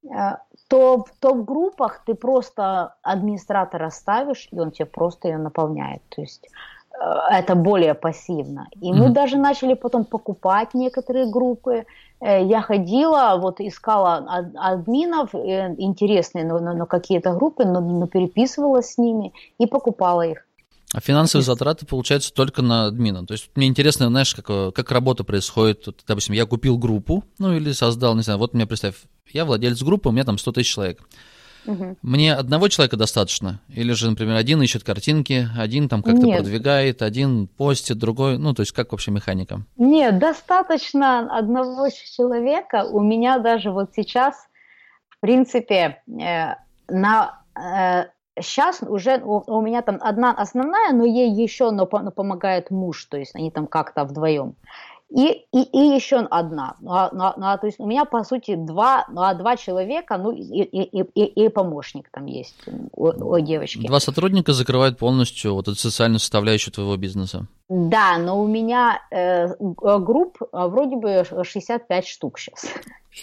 Э, 0.04 0.38
то, 0.68 1.06
то 1.20 1.34
в 1.34 1.46
группах 1.46 2.04
ты 2.06 2.14
просто 2.14 2.96
администратора 3.02 3.90
ставишь, 3.90 4.50
и 4.52 4.60
он 4.60 4.72
тебе 4.72 4.86
просто 4.86 5.30
ее 5.30 5.38
наполняет. 5.38 6.02
То 6.10 6.22
есть 6.22 6.46
э, 6.46 6.50
это 7.00 7.56
более 7.56 7.94
пассивно. 7.94 8.68
И 8.82 8.92
мы 8.92 9.08
mm-hmm. 9.08 9.14
даже 9.14 9.38
начали 9.38 9.74
потом 9.74 10.06
покупать 10.06 10.74
некоторые 10.74 11.32
группы. 11.32 11.86
Э, 12.20 12.44
я 12.46 12.62
ходила, 12.62 13.38
вот 13.40 13.62
искала 13.62 14.18
админов 14.56 15.34
интересные, 15.34 16.46
но, 16.46 16.60
но, 16.60 16.74
но 16.74 16.86
какие-то 16.86 17.34
группы, 17.34 17.66
но, 17.66 17.80
но 17.80 18.08
переписывалась 18.08 18.94
с 18.94 18.98
ними 18.98 19.34
и 19.58 19.66
покупала 19.66 20.24
их. 20.24 20.46
А 20.92 21.02
финансовые 21.02 21.46
затраты 21.46 21.86
получаются 21.86 22.34
только 22.34 22.64
на 22.64 22.88
админа. 22.88 23.26
То 23.26 23.34
есть 23.34 23.52
мне 23.56 23.68
интересно, 23.68 24.08
знаешь, 24.08 24.34
как, 24.34 24.74
как 24.74 24.92
работа 24.92 25.24
происходит. 25.24 25.86
Вот, 25.86 26.04
допустим, 26.08 26.34
я 26.34 26.46
купил 26.46 26.78
группу, 26.78 27.24
ну 27.38 27.54
или 27.54 27.72
создал, 27.74 28.16
не 28.16 28.24
знаю, 28.24 28.40
вот 28.40 28.54
мне 28.54 28.66
представь, 28.66 28.96
я 29.32 29.46
владелец 29.46 29.84
группы, 29.84 30.10
у 30.10 30.12
меня 30.12 30.24
там 30.24 30.38
100 30.38 30.52
тысяч 30.52 30.74
человек. 30.74 31.00
Угу. 31.70 31.98
Мне 32.02 32.34
одного 32.34 32.68
человека 32.68 32.98
достаточно? 32.98 33.62
Или 33.70 33.92
же, 33.94 34.10
например, 34.10 34.36
один 34.36 34.62
ищет 34.62 34.84
картинки, 34.84 35.48
один 35.56 35.88
там 35.88 36.02
как-то 36.02 36.26
Нет. 36.26 36.40
продвигает, 36.40 37.02
один 37.04 37.48
постит, 37.48 38.00
другой, 38.00 38.40
ну, 38.40 38.54
то 38.56 38.62
есть 38.62 38.72
как 38.72 38.92
вообще 38.92 39.12
механика? 39.12 39.62
Нет, 39.78 40.18
достаточно 40.18 41.38
одного 41.38 41.90
человека. 41.90 42.86
У 42.86 43.02
меня 43.02 43.38
даже 43.38 43.70
вот 43.70 43.92
сейчас, 43.96 44.36
в 45.10 45.20
принципе, 45.20 46.02
э, 46.08 46.56
на... 46.88 47.44
Э, 47.56 48.06
сейчас 48.42 48.82
уже 48.82 49.22
у, 49.24 49.44
у 49.46 49.62
меня 49.62 49.84
там 49.84 50.00
одна 50.02 50.32
основная, 50.32 50.92
но 50.92 51.06
ей 51.06 51.32
еще 51.32 51.70
но, 51.70 51.88
но 51.92 52.12
помогает 52.12 52.72
муж, 52.72 53.06
то 53.06 53.18
есть 53.18 53.36
они 53.36 53.52
там 53.52 53.68
как-то 53.68 54.06
вдвоем. 54.06 54.56
И, 55.10 55.46
и, 55.52 55.64
и 55.64 55.96
еще 55.96 56.18
одна. 56.18 56.76
Ну, 56.82 56.92
а, 56.92 57.10
ну, 57.12 57.34
ну, 57.36 57.58
то 57.58 57.66
есть 57.66 57.80
у 57.80 57.88
меня, 57.88 58.06
по 58.06 58.24
сути, 58.24 58.56
два, 58.56 59.06
ну, 59.12 59.22
а 59.22 59.34
два 59.34 59.58
человека, 59.58 60.18
ну 60.18 60.32
и, 60.32 60.62
и, 60.62 61.02
и, 61.02 61.46
и 61.46 61.50
помощник 61.50 62.10
там 62.12 62.28
есть 62.28 62.56
у, 62.94 63.08
у 63.08 63.40
девочки. 63.40 63.88
Два 63.88 64.00
сотрудника 64.00 64.54
закрывают 64.54 65.00
полностью 65.00 65.56
вот 65.56 65.68
эту 65.68 65.78
социальную 65.78 66.20
составляющую 66.20 66.72
твоего 66.72 66.96
бизнеса. 66.96 67.48
Да, 67.70 68.18
но 68.18 68.42
у 68.42 68.48
меня 68.48 69.00
э, 69.12 69.54
групп 69.60 70.40
а, 70.52 70.68
вроде 70.68 70.96
бы 70.96 71.24
65 71.44 72.08
штук 72.08 72.40
сейчас. 72.40 72.66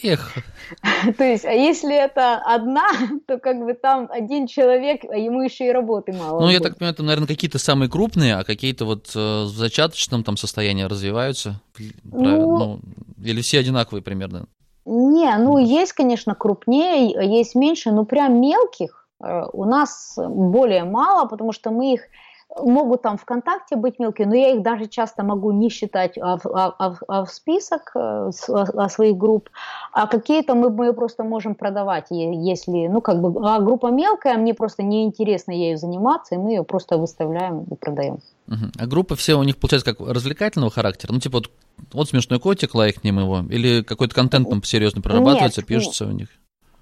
Эх. 0.05 0.35
То 1.19 1.25
есть, 1.25 1.45
а 1.45 1.51
если 1.51 1.97
это 1.97 2.37
одна, 2.37 2.87
то 3.27 3.39
как 3.39 3.59
бы 3.59 3.75
там 3.75 4.09
один 4.09 4.47
человек, 4.47 5.01
а 5.11 5.17
ему 5.17 5.43
еще 5.43 5.67
и 5.67 5.73
работы 5.73 6.13
мало. 6.13 6.41
Ну, 6.41 6.49
я 6.49 6.61
так 6.61 6.77
понимаю, 6.77 6.95
это, 6.95 7.03
наверное, 7.03 7.27
какие-то 7.27 7.59
самые 7.59 7.91
крупные, 7.91 8.37
а 8.37 8.45
какие-то 8.45 8.85
вот 8.85 9.11
э, 9.17 9.19
в 9.19 9.49
зачаточном 9.49 10.23
там 10.23 10.37
состоянии 10.37 10.85
развиваются? 10.85 11.61
Ну, 12.05 12.59
ну, 12.59 12.81
или 13.25 13.41
все 13.41 13.59
одинаковые 13.59 14.03
примерно? 14.03 14.47
Не, 14.85 15.37
ну, 15.39 15.59
есть, 15.59 15.93
конечно, 15.93 16.37
крупнее, 16.37 17.11
есть 17.29 17.57
меньше, 17.57 17.91
но 17.91 18.05
прям 18.05 18.41
мелких 18.41 19.09
э, 19.21 19.43
у 19.53 19.65
нас 19.65 20.17
более 20.17 20.85
мало, 20.85 21.27
потому 21.27 21.51
что 21.51 21.73
мы 21.73 21.95
их 21.95 22.03
могут 22.63 23.03
там 23.03 23.19
ВКонтакте 23.19 23.77
быть 23.77 23.99
мелкие, 23.99 24.27
но 24.27 24.35
я 24.35 24.53
их 24.53 24.63
даже 24.63 24.87
часто 24.87 25.23
могу 25.23 25.53
не 25.53 25.69
считать 25.69 26.19
а, 26.19 26.39
а, 26.45 26.75
а, 26.79 26.95
а 27.09 27.25
в 27.25 27.31
список 27.31 27.93
а, 27.95 28.31
а 28.49 28.89
своих 28.89 29.17
групп, 29.17 29.51
а 29.93 30.07
какие-то 30.07 30.55
мы, 30.55 30.71
мы 30.71 30.93
просто 30.93 31.25
можем 31.25 31.55
продавать, 31.55 32.07
если, 32.11 32.87
ну, 32.89 33.01
как 33.01 33.21
бы, 33.21 33.47
а 33.49 33.61
группа 33.61 33.91
мелкая, 33.91 34.37
мне 34.37 34.55
просто 34.55 34.83
неинтересно 34.83 35.53
ею 35.53 35.77
заниматься, 35.77 36.35
и 36.35 36.39
мы 36.39 36.51
ее 36.51 36.65
просто 36.65 36.99
выставляем 36.99 37.65
и 37.65 37.75
продаем. 37.75 38.19
Угу. 38.49 38.71
А 38.79 38.87
группы 38.87 39.17
все 39.17 39.35
у 39.35 39.43
них, 39.43 39.57
получается, 39.57 39.95
как 39.95 40.07
развлекательного 40.07 40.71
характера? 40.71 41.13
Ну, 41.13 41.21
типа, 41.21 41.39
вот, 41.39 41.51
вот 41.93 42.09
смешной 42.09 42.41
котик, 42.41 42.75
лайкнем 42.75 43.19
его, 43.19 43.41
или 43.51 43.83
какой-то 43.83 44.15
контент 44.15 44.49
там 44.49 44.63
серьезно 44.63 45.03
прорабатывается, 45.03 45.61
Нет, 45.61 45.69
пишется 45.69 46.07
у 46.07 46.11
них? 46.11 46.29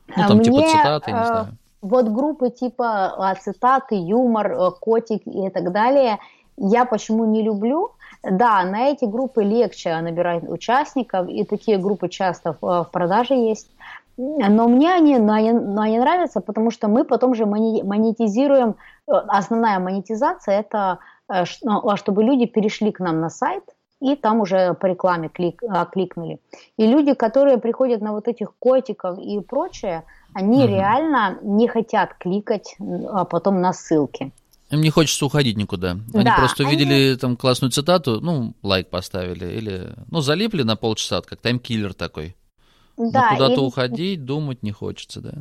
Ну, 0.08 0.28
там, 0.28 0.42
типа, 0.42 0.56
мне, 0.56 0.66
типа, 0.66 0.78
цитаты, 0.78 1.12
не 1.12 1.24
знаю 1.24 1.58
вот 1.84 2.08
группы 2.08 2.50
типа 2.50 3.14
а, 3.18 3.34
цитаты, 3.34 3.94
юмор, 3.94 4.52
э, 4.52 4.70
котик 4.80 5.22
и 5.26 5.50
так 5.50 5.70
далее, 5.70 6.18
я 6.56 6.86
почему 6.86 7.26
не 7.26 7.42
люблю? 7.42 7.90
Да, 8.22 8.64
на 8.64 8.88
эти 8.88 9.04
группы 9.04 9.44
легче 9.44 10.00
набирать 10.00 10.48
участников, 10.48 11.28
и 11.28 11.44
такие 11.44 11.76
группы 11.76 12.08
часто 12.08 12.56
в, 12.60 12.84
в 12.84 12.88
продаже 12.90 13.34
есть. 13.34 13.70
Но 14.16 14.68
мне 14.68 14.94
они, 14.94 15.18
но 15.18 15.34
они, 15.34 15.52
но 15.52 15.82
они 15.82 15.98
нравятся, 15.98 16.40
потому 16.40 16.70
что 16.70 16.88
мы 16.88 17.04
потом 17.04 17.34
же 17.34 17.44
монетизируем. 17.44 18.76
Э, 19.06 19.12
основная 19.28 19.78
монетизация 19.78 20.60
это 20.60 20.98
э, 21.28 21.44
ну, 21.62 21.86
а 21.86 21.96
чтобы 21.98 22.24
люди 22.24 22.46
перешли 22.46 22.92
к 22.92 23.00
нам 23.00 23.20
на 23.20 23.28
сайт, 23.28 23.64
и 24.00 24.16
там 24.16 24.40
уже 24.40 24.74
по 24.74 24.86
рекламе 24.86 25.28
клик, 25.28 25.62
кликнули. 25.92 26.38
И 26.78 26.86
люди, 26.86 27.14
которые 27.14 27.58
приходят 27.58 28.00
на 28.00 28.12
вот 28.12 28.28
этих 28.28 28.54
котиков 28.58 29.18
и 29.18 29.40
прочее, 29.40 30.02
они 30.34 30.64
угу. 30.64 30.68
реально 30.68 31.38
не 31.42 31.68
хотят 31.68 32.14
кликать 32.18 32.76
а 33.10 33.24
потом 33.24 33.60
на 33.60 33.72
ссылки. 33.72 34.32
Им 34.70 34.80
не 34.80 34.90
хочется 34.90 35.24
уходить 35.24 35.56
никуда. 35.56 35.92
Они 36.12 36.24
да, 36.24 36.36
просто 36.36 36.64
увидели 36.64 37.10
они... 37.10 37.16
там 37.16 37.36
классную 37.36 37.70
цитату, 37.70 38.20
ну, 38.20 38.54
лайк 38.62 38.90
поставили, 38.90 39.46
или, 39.46 39.94
ну, 40.10 40.20
залипли 40.20 40.62
на 40.62 40.74
полчаса, 40.74 41.20
как 41.20 41.40
таймкиллер 41.40 41.94
такой. 41.94 42.34
Да, 42.96 43.30
Но 43.30 43.36
куда-то 43.36 43.60
и... 43.60 43.64
уходить, 43.64 44.24
думать 44.24 44.62
не 44.62 44.72
хочется, 44.72 45.20
да. 45.20 45.32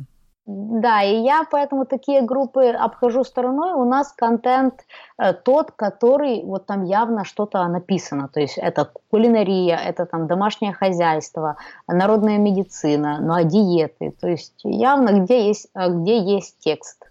Да, 0.46 1.02
и 1.02 1.22
я 1.22 1.44
поэтому 1.50 1.86
такие 1.86 2.20
группы 2.20 2.66
обхожу 2.66 3.24
стороной. 3.24 3.72
У 3.72 3.84
нас 3.84 4.12
контент 4.12 4.84
э, 5.16 5.32
тот, 5.32 5.70
который 5.70 6.44
вот 6.44 6.66
там 6.66 6.84
явно 6.84 7.24
что-то 7.24 7.66
написано. 7.66 8.28
То 8.28 8.40
есть 8.40 8.58
это 8.58 8.90
кулинария, 9.10 9.76
это 9.76 10.04
там 10.04 10.26
домашнее 10.26 10.74
хозяйство, 10.74 11.56
народная 11.88 12.36
медицина, 12.36 13.20
ну 13.22 13.32
а 13.32 13.44
диеты. 13.44 14.12
То 14.20 14.28
есть 14.28 14.60
явно 14.64 15.20
где 15.20 15.46
есть, 15.46 15.68
э, 15.74 15.88
где 15.88 16.18
есть 16.18 16.58
текст. 16.58 17.04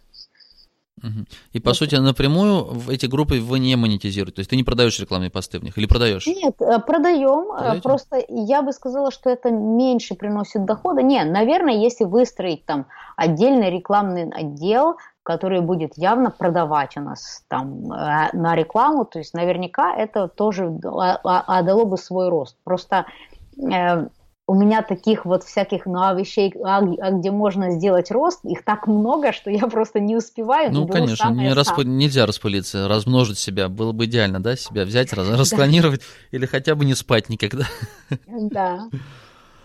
И 1.52 1.60
по 1.60 1.70
вот. 1.70 1.78
сути 1.78 1.96
напрямую 1.96 2.64
в 2.64 2.90
эти 2.90 3.06
группы 3.06 3.40
вы 3.40 3.60
не 3.60 3.76
монетизируете, 3.76 4.36
то 4.36 4.40
есть 4.40 4.50
ты 4.50 4.56
не 4.56 4.64
продаешь 4.64 5.00
рекламные 5.00 5.30
посты 5.30 5.60
в 5.60 5.64
них 5.64 5.78
или 5.78 5.86
продаешь? 5.86 6.26
Нет, 6.28 6.56
э, 6.62 6.80
продаем. 6.80 7.52
Э, 7.52 7.58
Продаете? 7.58 7.82
Просто 7.82 8.24
я 8.30 8.62
бы 8.62 8.72
сказала, 8.72 9.12
что 9.12 9.30
это 9.30 9.52
меньше 9.52 10.16
приносит 10.16 10.66
дохода. 10.66 11.02
Не, 11.02 11.24
наверное, 11.26 11.76
если 11.76 12.06
выстроить 12.06 12.66
там 12.66 12.86
отдельный 13.18 13.70
рекламный 13.70 14.30
отдел, 14.30 14.98
который 15.24 15.62
будет 15.62 15.98
явно 15.98 16.32
продавать 16.32 16.98
у 16.98 17.02
нас 17.02 17.44
там 17.48 17.92
э, 17.92 18.30
на 18.34 18.56
рекламу, 18.56 19.06
то 19.06 19.20
есть 19.20 19.34
наверняка 19.34 19.96
это 19.96 20.28
тоже 20.28 20.70
дало 20.70 21.86
бы 21.86 21.98
свой 21.98 22.30
рост. 22.30 22.58
Просто 22.64 23.06
у 24.46 24.56
меня 24.56 24.82
таких 24.82 25.26
вот 25.26 25.44
всяких 25.44 25.86
ну, 25.86 26.02
а 26.02 26.14
вещей, 26.14 26.54
а, 26.64 26.80
а 26.80 27.12
где 27.12 27.32
можно 27.32 27.72
сделать 27.72 28.12
рост, 28.12 28.44
их 28.44 28.66
так 28.66 28.88
много, 28.88 29.32
что 29.32 29.50
я 29.50 29.68
просто 29.68 30.00
не 30.00 30.16
успеваю. 30.18 30.72
Ну, 30.72 30.88
конечно, 30.88 31.30
не 31.30 31.54
расп... 31.54 31.80
нельзя 31.86 32.26
распылиться, 32.26 32.88
размножить 32.88 33.38
себя. 33.38 33.70
Было 33.70 33.94
бы 33.94 34.06
идеально, 34.06 34.42
да, 34.42 34.56
себя 34.58 34.84
взять, 34.84 35.14
раз... 35.14 35.30
расклонировать 35.40 36.02
или 36.32 36.46
хотя 36.46 36.76
бы 36.76 36.84
не 36.84 36.94
спать 36.94 37.30
никогда. 37.30 37.66
Да. 38.28 38.90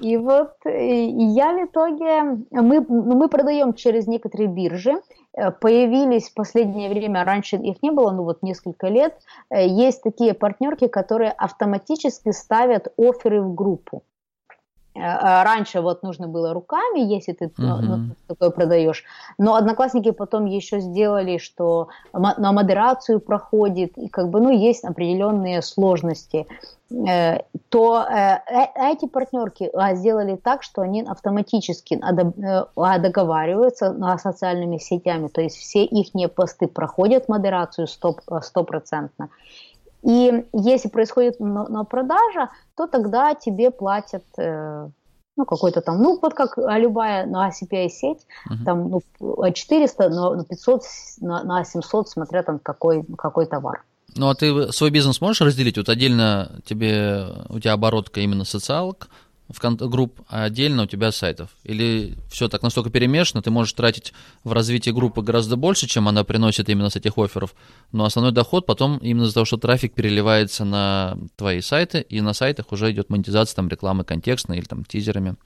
И 0.01 0.17
вот 0.17 0.53
и 0.65 1.07
я 1.35 1.53
в 1.53 1.67
итоге, 1.67 2.45
мы, 2.53 2.85
ну, 2.89 3.17
мы 3.17 3.29
продаем 3.29 3.75
через 3.75 4.07
некоторые 4.07 4.49
биржи, 4.49 4.93
э, 5.37 5.51
появились 5.51 6.29
в 6.29 6.35
последнее 6.35 6.89
время, 6.89 7.25
раньше 7.25 7.57
их 7.57 7.83
не 7.83 7.91
было, 7.91 8.13
ну 8.13 8.23
вот 8.23 8.43
несколько 8.43 8.87
лет, 8.87 9.19
э, 9.51 9.67
есть 9.67 10.03
такие 10.03 10.35
партнерки, 10.35 10.87
которые 10.87 11.33
автоматически 11.33 12.31
ставят 12.31 12.93
оферы 12.97 13.43
в 13.43 13.55
группу. 13.57 14.05
Э, 14.99 15.43
раньше 15.45 15.81
вот 15.81 16.03
нужно 16.03 16.29
было 16.29 16.53
руками, 16.53 17.01
если 17.01 17.33
ты 17.33 17.47
uh-huh. 17.47 17.81
ну, 17.81 17.99
такое 18.27 18.51
продаешь. 18.51 19.05
Но 19.39 19.55
одноклассники 19.55 20.11
потом 20.11 20.47
еще 20.47 20.81
сделали, 20.81 21.39
что 21.39 21.89
на 22.13 22.53
модерацию 22.53 23.21
проходит, 23.21 23.97
и 23.97 24.09
как 24.09 24.29
бы, 24.29 24.41
ну, 24.41 24.51
есть 24.51 24.85
определенные 24.85 25.63
сложности. 25.63 26.47
Э, 26.91 27.41
то 27.69 28.03
э, 28.03 28.39
эти 28.75 29.07
партнерки 29.07 29.71
а, 29.75 29.95
сделали 29.95 30.37
так, 30.37 30.63
что 30.63 30.83
они 30.83 31.03
автоматически 31.03 32.01
а, 32.03 32.99
договариваются 32.99 34.19
социальными 34.19 34.79
сетями, 34.79 35.29
то 35.29 35.41
есть 35.41 35.57
все 35.57 35.85
их 35.85 36.09
посты 36.35 36.67
проходят 36.67 37.29
модерацию 37.29 37.87
стопроцентно. 37.87 39.29
И 40.03 40.45
если 40.53 40.89
происходит 40.89 41.41
на, 41.41 41.85
продажа, 41.85 42.51
то 42.77 42.87
тогда 42.87 43.35
тебе 43.35 43.71
платят 43.71 44.25
э, 44.39 44.89
ну, 45.37 45.45
какой-то 45.45 45.81
там, 45.81 46.03
ну, 46.03 46.19
вот 46.21 46.35
как 46.35 46.57
любая 46.57 47.27
на 47.27 47.51
CPI-сеть, 47.51 48.27
uh-huh. 48.51 48.65
там, 48.65 48.91
ну, 48.91 49.53
400, 49.53 50.09
на 50.09 50.45
500, 50.45 50.83
на, 51.21 51.45
на 51.45 51.65
700, 51.65 52.09
смотря 52.09 52.43
там 52.43 52.59
какой, 52.59 53.05
какой 53.17 53.47
товар. 53.47 53.83
Ну, 54.17 54.29
а 54.29 54.35
ты 54.35 54.73
свой 54.73 54.91
бизнес 54.91 55.21
можешь 55.21 55.41
разделить? 55.41 55.77
Вот 55.77 55.89
отдельно 55.89 56.61
тебе, 56.65 57.27
у 57.49 57.61
тебя 57.61 57.75
оборотка 57.75 58.21
именно 58.21 58.45
социалок, 58.45 59.09
групп, 59.61 60.21
а 60.29 60.45
отдельно 60.45 60.85
у 60.85 60.87
тебя 60.87 61.13
сайтов? 61.13 61.51
Или 61.65 62.17
все 62.31 62.49
так 62.49 62.63
настолько 62.63 62.91
перемешано, 62.91 63.43
ты 63.43 63.51
можешь 63.51 63.73
тратить 63.73 64.13
в 64.45 64.53
развитие 64.53 64.95
группы 64.95 65.23
гораздо 65.23 65.57
больше, 65.57 65.87
чем 65.87 66.09
она 66.09 66.25
приносит 66.25 66.69
именно 66.69 66.91
с 66.91 66.97
этих 66.97 67.17
офферов, 67.19 67.55
но 67.93 68.05
основной 68.05 68.33
доход 68.33 68.67
потом 68.67 68.99
именно 68.99 69.25
из-за 69.25 69.35
того, 69.35 69.45
что 69.47 69.57
трафик 69.57 69.95
переливается 69.95 70.65
на 70.65 71.17
твои 71.37 71.61
сайты, 71.61 72.01
и 72.01 72.21
на 72.21 72.33
сайтах 72.33 72.73
уже 72.73 72.91
идет 72.93 73.11
монетизация 73.11 73.57
там 73.57 73.69
рекламы 73.69 74.05
контекстной 74.05 74.59
или 74.59 74.65
там 74.65 74.85
тизерами? 74.85 75.37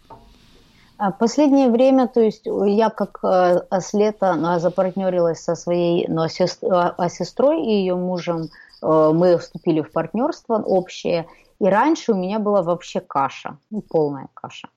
А 0.98 1.10
последнее 1.10 1.68
время, 1.68 2.06
то 2.06 2.20
есть 2.20 2.46
я 2.46 2.88
как 2.88 3.18
э, 3.24 3.62
с 3.72 3.92
лета 3.92 4.58
запартнерилась 4.60 5.40
со 5.40 5.56
своей 5.56 6.06
ну, 6.06 6.28
сестрой, 6.28 6.90
а 6.96 7.08
сестрой 7.08 7.64
и 7.64 7.70
ее 7.70 7.96
мужем, 7.96 8.50
э, 8.82 9.10
мы 9.12 9.36
вступили 9.38 9.80
в 9.80 9.90
партнерство 9.90 10.58
общее, 10.58 11.26
и 11.62 11.66
раньше 11.66 12.12
у 12.12 12.16
меня 12.16 12.40
была 12.40 12.62
вообще 12.62 13.00
каша, 13.00 13.56
ну, 13.70 13.82
полная 13.82 14.26
каша 14.34 14.68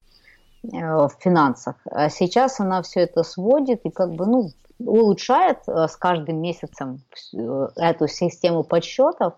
э, 0.64 0.68
в 0.78 1.12
финансах. 1.20 1.78
А 1.90 2.10
сейчас 2.10 2.60
она 2.60 2.84
все 2.84 3.00
это 3.02 3.24
сводит 3.24 3.82
и 3.86 3.90
как 3.90 4.12
бы, 4.12 4.28
ну, 4.28 4.50
улучшает 4.78 5.62
э, 5.68 5.88
с 5.88 5.96
каждым 5.96 6.42
месяцем 6.42 7.02
э, 7.34 7.68
эту 7.76 8.08
систему 8.08 8.64
подсчетов, 8.64 9.34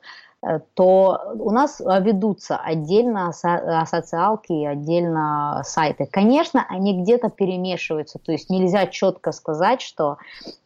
то 0.76 1.34
у 1.40 1.50
нас 1.50 1.80
ведутся 1.80 2.58
отдельно 2.58 3.32
социалки 3.34 4.54
и 4.54 4.66
отдельно 4.68 5.64
сайты. 5.66 6.06
Конечно, 6.06 6.64
они 6.70 7.02
где-то 7.02 7.30
перемешиваются, 7.30 8.20
то 8.20 8.32
есть 8.32 8.52
нельзя 8.52 8.86
четко 8.86 9.32
сказать, 9.32 9.82
что 9.82 10.18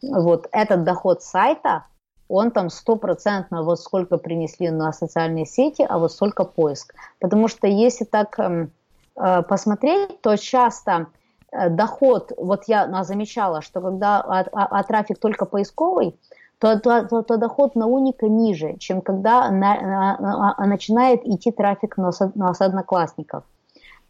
вот 0.02 0.50
этот 0.52 0.84
доход 0.84 1.24
сайта 1.24 1.86
он 2.32 2.52
там 2.52 2.70
стопроцентно 2.70 3.64
вот 3.64 3.80
сколько 3.80 4.18
принесли 4.18 4.70
на 4.70 4.94
социальные 4.94 5.46
сети, 5.46 5.86
а 5.88 6.00
вот 6.00 6.12
сколько 6.12 6.46
поиск. 6.46 6.96
Потому 7.20 7.48
что 7.48 7.68
если 7.68 8.06
так 8.06 8.40
эм, 8.40 8.72
э, 9.16 9.42
посмотреть, 9.44 10.22
то 10.22 10.38
часто 10.38 11.08
э, 11.52 11.70
доход, 11.70 12.32
вот 12.38 12.64
я 12.68 12.88
ну, 12.88 13.04
замечала, 13.04 13.62
что 13.62 13.82
когда 13.82 14.22
а, 14.22 14.46
а, 14.54 14.80
а 14.80 14.84
трафик 14.84 15.20
только 15.20 15.46
поисковый, 15.46 16.16
то, 16.60 16.80
то, 16.80 17.06
то, 17.08 17.22
то 17.22 17.38
доход 17.38 17.76
на 17.76 17.88
уника 17.88 18.28
ниже, 18.28 18.78
чем 18.78 19.02
когда 19.02 19.50
на, 19.52 19.82
на, 19.82 20.18
на, 20.20 20.66
начинает 20.68 21.26
идти 21.26 21.52
трафик 21.52 21.98
на, 21.98 22.12
на 22.36 22.52
одноклассников 22.52 23.44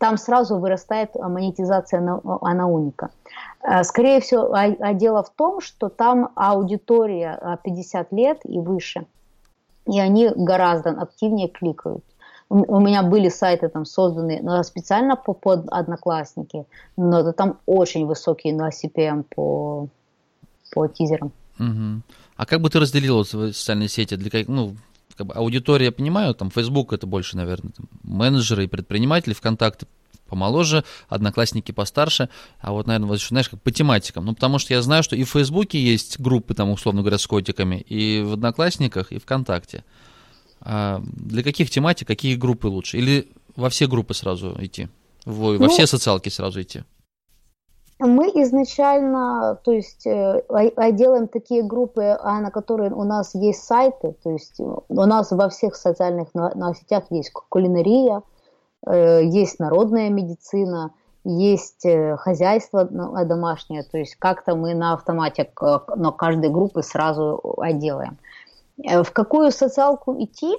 там 0.02 0.18
сразу 0.18 0.58
вырастает 0.58 1.14
монетизация 1.16 2.02
на, 2.02 2.20
на 2.24 2.68
уника. 2.68 3.12
Э, 3.62 3.84
скорее 3.84 4.20
всего, 4.20 4.52
а, 4.52 4.64
а 4.80 4.94
дело 4.96 5.22
в 5.22 5.30
том, 5.30 5.62
что 5.62 5.90
там 5.90 6.30
аудитория 6.36 7.60
50 7.64 8.08
а, 8.12 8.16
лет 8.16 8.40
и 8.44 8.60
выше, 8.60 9.06
и 9.86 10.00
они 10.00 10.30
гораздо 10.36 10.90
активнее 10.90 11.50
кликают. 11.50 12.04
У 12.50 12.80
меня 12.80 13.04
были 13.04 13.30
сайты 13.30 13.70
там 13.70 13.86
созданы 13.86 14.40
ну, 14.42 14.62
специально 14.64 15.16
по, 15.16 15.34
под 15.34 15.70
одноклассники, 15.70 16.66
но 16.98 17.32
там 17.32 17.60
очень 17.68 18.08
высокие 18.08 18.56
на 18.56 18.70
CPM 18.70 19.24
по, 19.24 19.88
по 20.74 20.88
тизерам. 20.88 21.32
Угу. 21.60 22.02
А 22.38 22.46
как 22.48 22.60
бы 22.60 22.70
ты 22.72 22.80
разделила 22.80 23.24
социальные 23.24 23.88
сети? 23.88 24.16
Для, 24.16 24.44
ну, 24.48 24.76
как 25.22 25.28
бы 25.28 25.34
аудитория, 25.36 25.86
я 25.86 25.92
понимаю, 25.92 26.34
там 26.34 26.50
Facebook 26.50 26.94
это 26.94 27.06
больше, 27.06 27.38
наверное, 27.38 27.72
там, 27.72 27.88
менеджеры 28.02 28.64
и 28.64 28.68
предприниматели, 28.68 29.34
ВКонтакте 29.34 29.86
помоложе, 30.28 30.84
одноклассники 31.10 31.72
постарше, 31.72 32.30
а 32.60 32.72
вот, 32.72 32.88
наверное, 32.88 33.08
вот 33.08 33.20
еще, 33.20 33.28
знаешь, 33.28 33.50
как 33.50 33.62
по 33.62 33.70
тематикам. 33.70 34.26
Ну, 34.26 34.34
потому 34.34 34.58
что 34.58 34.74
я 34.74 34.82
знаю, 34.82 35.04
что 35.04 35.16
и 35.16 35.24
в 35.24 35.30
Фейсбуке 35.30 35.80
есть 35.80 36.20
группы, 36.20 36.56
там, 36.56 36.72
условно 36.72 37.02
говоря, 37.02 37.20
с 37.20 37.28
котиками, 37.28 37.76
и 37.82 38.22
в 38.22 38.34
Одноклассниках, 38.34 39.12
и 39.12 39.20
ВКонтакте. 39.20 39.84
А 40.62 41.04
для 41.04 41.44
каких 41.44 41.70
тематик, 41.70 42.08
какие 42.08 42.36
группы 42.36 42.68
лучше? 42.68 42.98
Или 42.98 43.28
во 43.56 43.70
все 43.70 43.88
группы 43.88 44.16
сразу 44.16 44.58
идти? 44.60 44.88
Во, 45.26 45.54
ну, 45.54 45.60
во 45.60 45.68
все 45.68 45.86
социалки 45.86 46.30
сразу 46.30 46.62
идти? 46.62 46.84
Мы 48.04 48.30
изначально, 48.30 49.60
то 49.64 49.72
есть, 49.72 50.08
э, 50.08 50.42
делаем 50.92 51.28
такие 51.28 51.62
группы, 51.62 52.18
а 52.20 52.40
на 52.40 52.50
которые 52.50 52.92
у 52.92 53.04
нас 53.04 53.36
есть 53.36 53.64
сайты, 53.64 54.16
то 54.24 54.32
есть 54.32 54.60
у 54.60 54.84
нас 54.90 55.30
во 55.30 55.50
всех 55.50 55.76
социальных 55.76 56.30
сетях 56.80 57.04
есть 57.12 57.32
кулинария, 57.32 58.24
э, 58.88 59.24
есть 59.24 59.60
народная 59.60 60.10
медицина, 60.10 60.96
есть 61.24 61.86
э, 61.86 62.18
хозяйство 62.18 62.86
домашнее, 62.86 63.84
то 63.84 64.00
есть 64.00 64.16
как-то 64.16 64.56
мы 64.56 64.74
на 64.74 64.94
автомате 64.94 65.52
на 65.96 66.12
каждой 66.12 66.50
группы 66.50 66.82
сразу 66.82 67.56
делаем. 67.74 68.18
В 68.78 69.12
какую 69.14 69.52
социалку 69.52 70.16
идти? 70.18 70.58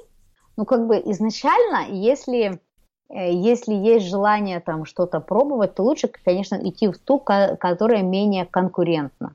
Ну, 0.57 0.64
как 0.64 0.86
бы 0.86 1.03
изначально, 1.05 1.88
если 1.90 2.61
Э, 2.62 2.72
если 3.13 3.75
есть 3.75 4.07
желание 4.07 4.61
там 4.61 4.85
что-то 4.85 5.21
пробовать, 5.21 5.75
то 5.75 5.83
лучше, 5.83 6.09
конечно, 6.25 6.57
идти 6.57 6.89
в 6.89 6.99
ту, 6.99 7.19
которая 7.19 8.03
менее 8.03 8.47
конкурентна. 8.47 9.35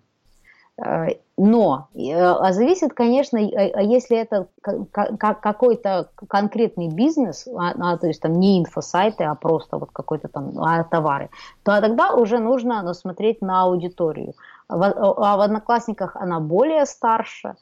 Э, 0.78 1.08
но 1.38 1.88
э, 1.94 2.14
а 2.16 2.52
зависит, 2.54 2.94
конечно, 2.94 3.40
а 3.40 3.82
если 3.82 4.18
это 4.18 4.48
какой-то 4.62 6.10
конкретный 6.28 6.88
бизнес, 6.88 7.48
а, 7.48 7.74
а, 7.78 7.98
то 7.98 8.08
есть 8.08 8.22
там 8.22 8.40
не 8.40 8.60
инфосайты, 8.60 9.24
а 9.24 9.36
просто 9.36 9.78
вот 9.78 9.92
какой-то 9.92 10.28
там 10.28 10.58
а, 10.60 10.84
товары, 10.84 11.30
то 11.64 11.80
тогда 11.80 12.14
уже 12.14 12.40
нужно 12.40 12.82
ну, 12.84 12.94
смотреть 12.94 13.42
на 13.42 13.64
аудиторию. 13.64 14.34
А 14.68 14.78
в 14.78 15.42
Одноклассниках 15.42 16.16
она 16.16 16.40
более 16.40 16.86
старше, 16.86 17.56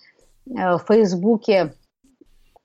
в 0.45 0.79
Фейсбуке, 0.87 1.73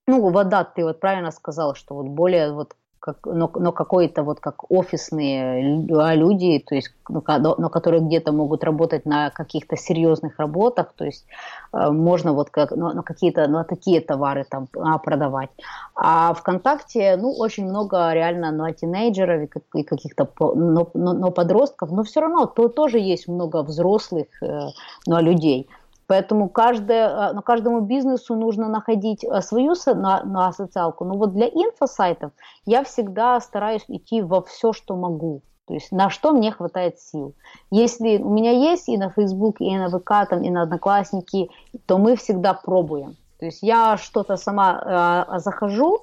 ну, 0.07 0.29
вода, 0.29 0.65
ты 0.65 0.85
вот 0.85 1.01
правильно 1.01 1.31
сказал, 1.31 1.75
что 1.75 1.95
вот 1.95 2.09
более 2.09 2.53
вот 2.53 2.75
как, 3.01 3.17
но, 3.25 3.51
но 3.55 3.73
какой-то 3.73 4.23
вот 4.23 4.41
как 4.41 4.71
офисные 4.71 5.87
а, 5.91 6.15
люди, 6.15 6.63
то 6.65 6.75
есть, 6.75 6.93
ну, 7.09 7.23
но 7.27 7.69
которые 7.71 8.03
где-то 8.03 8.33
могут 8.33 8.63
работать 8.63 9.07
на 9.07 9.31
каких-то 9.31 9.77
серьезных 9.77 10.39
работах, 10.39 10.93
то 10.95 11.05
есть 11.05 11.25
э, 11.73 11.91
можно 11.91 12.33
вот 12.33 12.51
как, 12.51 12.71
ну, 12.73 12.93
на 12.93 13.03
какие-то, 13.03 13.49
на 13.49 13.65
такие 13.65 14.01
товары 14.01 14.45
там 14.49 14.69
а, 14.79 14.99
продавать. 14.99 15.51
А 15.95 16.35
ВКонтакте, 16.35 17.17
ну, 17.17 17.33
очень 17.33 17.65
много 17.65 18.13
реально, 18.13 18.53
ну, 18.53 18.71
тинейджеров 18.73 19.49
и 19.75 19.83
каких-то, 19.83 20.29
но, 20.39 20.91
но, 20.95 21.13
но 21.15 21.31
подростков, 21.31 21.91
но 21.91 22.05
все 22.05 22.21
равно 22.21 22.47
то 22.47 22.69
тоже 22.69 22.99
есть 22.99 23.29
много 23.29 23.63
взрослых, 23.63 24.27
э, 24.43 24.69
ну, 25.07 25.21
людей. 25.21 25.69
Поэтому 26.11 26.49
каждое, 26.49 27.33
ну, 27.35 27.41
каждому 27.41 27.83
бизнесу 27.83 28.35
нужно 28.35 28.69
находить 28.69 29.23
э, 29.23 29.41
свою 29.43 29.75
на, 29.87 30.25
на 30.25 30.53
социалку. 30.53 31.05
Но 31.05 31.15
вот 31.15 31.33
для 31.35 31.47
инфосайтов 31.47 32.33
я 32.67 32.83
всегда 32.83 33.39
стараюсь 33.39 33.85
идти 33.87 34.21
во 34.21 34.43
все, 34.43 34.73
что 34.73 34.97
могу. 34.97 35.43
То 35.67 35.75
есть 35.75 35.93
на 35.93 36.11
что 36.11 36.33
мне 36.33 36.51
хватает 36.51 36.99
сил. 36.99 37.37
Если 37.71 38.19
у 38.19 38.29
меня 38.29 38.51
есть 38.51 38.89
и 38.89 38.99
на 38.99 39.11
Facebook, 39.11 39.61
и 39.61 39.77
на 39.77 39.89
ВК, 39.89 40.29
там, 40.29 40.43
и 40.43 40.51
на 40.51 40.63
Одноклассники, 40.63 41.49
то 41.87 41.97
мы 41.97 42.17
всегда 42.17 42.55
пробуем. 42.55 43.17
То 43.39 43.47
есть 43.47 43.63
я 43.63 43.97
что-то 43.97 44.37
сама 44.37 45.29
э, 45.33 45.39
захожу, 45.39 46.01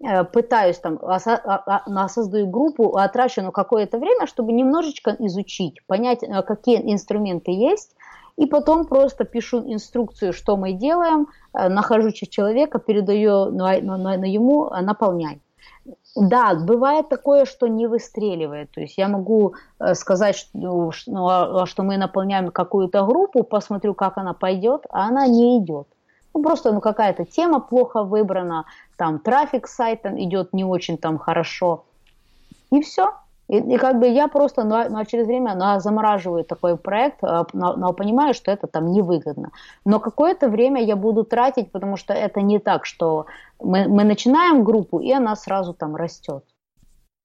э, 0.00 0.22
пытаюсь 0.22 0.78
там, 0.78 1.00
а, 1.02 1.18
а, 1.26 2.08
создаю 2.08 2.46
группу, 2.46 2.96
отращу 2.96 3.42
ну, 3.42 3.50
какое-то 3.50 3.98
время, 3.98 4.28
чтобы 4.28 4.52
немножечко 4.52 5.16
изучить, 5.18 5.84
понять, 5.88 6.20
какие 6.46 6.92
инструменты 6.92 7.50
есть, 7.50 7.96
и 8.36 8.46
потом 8.46 8.86
просто 8.86 9.24
пишу 9.24 9.60
инструкцию, 9.72 10.32
что 10.32 10.56
мы 10.56 10.72
делаем, 10.72 11.28
нахожу 11.52 12.10
человека, 12.12 12.78
передаю 12.78 13.50
на, 13.50 13.80
на, 13.80 13.96
на 13.98 14.24
ему, 14.24 14.70
наполняй. 14.70 15.40
Да, 16.14 16.54
бывает 16.54 17.08
такое, 17.08 17.44
что 17.44 17.66
не 17.66 17.86
выстреливает. 17.86 18.70
То 18.70 18.80
есть 18.80 18.98
я 18.98 19.08
могу 19.08 19.54
э, 19.78 19.94
сказать, 19.94 20.36
что, 20.36 20.50
ну, 20.52 20.92
ну 21.06 21.28
а, 21.28 21.62
а 21.62 21.66
что 21.66 21.82
мы 21.82 21.96
наполняем 21.96 22.50
какую-то 22.50 23.06
группу, 23.06 23.42
посмотрю, 23.42 23.94
как 23.94 24.18
она 24.18 24.34
пойдет, 24.34 24.84
а 24.90 25.08
она 25.08 25.26
не 25.26 25.58
идет. 25.58 25.88
Ну, 26.34 26.42
просто 26.42 26.72
ну, 26.72 26.80
какая-то 26.80 27.24
тема 27.24 27.60
плохо 27.60 28.02
выбрана, 28.02 28.66
там 28.96 29.18
трафик 29.18 29.66
сайта 29.66 30.12
идет 30.22 30.52
не 30.52 30.64
очень 30.64 30.98
там 30.98 31.18
хорошо. 31.18 31.84
И 32.70 32.80
все. 32.82 33.14
И, 33.52 33.56
и 33.56 33.76
как 33.76 33.98
бы 33.98 34.08
я 34.08 34.28
просто 34.28 34.64
ну, 34.64 34.88
ну, 34.88 35.04
через 35.04 35.26
время 35.26 35.54
ну, 35.54 35.78
замораживаю 35.78 36.42
такой 36.42 36.78
проект, 36.78 37.20
но, 37.22 37.46
а, 37.52 37.76
но 37.76 37.92
понимаю, 37.92 38.32
что 38.32 38.50
это 38.50 38.66
там 38.66 38.92
невыгодно. 38.92 39.50
Но 39.84 40.00
какое-то 40.00 40.48
время 40.48 40.82
я 40.82 40.96
буду 40.96 41.22
тратить, 41.24 41.70
потому 41.70 41.98
что 41.98 42.14
это 42.14 42.40
не 42.40 42.58
так, 42.58 42.86
что 42.86 43.26
мы, 43.60 43.88
мы 43.88 44.04
начинаем 44.04 44.64
группу, 44.64 45.00
и 45.00 45.12
она 45.12 45.36
сразу 45.36 45.74
там 45.74 45.96
растет. 45.96 46.44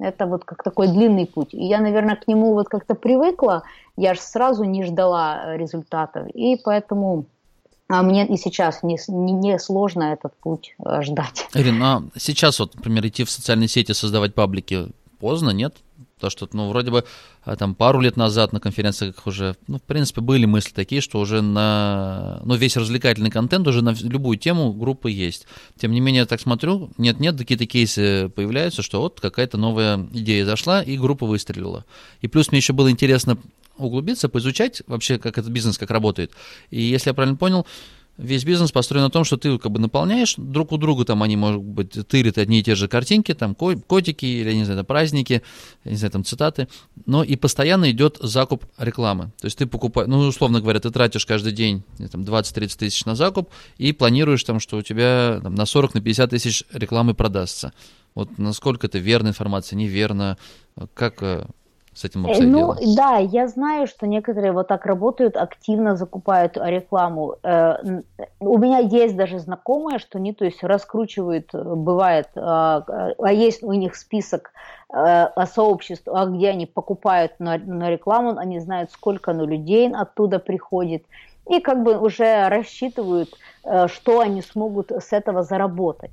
Это 0.01 0.25
вот 0.25 0.43
как 0.43 0.63
такой 0.63 0.87
длинный 0.89 1.25
путь. 1.25 1.53
И 1.53 1.65
я, 1.65 1.79
наверное, 1.79 2.17
к 2.17 2.27
нему 2.27 2.53
вот 2.53 2.67
как-то 2.67 2.93
привыкла, 2.93 3.63
я 3.95 4.13
же 4.13 4.19
сразу 4.19 4.65
не 4.65 4.83
ждала 4.83 5.55
результатов. 5.55 6.27
И 6.35 6.59
поэтому 6.61 7.25
а 7.87 8.03
мне 8.03 8.27
и 8.27 8.35
сейчас 8.35 8.83
не, 8.83 8.97
не, 9.07 9.31
не 9.31 9.59
сложно 9.59 10.11
этот 10.11 10.35
путь 10.41 10.75
э, 10.85 11.01
ждать. 11.03 11.47
Ирина, 11.53 12.03
а 12.13 12.19
сейчас 12.19 12.59
вот, 12.59 12.75
например, 12.75 13.07
идти 13.07 13.23
в 13.23 13.31
социальные 13.31 13.69
сети, 13.69 13.93
создавать 13.93 14.33
паблики, 14.35 14.89
поздно, 15.19 15.51
нет? 15.51 15.73
То, 16.19 16.31
что, 16.31 16.49
ну, 16.53 16.69
вроде 16.69 16.89
бы 16.89 17.03
а, 17.43 17.55
там 17.55 17.75
пару 17.75 17.99
лет 17.99 18.17
назад 18.17 18.51
на 18.51 18.59
конференциях 18.59 19.27
уже, 19.27 19.55
ну, 19.67 19.77
в 19.77 19.83
принципе, 19.83 20.21
были 20.21 20.45
мысли 20.45 20.71
такие, 20.73 20.99
что 20.99 21.19
уже 21.19 21.41
на, 21.41 22.41
ну, 22.43 22.55
весь 22.55 22.75
развлекательный 22.75 23.29
контент 23.29 23.67
уже 23.67 23.83
на 23.83 23.93
любую 24.01 24.37
тему 24.37 24.73
группы 24.73 25.11
есть. 25.11 25.45
Тем 25.77 25.91
не 25.91 25.99
менее, 25.99 26.21
я 26.21 26.25
так 26.25 26.41
смотрю, 26.41 26.89
нет-нет, 26.97 27.37
какие-то 27.37 27.67
кейсы 27.67 28.29
появляются, 28.29 28.81
что 28.81 29.01
вот 29.01 29.19
какая-то 29.21 29.57
новая 29.57 30.07
идея 30.11 30.45
зашла, 30.45 30.81
и 30.81 30.97
группа 30.97 31.27
выстрелила. 31.27 31.85
И 32.21 32.27
плюс 32.27 32.51
мне 32.51 32.57
еще 32.57 32.73
было 32.73 32.89
интересно 32.89 33.37
углубиться, 33.77 34.29
поизучать 34.29 34.81
вообще, 34.87 35.19
как 35.19 35.37
этот 35.37 35.51
бизнес, 35.51 35.77
как 35.77 35.91
работает. 35.91 36.31
И 36.71 36.81
если 36.81 37.11
я 37.11 37.13
правильно 37.13 37.37
понял, 37.37 37.65
весь 38.17 38.43
бизнес 38.43 38.71
построен 38.71 39.03
на 39.03 39.09
том, 39.09 39.23
что 39.23 39.37
ты 39.37 39.57
как 39.57 39.71
бы 39.71 39.79
наполняешь 39.79 40.35
друг 40.37 40.71
у 40.71 40.77
друга, 40.77 41.05
там 41.05 41.23
они, 41.23 41.37
может 41.37 41.61
быть, 41.61 42.07
тырят 42.07 42.37
одни 42.37 42.59
и 42.59 42.63
те 42.63 42.75
же 42.75 42.87
картинки, 42.87 43.33
там 43.33 43.55
котики 43.55 44.25
или, 44.25 44.53
не 44.53 44.65
знаю, 44.65 44.83
праздники, 44.83 45.43
не 45.85 45.95
знаю, 45.95 46.11
там 46.11 46.23
цитаты, 46.23 46.67
но 47.05 47.23
и 47.23 47.35
постоянно 47.35 47.91
идет 47.91 48.17
закуп 48.21 48.65
рекламы. 48.77 49.31
То 49.39 49.45
есть 49.45 49.57
ты 49.57 49.65
покупаешь, 49.65 50.07
ну, 50.07 50.19
условно 50.19 50.61
говоря, 50.61 50.79
ты 50.79 50.89
тратишь 50.91 51.25
каждый 51.25 51.53
день 51.53 51.83
там, 52.11 52.21
20-30 52.21 52.77
тысяч 52.77 53.05
на 53.05 53.15
закуп 53.15 53.49
и 53.77 53.91
планируешь 53.93 54.43
там, 54.43 54.59
что 54.59 54.77
у 54.77 54.81
тебя 54.81 55.39
там, 55.43 55.55
на 55.55 55.63
40-50 55.63 55.91
на 55.93 56.01
50 56.01 56.29
тысяч 56.29 56.63
рекламы 56.71 57.13
продастся. 57.13 57.73
Вот 58.15 58.37
насколько 58.37 58.87
это 58.87 58.97
верная 58.97 59.31
информация, 59.31 59.77
неверно, 59.77 60.37
как 60.95 61.21
э, 61.21 61.45
с 61.97 62.05
этим 62.05 62.25
э, 62.25 62.29
обстоит 62.29 62.51
Ну, 62.51 62.75
дело? 62.75 62.95
да, 62.95 63.17
я 63.17 63.47
знаю, 63.47 63.87
что 63.87 64.05
некоторые 64.05 64.51
вот 64.51 64.67
так 64.67 64.85
работают, 64.85 65.35
активно 65.35 65.95
закупают 65.95 66.55
рекламу. 66.55 67.37
Э, 67.43 68.01
у 68.39 68.57
меня 68.57 68.77
есть 68.79 69.15
даже 69.15 69.39
знакомые, 69.39 69.97
что 69.97 70.19
они, 70.19 70.33
то 70.33 70.45
есть, 70.45 70.63
раскручивают, 70.63 71.49
э, 71.53 71.63
бывает, 71.63 72.29
а 72.35 73.31
есть 73.31 73.63
у 73.63 73.73
них 73.73 73.95
список 73.95 74.51
сообществ, 74.89 76.07
а 76.07 76.25
где 76.27 76.49
они 76.49 76.65
покупают 76.65 77.33
на, 77.39 77.57
на 77.57 77.89
рекламу, 77.89 78.37
они 78.37 78.59
знают, 78.59 78.91
сколько 78.91 79.33
ну, 79.33 79.45
людей 79.45 79.91
оттуда 79.91 80.39
приходит, 80.39 81.03
и 81.49 81.59
как 81.59 81.83
бы 81.83 81.97
уже 81.97 82.47
рассчитывают, 82.47 83.29
что 83.87 84.19
они 84.21 84.41
смогут 84.41 84.91
с 84.91 85.11
этого 85.11 85.43
заработать. 85.43 86.11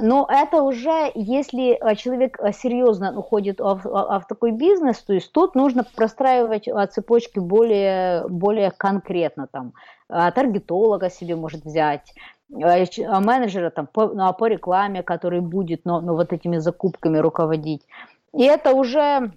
Но 0.00 0.28
это 0.30 0.62
уже, 0.62 1.10
если 1.16 1.72
э, 1.72 1.96
человек 1.96 2.38
э, 2.38 2.52
серьезно 2.52 3.18
уходит 3.18 3.58
в, 3.58 4.24
такой 4.28 4.52
бизнес, 4.52 5.02
то 5.02 5.12
есть 5.12 5.32
тут 5.32 5.56
нужно 5.56 5.84
простраивать 5.96 6.68
э, 6.68 6.86
цепочки 6.86 7.40
более, 7.40 8.28
более 8.28 8.70
конкретно. 8.70 9.48
Там, 9.48 9.72
таргетолога 10.08 11.10
себе 11.10 11.34
может 11.34 11.64
взять, 11.64 12.14
менеджера 12.48 13.70
там, 13.70 13.88
по, 13.88 14.32
по 14.32 14.46
рекламе, 14.46 15.02
который 15.02 15.40
будет 15.40 15.80
ну, 15.84 16.00
ну, 16.00 16.14
вот 16.14 16.32
этими 16.32 16.58
закупками 16.58 17.18
руководить. 17.18 17.82
И 18.32 18.44
это 18.44 18.72
уже 18.72 19.32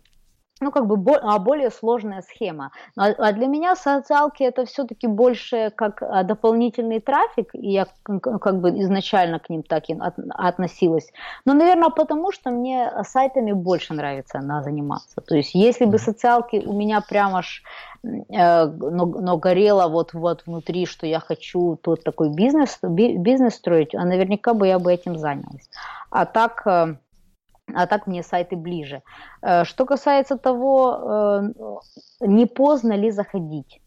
ну, 0.61 0.71
как 0.71 0.87
бы 0.87 1.15
а, 1.15 1.39
более 1.39 1.71
сложная 1.71 2.21
схема. 2.21 2.71
А 2.95 3.31
для 3.33 3.47
меня 3.47 3.75
социалки 3.75 4.43
это 4.43 4.65
все-таки 4.65 5.07
больше 5.07 5.71
как 5.75 6.01
а, 6.01 6.23
дополнительный 6.23 6.99
трафик, 6.99 7.49
и 7.53 7.71
я 7.71 7.87
как 8.03 8.61
бы 8.61 8.69
изначально 8.81 9.39
к 9.39 9.49
ним 9.49 9.63
так 9.63 9.89
и 9.89 9.97
относилась. 10.29 11.11
Но, 11.45 11.53
наверное, 11.53 11.89
потому 11.89 12.31
что 12.31 12.51
мне 12.51 12.91
сайтами 13.03 13.51
больше 13.51 13.93
нравится 13.93 14.39
на 14.39 14.61
заниматься. 14.61 15.21
То 15.21 15.35
есть, 15.35 15.55
если 15.55 15.85
бы 15.85 15.97
социалки 15.97 16.63
у 16.65 16.73
меня 16.73 17.01
прямо 17.01 17.39
аж 17.39 17.63
э, 18.03 18.65
но, 18.65 19.05
но 19.05 19.37
горело 19.37 19.87
вот, 19.87 20.13
вот 20.13 20.43
внутри, 20.45 20.85
что 20.85 21.07
я 21.07 21.19
хочу 21.19 21.77
тот 21.81 22.03
такой 22.03 22.29
бизнес, 22.29 22.77
бизнес 22.81 23.55
строить, 23.55 23.95
а 23.95 24.05
наверняка 24.05 24.53
бы 24.53 24.67
я 24.67 24.77
бы 24.77 24.93
этим 24.93 25.17
занялась. 25.17 25.69
А 26.11 26.25
так 26.25 26.61
э, 26.67 26.95
а 27.75 27.87
так 27.87 28.07
мне 28.07 28.23
сайты 28.23 28.55
ближе. 28.55 29.01
Э, 29.41 29.63
что 29.63 29.85
касается 29.85 30.37
того, 30.37 31.41
э, 32.21 32.27
не 32.27 32.45
поздно 32.45 32.93
ли 32.93 33.11
заходить. 33.11 33.81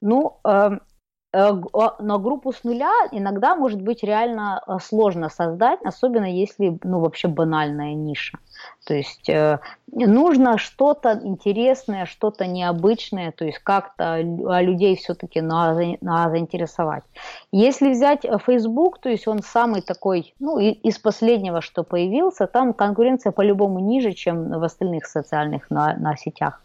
Ну, 0.00 0.40
эм, 1.34 1.44
Э, 1.74 1.88
а, 1.98 2.18
группу 2.18 2.52
с 2.52 2.64
нуля 2.64 2.92
иногда 3.10 3.56
может 3.56 3.82
быть 3.82 4.02
реально 4.02 4.62
э, 4.66 4.76
сложно 4.82 5.28
создать, 5.28 5.80
особенно 5.84 6.30
если, 6.30 6.78
ну, 6.84 7.00
вообще 7.00 7.28
банальная 7.28 7.94
ниша. 7.94 8.38
То 8.86 8.94
есть 8.94 9.28
э, 9.28 9.58
нужно 9.92 10.58
что-то 10.58 11.20
интересное, 11.24 12.06
что-то 12.06 12.46
необычное, 12.46 13.32
то 13.32 13.44
есть 13.44 13.58
как-то 13.58 14.20
людей 14.20 14.96
все-таки 14.96 15.40
надо 15.40 15.74
заинтересовать. 16.30 17.04
Если 17.52 17.90
взять 17.90 18.24
Facebook, 18.46 18.98
то 18.98 19.08
есть 19.08 19.26
он 19.26 19.42
самый 19.42 19.82
такой, 19.82 20.34
ну, 20.38 20.58
из 20.58 20.98
последнего, 20.98 21.60
что 21.60 21.82
появился, 21.82 22.46
там 22.46 22.72
конкуренция 22.72 23.32
по-любому 23.32 23.80
ниже, 23.80 24.12
чем 24.12 24.50
в 24.50 24.62
остальных 24.62 25.06
социальных 25.06 25.70
на, 25.70 25.96
на 25.96 26.16
сетях. 26.16 26.60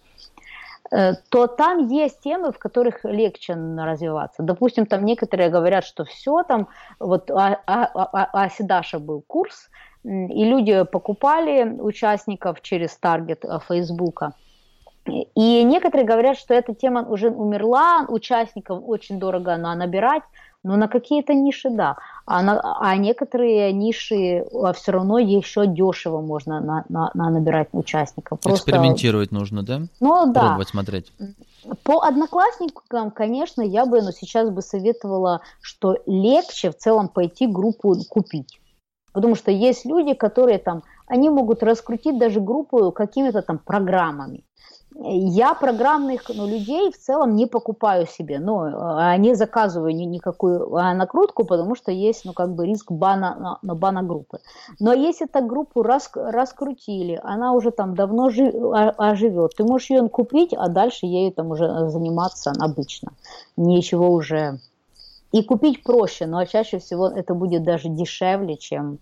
Э, 0.92 1.14
то 1.30 1.48
там 1.48 1.88
есть 1.88 2.22
темы, 2.22 2.52
в 2.52 2.58
которых 2.58 3.04
легче 3.04 3.54
развиваться. 3.54 4.44
Допустим, 4.44 4.86
там 4.86 5.06
некоторые 5.06 5.50
говорят, 5.50 5.86
что 5.86 6.06
все 6.06 6.44
там, 6.44 6.68
вот 7.00 7.30
а, 7.32 7.60
а, 7.68 7.90
а, 7.94 8.30
а 8.34 8.50
Седаша 8.50 9.00
был 9.00 9.22
курс, 9.22 9.70
и 10.04 10.46
люди 10.46 10.84
покупали 10.84 11.64
участников 11.64 12.62
через 12.62 12.96
таргет 12.98 13.46
э, 13.46 13.60
Фейсбука. 13.68 14.34
И 15.06 15.64
некоторые 15.64 16.06
говорят, 16.06 16.38
что 16.38 16.54
эта 16.54 16.74
тема 16.76 17.04
уже 17.08 17.30
умерла, 17.30 18.06
участников 18.08 18.82
очень 18.86 19.20
дорого 19.20 19.58
набирать, 19.58 20.24
но 20.64 20.76
на 20.76 20.88
какие-то 20.88 21.34
ниши 21.34 21.70
да. 21.70 21.98
А, 22.26 22.42
на, 22.42 22.60
а 22.80 22.96
некоторые 22.98 23.72
ниши 23.72 24.46
а 24.54 24.74
все 24.74 24.92
равно 24.92 25.18
еще 25.20 25.66
дешево 25.68 26.22
можно 26.22 26.60
на, 26.60 26.86
на, 26.90 27.12
на 27.14 27.30
набирать 27.30 27.70
участников. 27.72 28.40
Просто... 28.42 28.60
Экспериментировать 28.60 29.32
нужно, 29.32 29.64
да? 29.64 29.82
Ну 30.00 30.32
да. 30.32 30.42
Пробовать 30.42 30.70
смотреть. 30.70 31.14
По 31.84 32.04
одноклассникам, 32.04 33.12
конечно, 33.12 33.62
я 33.62 33.86
бы, 33.86 34.02
но 34.02 34.12
сейчас 34.12 34.50
бы 34.50 34.62
советовала, 34.62 35.42
что 35.62 35.98
легче 36.06 36.72
в 36.72 36.78
целом 36.78 37.10
пойти 37.10 37.48
группу 37.48 37.96
купить. 38.10 38.60
Потому 39.12 39.36
что 39.36 39.52
есть 39.52 39.86
люди, 39.86 40.14
которые 40.14 40.60
там, 40.60 40.84
они 41.08 41.30
могут 41.30 41.64
раскрутить 41.64 42.18
даже 42.18 42.40
группу 42.40 42.92
какими-то 42.92 43.42
там 43.42 43.58
программами 43.58 44.44
я 44.96 45.54
программных 45.54 46.30
ну, 46.30 46.48
людей 46.48 46.92
в 46.92 46.98
целом 46.98 47.36
не 47.36 47.46
покупаю 47.46 48.08
себе, 48.08 48.40
ну, 48.40 48.60
а 48.62 49.16
не 49.18 49.36
заказываю 49.36 49.96
ни, 49.96 50.04
никакую 50.04 50.76
а, 50.76 50.94
накрутку, 50.94 51.46
потому 51.46 51.76
что 51.76 51.92
есть, 51.92 52.26
ну, 52.26 52.34
как 52.34 52.54
бы 52.54 52.66
риск 52.66 52.92
бана, 52.92 53.60
на 53.62 53.76
бана 53.76 54.04
группы. 54.04 54.40
Но 54.80 54.94
если 54.94 55.26
так 55.26 55.48
группу 55.48 55.84
рас, 55.84 56.10
раскрутили, 56.14 57.20
она 57.24 57.54
уже 57.54 57.72
там 57.72 57.96
давно 57.96 58.30
жив, 58.30 58.54
оживет, 58.98 59.54
ты 59.56 59.64
можешь 59.64 59.90
ее 59.92 60.10
купить, 60.10 60.54
а 60.54 60.68
дальше 60.68 61.06
ею 61.06 61.32
там 61.32 61.52
уже 61.52 61.90
заниматься 61.90 62.52
обычно. 62.60 63.14
Ничего 63.58 64.12
уже... 64.12 64.60
И 65.32 65.44
купить 65.44 65.84
проще, 65.84 66.26
но 66.26 66.44
чаще 66.46 66.80
всего 66.80 67.08
это 67.08 67.36
будет 67.36 67.64
даже 67.64 67.88
дешевле, 67.90 68.58
чем, 68.58 68.98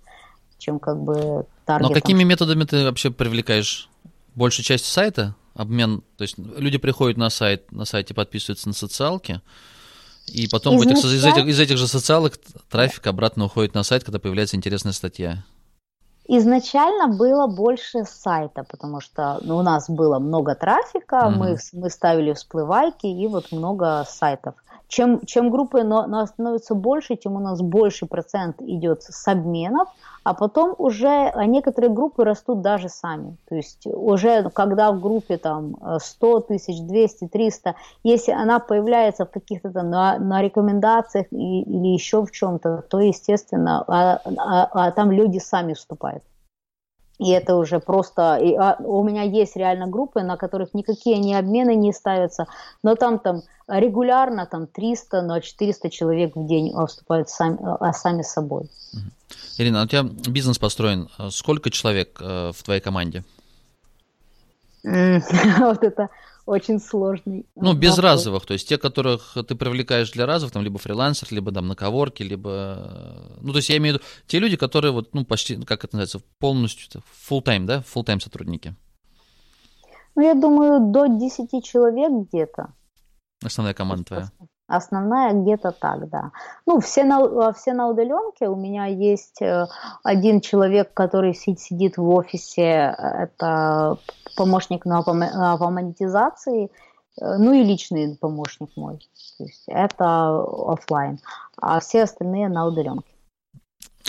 чем 0.57 0.77
как 0.77 1.01
бы 1.01 1.45
таргетом. 1.65 1.93
Но 1.93 1.99
какими 2.01 2.23
методами 2.25 2.65
ты 2.65 2.83
вообще 2.83 3.11
привлекаешь 3.11 3.89
большую 4.35 4.65
часть 4.65 4.85
сайта? 4.85 5.35
Обмен, 5.57 6.03
то 6.17 6.21
есть 6.21 6.35
люди 6.37 6.77
приходят 6.77 7.17
на 7.17 7.29
сайт, 7.29 7.71
на 7.71 7.85
сайте 7.85 8.13
подписываются 8.13 8.67
на 8.67 8.73
социалки, 8.73 9.41
и 10.27 10.47
потом 10.47 10.75
из, 10.77 10.83
этих, 10.83 10.97
из, 11.03 11.25
этих, 11.25 11.45
из 11.45 11.59
этих 11.59 11.77
же 11.77 11.87
социалок 11.87 12.37
трафик 12.69 13.07
обратно 13.07 13.45
уходит 13.45 13.73
на 13.73 13.83
сайт, 13.83 14.03
когда 14.03 14.19
появляется 14.19 14.55
интересная 14.55 14.93
статья. 14.93 15.43
Изначально 16.29 17.07
было 17.07 17.47
больше 17.47 18.03
сайта, 18.03 18.65
потому 18.69 18.99
что 18.99 19.39
ну, 19.41 19.57
у 19.57 19.61
нас 19.61 19.89
было 19.89 20.19
много 20.19 20.55
трафика, 20.55 21.15
mm-hmm. 21.15 21.35
мы, 21.37 21.57
мы 21.73 21.89
ставили 21.89 22.33
всплывайки 22.33 23.07
и 23.07 23.27
вот 23.27 23.51
много 23.51 24.03
сайтов. 24.07 24.55
Чем, 24.89 25.25
чем 25.25 25.49
группы 25.49 25.83
но, 25.83 26.07
но 26.07 26.25
становится 26.25 26.73
больше, 26.73 27.17
тем 27.17 27.35
у 27.35 27.39
нас 27.39 27.61
больше 27.61 28.05
процент 28.05 28.61
идет 28.61 29.03
с 29.03 29.27
обменов, 29.27 29.89
а 30.23 30.33
потом 30.33 30.75
уже 30.77 31.31
некоторые 31.45 31.89
группы 31.89 32.23
растут 32.23 32.61
даже 32.61 32.89
сами. 32.89 33.37
То 33.47 33.55
есть 33.55 33.85
уже 33.85 34.49
когда 34.49 34.91
в 34.91 35.01
группе 35.01 35.37
там 35.37 35.75
100 35.99 36.39
тысяч, 36.41 36.81
200, 36.81 37.27
300, 37.27 37.75
если 38.03 38.31
она 38.31 38.59
появляется 38.59 39.25
в 39.25 39.31
каких-то 39.31 39.71
там 39.71 39.89
на, 39.89 40.19
на 40.19 40.41
рекомендациях 40.41 41.27
и, 41.31 41.61
или 41.61 41.93
еще 41.93 42.25
в 42.25 42.31
чем-то, 42.31 42.83
то 42.89 42.99
естественно, 42.99 43.83
а, 43.87 44.21
а, 44.37 44.69
а 44.71 44.91
там 44.91 45.11
люди 45.11 45.39
сами 45.39 45.73
вступают. 45.73 46.16
И 47.19 47.31
это 47.31 47.55
уже 47.55 47.79
просто... 47.79 48.37
И, 48.37 48.53
а, 48.53 48.77
у 48.79 49.03
меня 49.03 49.23
есть 49.23 49.55
реально 49.55 49.87
группы, 49.87 50.21
на 50.21 50.37
которых 50.37 50.73
никакие 50.73 51.17
ни 51.17 51.33
обмены 51.33 51.75
не 51.75 51.91
ставятся, 51.91 52.45
но 52.83 52.95
там 52.95 53.19
там 53.19 53.41
регулярно 53.67 54.45
там 54.45 54.67
300, 54.67 55.21
но 55.23 55.39
400 55.39 55.89
человек 55.89 56.35
в 56.35 56.45
день 56.45 56.73
вступают 56.87 57.29
сами, 57.29 57.57
а, 57.61 57.91
сами 57.93 58.21
собой. 58.21 58.69
Ирина, 59.57 59.81
а 59.81 59.85
у 59.85 59.87
тебя 59.87 60.03
бизнес 60.03 60.59
построен. 60.59 61.09
Сколько 61.31 61.71
человек 61.71 62.21
э, 62.21 62.51
в 62.53 62.63
твоей 62.63 62.81
команде? 62.81 63.23
Вот 64.83 65.83
это 65.83 66.09
очень 66.47 66.79
сложный. 66.79 67.45
Ну, 67.55 67.73
без 67.73 67.97
вопрос. 67.97 68.03
разовых, 68.11 68.45
то 68.45 68.53
есть 68.53 68.67
те, 68.67 68.77
которых 68.77 69.37
ты 69.47 69.53
привлекаешь 69.53 70.11
для 70.11 70.25
разовых, 70.25 70.53
там, 70.53 70.63
либо 70.63 70.79
фрилансер, 70.79 71.27
либо 71.31 71.51
там 71.51 71.67
на 71.67 71.75
коворке, 71.75 72.23
либо... 72.23 72.49
Э, 72.49 73.39
ну, 73.41 73.51
то 73.51 73.57
есть 73.57 73.69
я 73.69 73.77
имею 73.77 73.95
в 73.95 73.97
виду 73.97 74.05
те 74.27 74.39
люди, 74.39 74.55
которые 74.55 74.91
вот, 74.93 75.13
ну, 75.13 75.25
почти, 75.25 75.57
как 75.57 75.83
это 75.83 75.97
называется, 75.97 76.21
полностью, 76.39 77.03
full 77.29 77.43
time, 77.43 77.65
да, 77.65 77.83
full 77.93 78.05
time 78.05 78.21
сотрудники. 78.21 78.75
Ну, 80.15 80.23
я 80.23 80.33
думаю, 80.33 80.91
до 80.91 81.07
10 81.07 81.63
человек 81.63 82.11
где-то. 82.27 82.73
Основная 83.43 83.73
команда 83.73 84.05
твоя. 84.05 84.31
Основная 84.67 85.31
где-то 85.31 85.71
так, 85.71 86.09
да. 86.09 86.31
Ну, 86.65 86.81
все 86.81 87.05
на, 87.05 87.53
все 87.53 87.73
на 87.73 87.87
удаленке. 87.87 88.49
У 88.49 88.55
меня 88.57 88.85
есть 88.85 89.41
э, 89.41 89.65
один 90.03 90.41
человек, 90.41 90.93
который 90.93 91.33
сидит 91.33 91.95
в 91.95 92.09
офисе, 92.09 92.93
это 92.97 93.97
помощник 94.35 94.85
на, 94.85 95.03
по, 95.03 95.13
по 95.13 95.69
монетизации, 95.69 96.65
э, 96.65 97.37
ну 97.37 97.53
и 97.53 97.63
личный 97.63 98.17
помощник 98.17 98.69
мой. 98.75 98.99
То 99.37 99.45
есть 99.45 99.63
это 99.67 100.41
офлайн, 100.41 101.19
а 101.55 101.79
все 101.79 102.03
остальные 102.03 102.49
на 102.49 102.65
удаленке. 102.65 103.13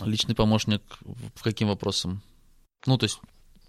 Личный 0.05 0.35
помощник 0.35 0.83
в 1.37 1.43
каким 1.45 1.69
вопросом? 1.69 2.21
Ну, 2.85 2.99
то 2.99 3.05
есть 3.05 3.21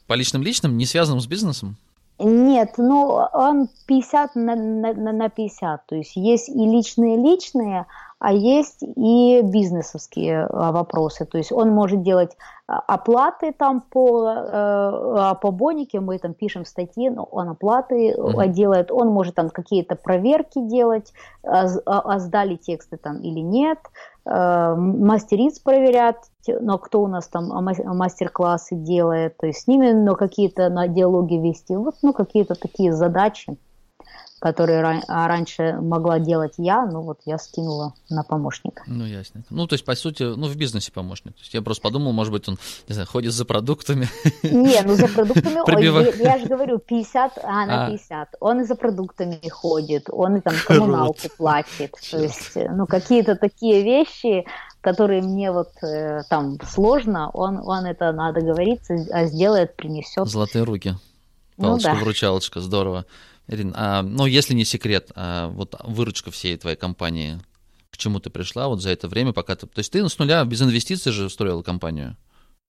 по 0.08 0.14
личным-личным, 0.14 0.76
не 0.76 0.88
связанным 0.88 1.22
с 1.22 1.28
бизнесом? 1.28 1.78
Нет, 2.20 2.74
ну 2.78 3.22
он 3.34 3.70
50 3.88 4.36
на, 4.36 4.56
на, 4.56 4.94
на 4.94 5.30
50. 5.30 5.86
То 5.86 5.96
есть 5.96 6.16
есть 6.16 6.50
и 6.50 6.66
личные-личные, 6.66 7.86
а 8.20 8.34
есть 8.34 8.84
и 8.84 9.42
бизнесовские 9.42 10.46
а, 10.46 10.74
вопросы. 10.74 11.26
То 11.26 11.38
есть 11.38 11.54
он 11.54 11.70
может 11.70 12.04
делать 12.04 12.36
а, 12.68 12.80
оплаты 12.80 13.54
там 13.54 13.80
по, 13.80 14.28
э, 14.28 14.42
а, 14.52 15.36
по 15.36 15.52
бонике, 15.52 16.02
мы 16.02 16.20
там 16.20 16.34
пишем 16.34 16.66
статьи, 16.66 17.10
но 17.10 17.24
он 17.24 17.48
оплаты 17.48 18.12
mm-hmm. 18.12 18.48
делает, 18.50 18.92
он 18.92 19.08
может 19.08 19.36
там 19.36 19.50
какие-то 19.50 19.96
проверки 19.96 20.60
делать, 20.60 21.14
а 21.44 22.20
сдали 22.20 22.58
тексты 22.58 22.98
там 22.98 23.22
или 23.22 23.40
нет, 23.40 23.80
мастериц 24.30 25.60
проверять, 25.60 26.18
но 26.48 26.78
кто 26.78 27.02
у 27.02 27.08
нас 27.08 27.28
там 27.28 27.48
мастер-классы 27.48 28.76
делает, 28.76 29.38
то 29.38 29.48
есть 29.48 29.64
с 29.64 29.68
ними 29.68 29.92
но 29.92 30.16
какие-то 30.16 30.70
на 30.70 30.88
диалоги 30.88 31.36
вести, 31.36 31.76
вот 31.76 31.96
ну 32.02 32.14
какие-то 32.14 32.56
такие 32.56 32.94
задачи 32.94 33.58
которые 34.40 35.04
а, 35.08 35.28
раньше 35.28 35.78
могла 35.82 36.20
делать 36.20 36.54
я, 36.58 36.86
ну 36.86 37.02
вот 37.02 37.20
я 37.26 37.38
скинула 37.38 37.94
на 38.10 38.24
помощника. 38.24 38.84
Ну, 38.88 39.06
ясно. 39.06 39.44
Ну, 39.50 39.68
то 39.68 39.74
есть, 39.74 39.86
по 39.86 39.96
сути, 39.96 40.24
ну, 40.24 40.48
в 40.48 40.56
бизнесе 40.56 40.92
помощник. 40.92 41.34
То 41.34 41.42
есть 41.42 41.54
я 41.54 41.62
просто 41.62 41.84
подумал, 41.84 42.14
может 42.14 42.32
быть, 42.32 42.48
он, 42.48 42.58
не 42.88 42.94
знаю, 42.94 43.08
ходит 43.08 43.34
за 43.34 43.46
продуктами. 43.46 44.08
Не, 44.44 44.82
ну 44.84 44.96
за 44.96 45.08
продуктами, 45.08 45.60
ой, 45.66 45.84
я, 45.84 46.34
я 46.34 46.40
же 46.40 46.46
говорю, 46.46 46.80
50, 46.80 47.40
а, 47.44 47.66
на 47.66 47.86
а. 47.88 47.92
50. 47.92 48.36
Он 48.40 48.62
и 48.62 48.64
за 48.64 48.76
продуктами 48.76 49.40
ходит, 49.50 50.08
он 50.10 50.38
и 50.38 50.42
там 50.42 50.54
коммуналку 50.66 51.28
платит. 51.38 51.94
То 52.10 52.18
есть, 52.18 52.56
ну, 52.56 52.88
какие-то 52.88 53.36
такие 53.36 53.84
вещи, 53.84 54.46
которые 54.82 55.22
мне 55.22 55.52
вот 55.52 55.72
э, 55.84 56.22
там 56.30 56.58
сложно, 56.66 57.30
он, 57.32 57.58
он 57.58 57.86
это 57.86 58.14
надо 58.14 58.40
говориться, 58.40 58.96
а 59.12 59.26
сделает, 59.26 59.76
принесет. 59.76 60.28
Золотые 60.28 60.64
руки. 60.64 60.96
Палочка-вручалочка, 61.58 62.60
ну, 62.60 62.64
да. 62.64 62.68
здорово. 62.68 63.06
Ирина, 63.50 63.74
а, 63.76 64.02
ну, 64.04 64.28
если 64.28 64.54
не 64.54 64.64
секрет, 64.64 65.12
а, 65.16 65.48
вот 65.48 65.76
выручка 65.84 66.30
всей 66.30 66.56
твоей 66.56 66.78
компании, 66.78 67.40
к 67.90 67.98
чему 67.98 68.20
ты 68.20 68.30
пришла 68.30 68.68
вот 68.68 68.82
за 68.82 68.92
это 68.92 69.08
время, 69.08 69.34
пока 69.34 69.56
ты... 69.56 69.66
То 69.66 69.80
есть 69.80 69.92
ты 69.92 70.08
с 70.08 70.20
нуля, 70.20 70.44
без 70.46 70.62
инвестиций 70.62 71.12
же 71.12 71.30
строила 71.30 71.64
компанию? 71.64 72.16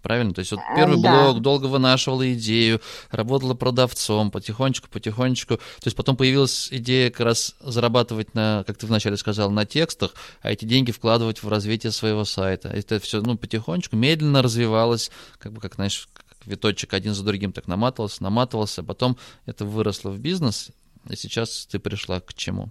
Правильно? 0.02 0.32
То 0.32 0.38
есть 0.38 0.52
вот 0.52 0.60
первый 0.74 1.02
да. 1.02 1.34
долго 1.34 1.66
вынашивала 1.66 2.32
идею, 2.32 2.80
работала 3.10 3.52
продавцом, 3.52 4.30
потихонечку, 4.30 4.88
потихонечку. 4.88 5.56
То 5.58 5.84
есть 5.84 5.96
потом 5.96 6.16
появилась 6.16 6.68
идея 6.70 7.10
как 7.10 7.20
раз 7.20 7.54
зарабатывать 7.60 8.34
на, 8.34 8.64
как 8.66 8.78
ты 8.78 8.86
вначале 8.86 9.18
сказал, 9.18 9.50
на 9.50 9.66
текстах, 9.66 10.14
а 10.40 10.50
эти 10.50 10.64
деньги 10.64 10.90
вкладывать 10.90 11.42
в 11.42 11.48
развитие 11.50 11.92
своего 11.92 12.24
сайта. 12.24 12.68
Это 12.68 12.98
все, 12.98 13.20
ну, 13.20 13.36
потихонечку, 13.36 13.96
медленно 13.96 14.40
развивалось, 14.40 15.10
как 15.38 15.52
бы, 15.52 15.60
как, 15.60 15.74
знаешь, 15.74 16.08
виточек 16.46 16.94
один 16.94 17.14
за 17.14 17.24
другим 17.24 17.52
так 17.52 17.68
наматывался, 17.68 18.22
наматывался, 18.22 18.82
потом 18.82 19.16
это 19.46 19.64
выросло 19.64 20.10
в 20.10 20.18
бизнес, 20.18 20.70
и 21.08 21.16
сейчас 21.16 21.66
ты 21.66 21.78
пришла 21.78 22.20
к 22.20 22.34
чему? 22.34 22.70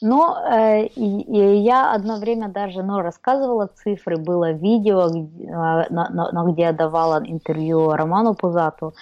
Но 0.00 0.36
э, 0.50 0.86
и, 0.86 1.62
я 1.62 1.92
одно 1.92 2.18
время 2.18 2.48
даже 2.48 2.82
ну, 2.82 3.00
рассказывала 3.00 3.66
цифры, 3.66 4.16
было 4.16 4.52
видео, 4.52 5.08
где, 5.08 5.44
э, 5.44 5.86
на, 5.90 6.08
на, 6.10 6.52
где 6.52 6.62
я 6.62 6.72
давала 6.72 7.22
интервью 7.24 7.90
Роману 7.90 8.34
Пузату. 8.34 8.94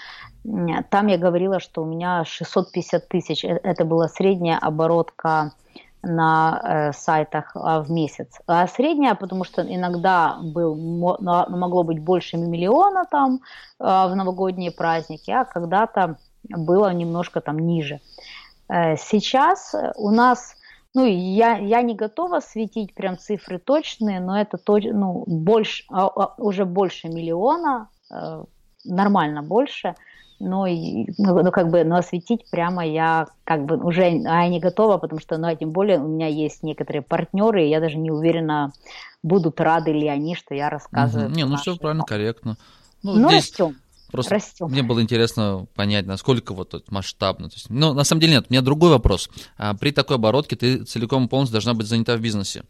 Там 0.91 1.07
я 1.07 1.19
говорила, 1.19 1.61
что 1.61 1.83
у 1.83 1.87
меня 1.87 2.25
650 2.25 3.09
тысяч, 3.09 3.45
э, 3.45 3.61
это 3.63 3.85
была 3.85 4.09
средняя 4.09 4.59
оборотка 4.59 5.53
на 6.03 6.61
э, 6.63 6.93
сайтах 6.93 7.55
э, 7.55 7.81
в 7.81 7.91
месяц. 7.91 8.41
А 8.47 8.67
средняя, 8.67 9.15
потому 9.15 9.45
что 9.45 9.63
иногда 9.63 10.39
был, 10.41 10.75
могло 10.77 11.83
быть 11.83 12.01
больше 12.01 12.37
миллиона 12.37 13.05
там 13.11 13.41
э, 13.81 13.85
в 13.85 14.15
новогодние 14.15 14.71
праздники, 14.71 15.31
а 15.31 15.45
когда-то 15.45 16.17
было 16.45 16.93
немножко 16.93 17.41
там 17.41 17.59
ниже. 17.59 18.01
Э, 18.69 18.97
сейчас 18.97 19.75
у 19.97 20.11
нас, 20.11 20.55
ну, 20.95 21.05
я, 21.05 21.57
я 21.57 21.83
не 21.83 21.95
готова 21.95 22.41
светить 22.41 22.95
прям 22.95 23.19
цифры 23.19 23.59
точные, 23.59 24.21
но 24.21 24.41
это 24.41 24.57
то, 24.57 24.79
ну, 24.79 25.25
больше, 25.27 25.85
э, 25.93 26.09
уже 26.39 26.65
больше 26.65 27.09
миллиона, 27.09 27.89
э, 28.11 28.45
нормально 28.85 29.43
больше– 29.43 29.95
но, 30.41 30.67
ну, 30.67 31.43
ну, 31.43 31.51
как 31.51 31.71
бы, 31.71 31.85
но 31.85 31.97
осветить 31.97 32.49
прямо 32.51 32.87
я 32.87 33.27
как 33.45 33.65
бы 33.65 33.77
уже 33.77 34.03
а 34.03 34.43
я 34.43 34.49
не 34.49 34.61
готова, 34.61 34.99
потому 34.99 35.21
что, 35.21 35.37
ну, 35.37 35.49
а 35.49 35.55
тем 35.55 35.71
более 35.71 35.99
у 35.99 36.09
меня 36.09 36.29
есть 36.29 36.63
некоторые 36.63 37.03
партнеры, 37.03 37.65
и 37.65 37.71
я 37.71 37.81
даже 37.81 37.99
не 37.99 38.11
уверена, 38.11 38.73
будут 39.23 39.61
рады 39.61 39.93
ли 39.93 40.09
они, 40.09 40.35
что 40.35 40.55
я 40.55 40.71
рассказываю. 40.71 41.29
Угу. 41.29 41.37
Не, 41.37 41.45
ну 41.45 41.57
все 41.57 41.77
правильно, 41.77 42.05
корректно. 42.05 42.57
Ну, 43.03 43.15
ну 43.15 43.29
здесь... 43.29 43.51
растем. 43.51 43.77
Просто 44.11 44.35
Растем. 44.37 44.69
мне 44.69 44.83
было 44.83 45.03
интересно 45.03 45.67
понять, 45.75 46.07
насколько 46.07 46.55
вот 46.55 46.73
это 46.73 46.85
масштабно. 46.89 47.51
То 47.51 47.57
есть, 47.57 47.69
ну, 47.69 47.93
на 47.93 48.05
самом 48.05 48.21
деле 48.21 48.35
нет, 48.35 48.47
у 48.49 48.53
меня 48.53 48.63
другой 48.63 48.91
вопрос. 48.91 49.29
А, 49.59 49.75
при 49.75 49.91
такой 49.91 50.17
оборотке 50.17 50.57
ты 50.57 50.85
целиком 50.85 51.27
и 51.27 51.29
полностью 51.29 51.53
должна 51.53 51.75
быть 51.75 51.87
занята 51.87 52.17
в 52.17 52.21
бизнесе. 52.21 52.65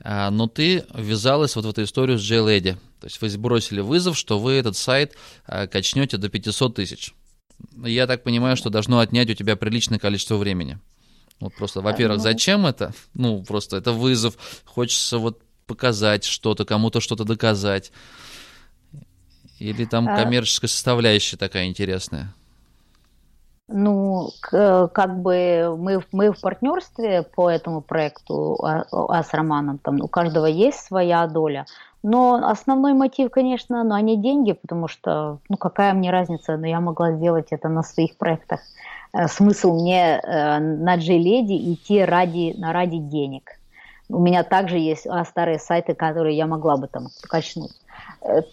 А, 0.00 0.30
но 0.30 0.46
ты 0.46 0.84
ввязалась 0.94 1.56
вот 1.56 1.64
в 1.64 1.70
эту 1.70 1.84
историю 1.84 2.18
с 2.18 2.22
JLady. 2.22 2.74
То 3.00 3.06
есть 3.06 3.20
вы 3.20 3.28
сбросили 3.28 3.80
вызов, 3.80 4.16
что 4.16 4.38
вы 4.38 4.52
этот 4.52 4.76
сайт 4.76 5.16
а, 5.46 5.66
качнете 5.66 6.16
до 6.16 6.28
500 6.28 6.74
тысяч. 6.74 7.14
Я 7.84 8.06
так 8.06 8.22
понимаю, 8.22 8.56
что 8.56 8.70
должно 8.70 8.98
отнять 8.98 9.30
у 9.30 9.34
тебя 9.34 9.56
приличное 9.56 9.98
количество 9.98 10.36
времени. 10.36 10.78
Вот 11.40 11.54
просто, 11.54 11.80
во-первых, 11.80 12.18
ну. 12.18 12.22
зачем 12.22 12.66
это? 12.66 12.94
Ну, 13.14 13.42
просто 13.42 13.76
это 13.76 13.92
вызов. 13.92 14.36
Хочется 14.64 15.18
вот 15.18 15.42
показать 15.66 16.24
что-то, 16.24 16.64
кому-то 16.64 17.00
что-то 17.00 17.24
доказать. 17.24 17.92
Или 19.58 19.84
там 19.84 20.08
а 20.08 20.16
коммерческая 20.16 20.68
составляющая 20.68 21.36
такая 21.36 21.66
интересная? 21.66 22.34
Ну, 23.72 24.30
как 24.50 25.22
бы 25.22 25.76
мы, 25.78 26.02
мы 26.12 26.32
в 26.32 26.40
партнерстве 26.40 27.22
по 27.22 27.50
этому 27.50 27.80
проекту 27.80 28.58
а, 28.62 28.84
а 28.90 29.22
с 29.22 29.32
Романом, 29.32 29.78
там 29.78 30.00
у 30.00 30.08
каждого 30.08 30.46
есть 30.46 30.78
своя 30.78 31.26
доля. 31.26 31.66
Но 32.02 32.34
основной 32.34 32.94
мотив, 32.94 33.30
конечно, 33.30 33.84
ну, 33.84 33.94
они 33.94 34.16
деньги, 34.16 34.52
потому 34.52 34.88
что, 34.88 35.38
ну, 35.48 35.56
какая 35.56 35.94
мне 35.94 36.10
разница, 36.10 36.56
но 36.56 36.66
я 36.66 36.80
могла 36.80 37.12
сделать 37.12 37.48
это 37.50 37.68
на 37.68 37.82
своих 37.82 38.16
проектах. 38.16 38.60
Э, 39.12 39.28
смысл 39.28 39.74
мне 39.80 40.18
э, 40.18 40.58
на 40.58 40.96
J-Lady 40.96 41.74
идти 41.74 42.04
ради, 42.04 42.56
ради 42.60 42.98
денег. 42.98 43.52
У 44.08 44.18
меня 44.18 44.42
также 44.42 44.78
есть 44.78 45.06
а, 45.06 45.24
старые 45.24 45.58
сайты, 45.58 45.94
которые 45.94 46.36
я 46.36 46.46
могла 46.46 46.76
бы 46.76 46.88
там 46.88 47.06
качнуть. 47.22 47.72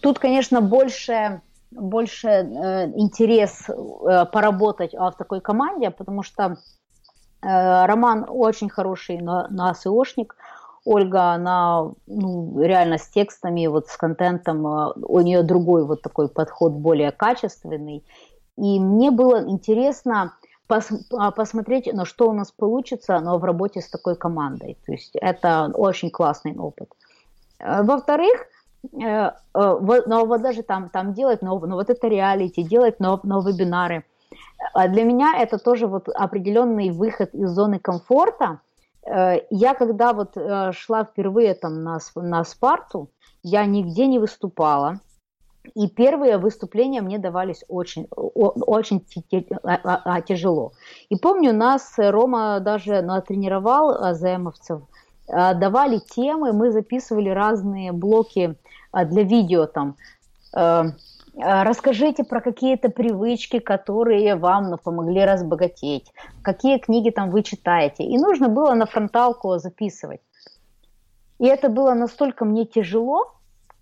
Тут, 0.00 0.18
конечно, 0.18 0.60
больше 0.60 1.42
больше 1.70 2.28
э, 2.28 2.92
интерес 2.96 3.68
э, 3.68 4.26
поработать 4.26 4.94
в 4.94 5.12
такой 5.12 5.40
команде, 5.40 5.90
потому 5.90 6.22
что 6.22 6.56
э, 7.42 7.86
Роман 7.86 8.26
очень 8.28 8.68
хороший 8.68 9.18
на, 9.18 9.48
на 9.48 9.74
Ольга, 10.84 11.32
она 11.32 11.92
ну, 12.06 12.60
реально 12.60 12.96
с 12.98 13.08
текстами, 13.08 13.66
вот 13.66 13.88
с 13.88 13.96
контентом, 13.96 14.64
у 14.64 15.20
нее 15.20 15.42
другой 15.42 15.84
вот 15.84 16.00
такой 16.00 16.28
подход, 16.28 16.72
более 16.72 17.12
качественный. 17.12 18.02
И 18.56 18.80
мне 18.80 19.10
было 19.10 19.46
интересно 19.46 20.34
пос, 20.66 20.88
а, 21.12 21.32
посмотреть, 21.32 21.92
на 21.92 22.06
что 22.06 22.30
у 22.30 22.32
нас 22.32 22.50
получится, 22.50 23.20
но 23.20 23.36
в 23.38 23.44
работе 23.44 23.82
с 23.82 23.90
такой 23.90 24.16
командой. 24.16 24.78
То 24.86 24.92
есть 24.92 25.14
это 25.16 25.70
очень 25.74 26.10
классный 26.10 26.56
опыт. 26.56 26.88
Во-вторых, 27.60 28.46
но 28.92 30.26
вот 30.26 30.42
даже 30.42 30.62
там, 30.62 30.88
там 30.88 31.12
делать, 31.12 31.42
но, 31.42 31.58
но 31.58 31.76
вот 31.76 31.90
это 31.90 32.08
реалити, 32.08 32.62
делать 32.62 32.98
но, 32.98 33.20
но 33.22 33.40
вебинары. 33.40 34.04
А 34.74 34.88
для 34.88 35.04
меня 35.04 35.34
это 35.38 35.58
тоже 35.58 35.86
вот 35.86 36.08
определенный 36.08 36.90
выход 36.90 37.34
из 37.34 37.50
зоны 37.50 37.78
комфорта. 37.78 38.60
Я 39.04 39.74
когда 39.74 40.12
вот 40.12 40.36
шла 40.74 41.04
впервые 41.04 41.54
там 41.54 41.82
на, 41.82 41.98
на 42.14 42.44
Спарту, 42.44 43.10
я 43.42 43.64
нигде 43.64 44.06
не 44.06 44.18
выступала, 44.18 45.00
и 45.74 45.88
первые 45.88 46.38
выступления 46.38 47.02
мне 47.02 47.18
давались 47.18 47.64
очень, 47.68 48.06
очень 48.10 49.04
а, 49.62 49.78
а, 49.82 50.20
тяжело. 50.22 50.72
И 51.08 51.16
помню, 51.16 51.52
нас 51.52 51.94
Рома 51.96 52.60
даже 52.60 53.02
натренировал 53.02 54.14
ЗМовцев, 54.14 54.82
давали 55.30 55.98
темы, 55.98 56.52
мы 56.52 56.72
записывали 56.72 57.28
разные 57.30 57.92
блоки 57.92 58.56
для 58.92 59.22
видео 59.22 59.66
там. 59.66 59.96
Расскажите 61.32 62.24
про 62.24 62.40
какие-то 62.40 62.90
привычки, 62.90 63.60
которые 63.60 64.34
вам 64.34 64.70
ну, 64.70 64.76
помогли 64.76 65.24
разбогатеть. 65.24 66.12
Какие 66.42 66.78
книги 66.78 67.10
там 67.10 67.30
вы 67.30 67.42
читаете. 67.42 68.02
И 68.02 68.18
нужно 68.18 68.48
было 68.48 68.74
на 68.74 68.86
фронталку 68.86 69.56
записывать. 69.58 70.20
И 71.38 71.46
это 71.46 71.68
было 71.68 71.94
настолько 71.94 72.44
мне 72.44 72.66
тяжело, 72.66 73.32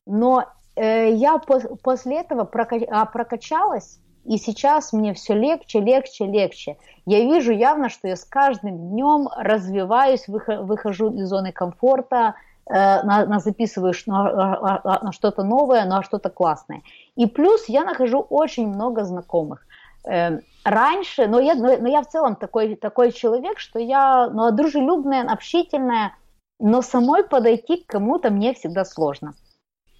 но 0.04 0.44
Э, 0.78 1.12
я 1.12 1.38
после 1.82 2.20
этого 2.20 2.48
а, 2.90 3.06
прокачалась, 3.06 3.98
и 4.24 4.36
сейчас 4.36 4.92
мне 4.92 5.14
все 5.14 5.34
легче, 5.34 5.80
легче, 5.80 6.26
легче. 6.26 6.76
Я 7.06 7.20
вижу 7.20 7.52
явно, 7.52 7.88
что 7.88 8.08
я 8.08 8.16
с 8.16 8.24
каждым 8.24 8.90
днем 8.90 9.28
развиваюсь, 9.36 10.28
выхожу 10.28 11.10
из 11.14 11.28
зоны 11.28 11.52
комфорта, 11.52 12.34
э, 12.66 12.74
на, 12.74 13.24
на 13.26 13.38
записываешь 13.38 14.06
на, 14.06 14.24
на, 14.24 15.00
на 15.02 15.12
что-то 15.12 15.42
новое, 15.42 15.84
на 15.84 16.02
что-то 16.02 16.30
классное. 16.30 16.82
И 17.16 17.26
плюс 17.26 17.68
я 17.68 17.84
нахожу 17.84 18.20
очень 18.20 18.68
много 18.68 19.04
знакомых. 19.04 19.64
Эм, 20.04 20.40
раньше, 20.64 21.26
но 21.26 21.40
я, 21.40 21.54
но 21.54 21.88
я 21.88 22.02
в 22.02 22.08
целом 22.08 22.36
такой, 22.36 22.76
такой 22.76 23.12
человек, 23.12 23.58
что 23.58 23.78
я 23.78 24.28
ну, 24.28 24.50
дружелюбная, 24.52 25.30
общительная, 25.30 26.14
но 26.58 26.82
самой 26.82 27.24
подойти 27.24 27.78
к 27.78 27.86
кому-то 27.86 28.30
мне 28.30 28.54
всегда 28.54 28.84
сложно. 28.84 29.34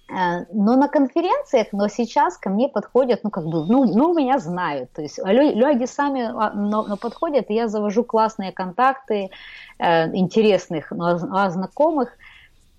Э, 0.09 0.45
но 0.51 0.75
на 0.75 0.87
конференциях, 0.87 1.67
но 1.71 1.87
сейчас 1.87 2.37
ко 2.37 2.49
мне 2.49 2.67
подходят, 2.67 3.23
ну, 3.23 3.29
как 3.29 3.45
бы, 3.45 3.65
ну, 3.65 3.85
ну 3.85 4.13
меня 4.13 4.39
знают. 4.39 4.91
То 4.93 5.01
есть 5.01 5.19
люди 5.23 5.85
сами 5.85 6.23
а, 6.23 6.51
но, 6.53 6.83
но 6.83 6.97
подходят, 6.97 7.49
и 7.49 7.53
я 7.53 7.67
завожу 7.67 8.03
классные 8.03 8.51
контакты 8.51 9.29
э, 9.77 10.15
интересных, 10.15 10.91
но, 10.91 11.17
но 11.19 11.49
знакомых. 11.49 12.09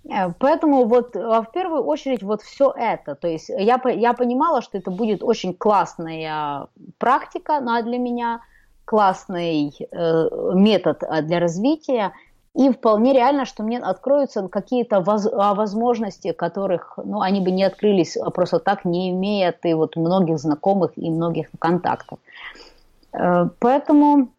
Э, 0.05 0.33
поэтому 0.39 0.87
вот 0.87 1.15
а, 1.15 1.43
в 1.43 1.53
первую 1.53 1.85
очередь 1.85 2.23
вот 2.23 2.43
все 2.43 2.73
это. 2.77 3.15
То 3.15 3.29
есть 3.29 3.49
я, 3.49 3.81
я 3.85 4.13
понимала, 4.13 4.61
что 4.61 4.79
это 4.79 4.91
будет 4.91 5.23
очень 5.23 5.55
классная 5.55 6.67
практика 6.99 7.61
ну, 7.61 7.75
а 7.75 7.83
для 7.83 7.99
меня, 7.99 8.41
классный 8.85 9.73
э, 9.79 10.29
метод 10.55 11.05
для 11.23 11.39
развития– 11.39 12.13
и 12.55 12.69
вполне 12.71 13.13
реально, 13.13 13.45
что 13.45 13.63
мне 13.63 13.79
откроются 13.79 14.49
какие-то 14.49 15.01
воз, 15.01 15.27
а, 15.33 15.55
возможности, 15.55 16.33
которых 16.33 16.99
ну, 17.03 17.21
они 17.21 17.41
бы 17.41 17.51
не 17.51 17.63
открылись 17.63 18.17
а 18.17 18.31
просто 18.31 18.59
так, 18.59 18.85
не 18.85 19.11
имея 19.11 19.53
ты 19.53 19.77
вот 19.77 19.97
многих 19.97 20.39
знакомых 20.39 20.93
и 20.97 21.11
многих 21.11 21.49
контактов. 21.59 22.19
Э, 23.13 23.49
поэтому 23.61 24.33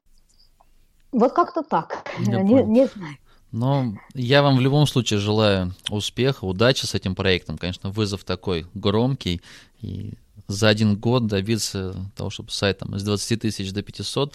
вот 1.11 1.33
как-то 1.33 1.63
так. 1.63 2.05
Не, 2.19 2.63
не 2.63 2.87
знаю. 2.87 3.15
Но 3.51 3.93
я 4.13 4.43
вам 4.43 4.57
в 4.57 4.61
любом 4.61 4.87
случае 4.87 5.19
желаю 5.19 5.73
успеха, 5.89 6.45
удачи 6.45 6.85
с 6.85 6.95
этим 6.95 7.15
проектом. 7.15 7.57
Конечно, 7.57 7.89
вызов 7.89 8.23
такой 8.23 8.65
громкий. 8.73 9.41
И 9.81 10.13
за 10.47 10.69
один 10.69 10.95
год 10.95 11.27
добиться 11.27 11.95
того, 12.15 12.29
чтобы 12.29 12.51
сайт 12.51 12.79
там, 12.79 12.95
из 12.95 13.03
20 13.03 13.41
тысяч 13.41 13.73
до 13.73 13.83
500 13.83 14.33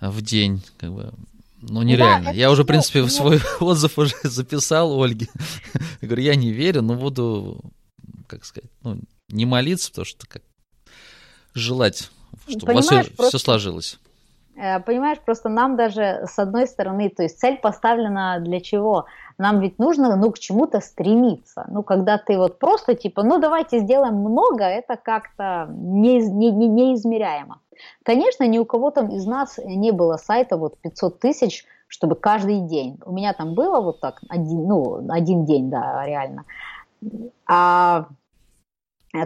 в 0.00 0.22
день, 0.22 0.62
как 0.78 0.92
бы, 0.92 1.12
ну, 1.62 1.82
нереально. 1.82 2.26
Да, 2.26 2.30
я 2.32 2.50
уже, 2.50 2.64
в 2.64 2.66
принципе, 2.66 3.08
свой 3.08 3.40
отзыв 3.60 3.98
уже 3.98 4.14
записал 4.24 5.00
Ольге. 5.00 5.28
Я 6.00 6.08
говорю, 6.08 6.22
я 6.22 6.34
не 6.34 6.52
верю, 6.52 6.82
но 6.82 6.94
буду, 6.94 7.60
как 8.26 8.44
сказать, 8.44 8.70
ну, 8.82 8.98
не 9.28 9.46
молиться, 9.46 9.90
потому 9.90 10.04
что 10.04 10.26
как 10.26 10.42
желать, 11.54 12.10
чтобы 12.48 12.66
Понимаешь, 12.66 12.90
у 12.90 12.94
вас 12.94 13.06
все, 13.06 13.16
просто... 13.16 13.38
все 13.38 13.44
сложилось. 13.44 13.98
Э, 14.56 14.80
понимаешь, 14.80 15.18
просто 15.20 15.48
нам 15.48 15.76
даже 15.76 16.24
с 16.26 16.38
одной 16.38 16.66
стороны, 16.66 17.08
то 17.08 17.22
есть 17.22 17.38
цель 17.38 17.58
поставлена 17.58 18.38
для 18.40 18.60
чего? 18.60 19.06
Нам 19.38 19.60
ведь 19.60 19.78
нужно, 19.78 20.14
ну, 20.16 20.30
к 20.30 20.38
чему-то 20.38 20.80
стремиться. 20.80 21.64
Ну, 21.68 21.82
когда 21.82 22.18
ты 22.18 22.36
вот 22.36 22.58
просто 22.58 22.94
типа, 22.94 23.22
ну, 23.22 23.38
давайте 23.38 23.80
сделаем 23.80 24.16
много, 24.16 24.64
это 24.64 24.96
как-то 24.96 25.68
не, 25.70 26.18
не, 26.18 26.50
не, 26.50 26.68
неизмеряемо. 26.68 27.60
Конечно, 28.04 28.46
ни 28.46 28.58
у 28.58 28.64
кого 28.64 28.90
там 28.90 29.08
из 29.08 29.26
нас 29.26 29.58
не 29.64 29.90
было 29.90 30.16
сайта 30.16 30.56
вот 30.56 30.78
500 30.78 31.18
тысяч, 31.18 31.64
чтобы 31.88 32.14
каждый 32.14 32.60
день. 32.60 32.98
У 33.04 33.12
меня 33.12 33.32
там 33.32 33.54
было 33.54 33.80
вот 33.80 34.00
так, 34.00 34.20
один, 34.28 34.66
ну, 34.66 35.10
один 35.10 35.44
день, 35.46 35.70
да, 35.70 36.04
реально. 36.06 36.44
А 37.46 38.06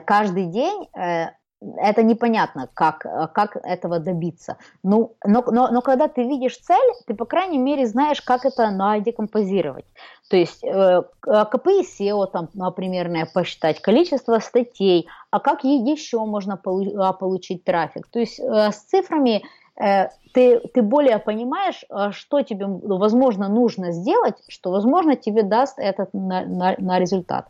каждый 0.05 0.47
день 0.47 0.89
э, 0.95 1.31
это 1.61 2.03
непонятно, 2.03 2.69
как, 2.75 3.07
как 3.33 3.57
этого 3.57 3.99
добиться. 3.99 4.59
Ну, 4.83 5.17
но, 5.25 5.43
но, 5.51 5.69
но 5.71 5.81
когда 5.81 6.09
ты 6.09 6.23
видишь 6.23 6.59
цель, 6.59 6.93
ты, 7.07 7.15
по 7.15 7.25
крайней 7.25 7.59
мере, 7.59 7.87
знаешь, 7.87 8.21
как 8.21 8.45
это 8.45 8.71
ну, 8.71 9.01
декомпозировать. 9.01 9.87
То 10.29 10.37
есть 10.37 10.63
э, 10.65 11.03
КПИ 11.23 11.83
SEO, 11.83 12.27
там, 12.27 12.49
например, 12.55 13.09
посчитать, 13.33 13.81
количество 13.81 14.39
статей, 14.39 15.09
а 15.31 15.41
как 15.41 15.65
еще 15.65 16.25
можно 16.25 16.61
а, 16.65 17.13
получить 17.13 17.65
трафик. 17.65 18.07
То 18.09 18.19
есть 18.19 18.39
э, 18.39 18.71
с 18.73 18.77
цифрами 18.77 19.45
э, 19.81 20.09
ты, 20.35 20.61
ты 20.75 20.83
более 20.83 21.19
понимаешь, 21.19 21.85
э, 21.89 22.11
что 22.13 22.43
тебе, 22.43 22.67
возможно, 22.67 23.49
нужно 23.49 23.93
сделать, 23.93 24.37
что, 24.49 24.73
возможно, 24.73 25.17
тебе 25.17 25.43
даст 25.43 25.79
этот 25.79 26.13
на, 26.13 26.45
на, 26.45 26.75
на 26.79 26.99
результат. 26.99 27.49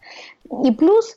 И 0.65 0.71
плюс 0.71 1.17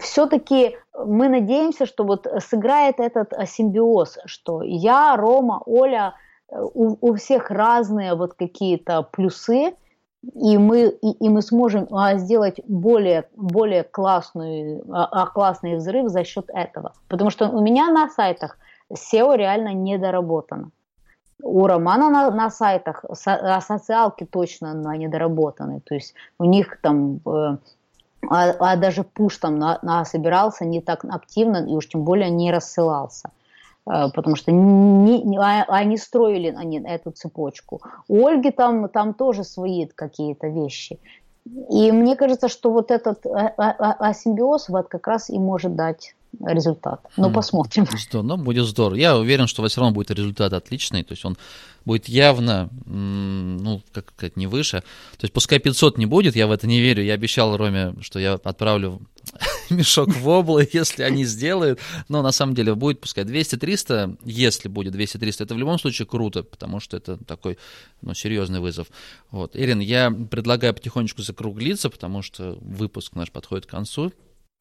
все-таки 0.00 0.76
мы 0.94 1.28
надеемся, 1.28 1.86
что 1.86 2.04
вот 2.04 2.26
сыграет 2.38 3.00
этот 3.00 3.32
э, 3.32 3.46
симбиоз, 3.46 4.18
что 4.26 4.62
я, 4.62 5.16
Рома, 5.16 5.62
Оля, 5.66 6.14
э, 6.48 6.60
у, 6.60 6.96
у 7.00 7.14
всех 7.14 7.50
разные 7.50 8.14
вот 8.14 8.34
какие-то 8.34 9.02
плюсы, 9.02 9.74
и 10.34 10.58
мы, 10.58 10.88
и, 11.02 11.10
и 11.26 11.28
мы 11.28 11.42
сможем 11.42 11.86
а, 11.90 12.16
сделать 12.16 12.60
более, 12.66 13.24
более 13.36 13.82
классный, 13.82 14.80
а, 14.90 15.04
а, 15.10 15.26
классный 15.26 15.76
взрыв 15.76 16.08
за 16.08 16.24
счет 16.24 16.46
этого. 16.48 16.92
Потому 17.08 17.30
что 17.30 17.48
у 17.48 17.60
меня 17.60 17.90
на 17.90 18.08
сайтах 18.08 18.58
SEO 18.92 19.36
реально 19.36 19.74
недоработано. 19.74 20.70
У 21.42 21.66
Романа 21.66 22.10
на, 22.10 22.30
на 22.30 22.50
сайтах 22.50 23.04
со, 23.12 23.60
социалки 23.60 24.24
точно 24.24 24.72
недоработаны. 24.96 25.80
То 25.80 25.94
есть 25.94 26.14
у 26.38 26.44
них 26.44 26.78
там 26.80 27.20
э, 27.26 27.56
а, 28.30 28.54
а 28.58 28.76
даже 28.76 29.04
пуш 29.04 29.38
там 29.38 29.58
на, 29.58 29.78
на 29.82 30.04
собирался 30.04 30.64
не 30.64 30.80
так 30.80 31.04
активно 31.04 31.66
и 31.68 31.74
уж 31.74 31.88
тем 31.88 32.02
более 32.02 32.30
не 32.30 32.52
рассылался 32.52 33.30
э, 33.86 34.08
потому 34.14 34.36
что 34.36 34.52
не, 34.52 35.22
не, 35.22 35.38
а, 35.38 35.64
они 35.68 35.96
строили 35.96 36.54
они 36.56 36.80
эту 36.80 37.10
цепочку. 37.10 37.82
У 38.08 38.26
Ольги 38.26 38.50
там, 38.50 38.88
там 38.88 39.14
тоже 39.14 39.44
свои 39.44 39.86
какие-то 39.86 40.48
вещи. 40.48 40.98
И 41.70 41.92
мне 41.92 42.16
кажется, 42.16 42.48
что 42.48 42.70
вот 42.70 42.90
этот 42.90 43.26
асимбиоз 43.26 44.70
вот 44.70 44.88
как 44.88 45.06
раз 45.06 45.28
и 45.28 45.38
может 45.38 45.76
дать 45.76 46.14
результат. 46.46 47.00
Ну, 47.16 47.30
посмотрим. 47.32 47.86
Здорово, 47.86 48.36
ну, 48.36 48.36
будет 48.36 48.66
здорово. 48.66 48.96
Я 48.96 49.16
уверен, 49.16 49.46
что 49.46 49.66
все 49.66 49.80
равно 49.80 49.94
будет 49.94 50.10
результат 50.10 50.52
отличный, 50.52 51.02
то 51.02 51.12
есть 51.12 51.24
он 51.24 51.36
будет 51.84 52.08
явно, 52.08 52.70
ну, 52.86 53.82
как 53.92 54.12
сказать, 54.12 54.36
не 54.36 54.46
выше. 54.46 54.82
То 55.18 55.24
есть 55.24 55.32
пускай 55.32 55.58
500 55.58 55.98
не 55.98 56.06
будет, 56.06 56.36
я 56.36 56.46
в 56.46 56.50
это 56.52 56.66
не 56.66 56.80
верю. 56.80 57.04
Я 57.04 57.14
обещал 57.14 57.56
Роме, 57.56 57.94
что 58.00 58.18
я 58.18 58.34
отправлю 58.34 59.02
мешок 59.70 60.08
в 60.08 60.28
облы, 60.28 60.68
если 60.72 61.02
они 61.02 61.24
сделают. 61.24 61.80
Но 62.08 62.22
на 62.22 62.32
самом 62.32 62.54
деле 62.54 62.74
будет, 62.74 63.00
пускай 63.00 63.24
200-300, 63.24 64.18
если 64.24 64.68
будет 64.68 64.94
200-300, 64.94 65.44
это 65.44 65.54
в 65.54 65.58
любом 65.58 65.78
случае 65.78 66.06
круто, 66.06 66.42
потому 66.42 66.80
что 66.80 66.96
это 66.96 67.16
такой, 67.18 67.58
ну, 68.00 68.14
серьезный 68.14 68.60
вызов. 68.60 68.88
Вот. 69.30 69.56
Ирин, 69.56 69.80
я 69.80 70.10
предлагаю 70.10 70.74
потихонечку 70.74 71.22
закруглиться, 71.22 71.90
потому 71.90 72.22
что 72.22 72.56
выпуск 72.60 73.14
наш 73.14 73.30
подходит 73.30 73.66
к 73.66 73.70
концу. 73.70 74.12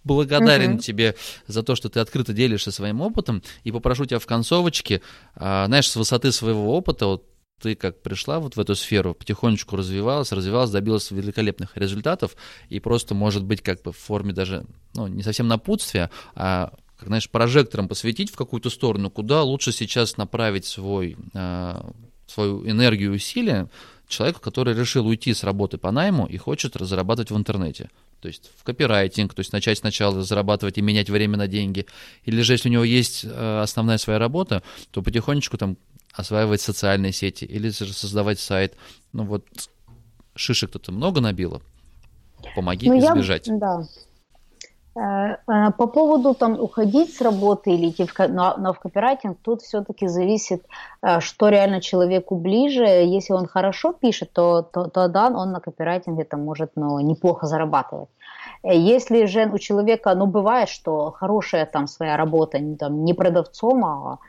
Благодарен 0.03 0.73
угу. 0.73 0.81
тебе 0.81 1.15
за 1.47 1.63
то, 1.63 1.75
что 1.75 1.89
ты 1.89 1.99
открыто 1.99 2.33
делишься 2.33 2.71
своим 2.71 3.01
опытом, 3.01 3.43
и 3.63 3.71
попрошу 3.71 4.05
тебя 4.05 4.19
в 4.19 4.25
концовочке, 4.25 5.01
а, 5.35 5.65
знаешь, 5.67 5.89
с 5.89 5.95
высоты 5.95 6.31
своего 6.31 6.75
опыта, 6.75 7.07
вот 7.07 7.25
ты 7.61 7.75
как 7.75 8.01
пришла 8.01 8.39
вот 8.39 8.55
в 8.55 8.59
эту 8.59 8.75
сферу, 8.75 9.13
потихонечку 9.13 9.77
развивалась, 9.77 10.31
развивалась, 10.33 10.69
добилась 10.69 11.11
великолепных 11.11 11.77
результатов, 11.77 12.35
и 12.67 12.79
просто, 12.79 13.15
может 13.15 13.43
быть, 13.45 13.61
как 13.61 13.81
бы 13.81 13.93
в 13.93 13.97
форме 13.97 14.33
даже, 14.33 14.65
ну, 14.95 15.07
не 15.07 15.23
совсем 15.23 15.47
напутствия, 15.47 16.09
а 16.35 16.73
как, 16.97 17.07
знаешь, 17.07 17.29
прожектором 17.29 17.87
посветить 17.87 18.31
в 18.31 18.35
какую-то 18.35 18.69
сторону, 18.69 19.09
куда 19.09 19.43
лучше 19.43 19.71
сейчас 19.71 20.17
направить 20.17 20.65
свой, 20.65 21.17
э, 21.33 21.91
свою 22.27 22.67
энергию 22.69 23.11
и 23.11 23.15
усилия 23.15 23.69
человеку, 24.07 24.41
который 24.41 24.73
решил 24.73 25.07
уйти 25.07 25.33
с 25.33 25.43
работы 25.43 25.77
по 25.77 25.91
найму 25.91 26.25
и 26.25 26.37
хочет 26.37 26.75
разрабатывать 26.75 27.31
в 27.31 27.37
интернете. 27.37 27.89
То 28.23 28.27
есть 28.27 28.51
в 28.55 28.63
копирайтинг, 28.63 29.33
то 29.33 29.41
есть 29.41 29.51
начать 29.51 29.79
сначала 29.79 30.23
зарабатывать 30.23 30.77
и 30.77 30.81
менять 30.81 31.09
время 31.09 31.35
на 31.35 31.49
деньги. 31.49 31.85
Или 32.23 32.41
же 32.41 32.53
если 32.53 32.69
у 32.69 32.71
него 32.71 32.85
есть 32.85 33.25
э, 33.25 33.59
основная 33.61 33.97
своя 33.97 34.17
работа, 34.17 34.63
то 34.91 35.01
потихонечку 35.01 35.57
там 35.57 35.75
осваивать 36.13 36.61
социальные 36.61 37.11
сети 37.11 37.43
или 37.43 37.67
же 37.67 37.91
создавать 37.91 38.39
сайт. 38.39 38.77
Ну 39.11 39.25
вот 39.25 39.45
шишек 40.35 40.69
кто-то 40.69 40.93
много 40.93 41.19
набило. 41.19 41.61
Помоги 42.55 42.87
ну, 42.87 42.97
избежать. 42.97 43.47
Я, 43.47 43.57
да. 43.57 43.83
Э, 44.95 45.37
э, 45.47 45.71
по 45.77 45.87
поводу 45.87 46.35
там 46.35 46.59
уходить 46.59 47.15
с 47.15 47.21
работы 47.21 47.71
или 47.71 47.89
идти 47.89 48.05
в, 48.05 48.19
на, 48.19 48.55
на 48.57 48.73
в 48.73 48.79
копирайтинг, 48.79 49.37
тут 49.41 49.61
все-таки 49.61 50.07
зависит, 50.07 50.63
э, 51.01 51.19
что 51.19 51.49
реально 51.49 51.81
человеку 51.81 52.35
ближе. 52.35 52.83
Если 52.83 53.33
он 53.33 53.47
хорошо 53.47 53.93
пишет, 53.93 54.31
то, 54.33 54.61
то, 54.61 54.87
то 54.87 55.07
да, 55.07 55.29
он 55.29 55.51
на 55.51 55.59
копирайтинге 55.59 56.25
там 56.25 56.45
может 56.45 56.71
ну, 56.75 56.99
неплохо 56.99 57.47
зарабатывать. 57.47 58.09
Если 58.63 59.25
же 59.25 59.49
у 59.51 59.57
человека, 59.57 60.13
ну, 60.15 60.25
бывает, 60.25 60.69
что 60.69 61.11
хорошая 61.11 61.65
там 61.65 61.87
своя 61.87 62.15
работа, 62.15 62.59
там, 62.79 63.03
не 63.03 63.13
продавцом, 63.13 63.85
а 63.85 64.19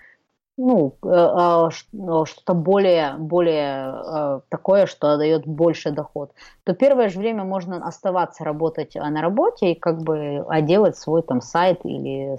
ну, 0.57 0.95
э, 1.03 1.09
а, 1.11 1.69
ну, 1.93 2.27
что-то 2.27 2.55
более, 2.55 3.15
более 3.19 3.93
э, 3.93 4.41
такое, 4.49 4.87
что 4.87 5.17
дает 5.17 5.47
больше 5.47 5.91
доход, 5.91 6.33
то 6.63 6.75
первое 6.75 7.09
же 7.09 7.19
время 7.19 7.45
можно 7.45 7.85
оставаться 7.85 8.45
работать 8.45 8.97
а, 8.97 9.11
на 9.11 9.21
работе 9.21 9.73
и 9.73 9.75
как 9.75 10.03
бы 10.03 10.45
а 10.49 10.61
делать 10.61 10.97
свой 10.97 11.23
там 11.23 11.41
сайт 11.41 11.81
или 11.85 12.37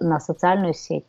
на 0.00 0.20
социальную 0.20 0.74
сеть. 0.74 1.06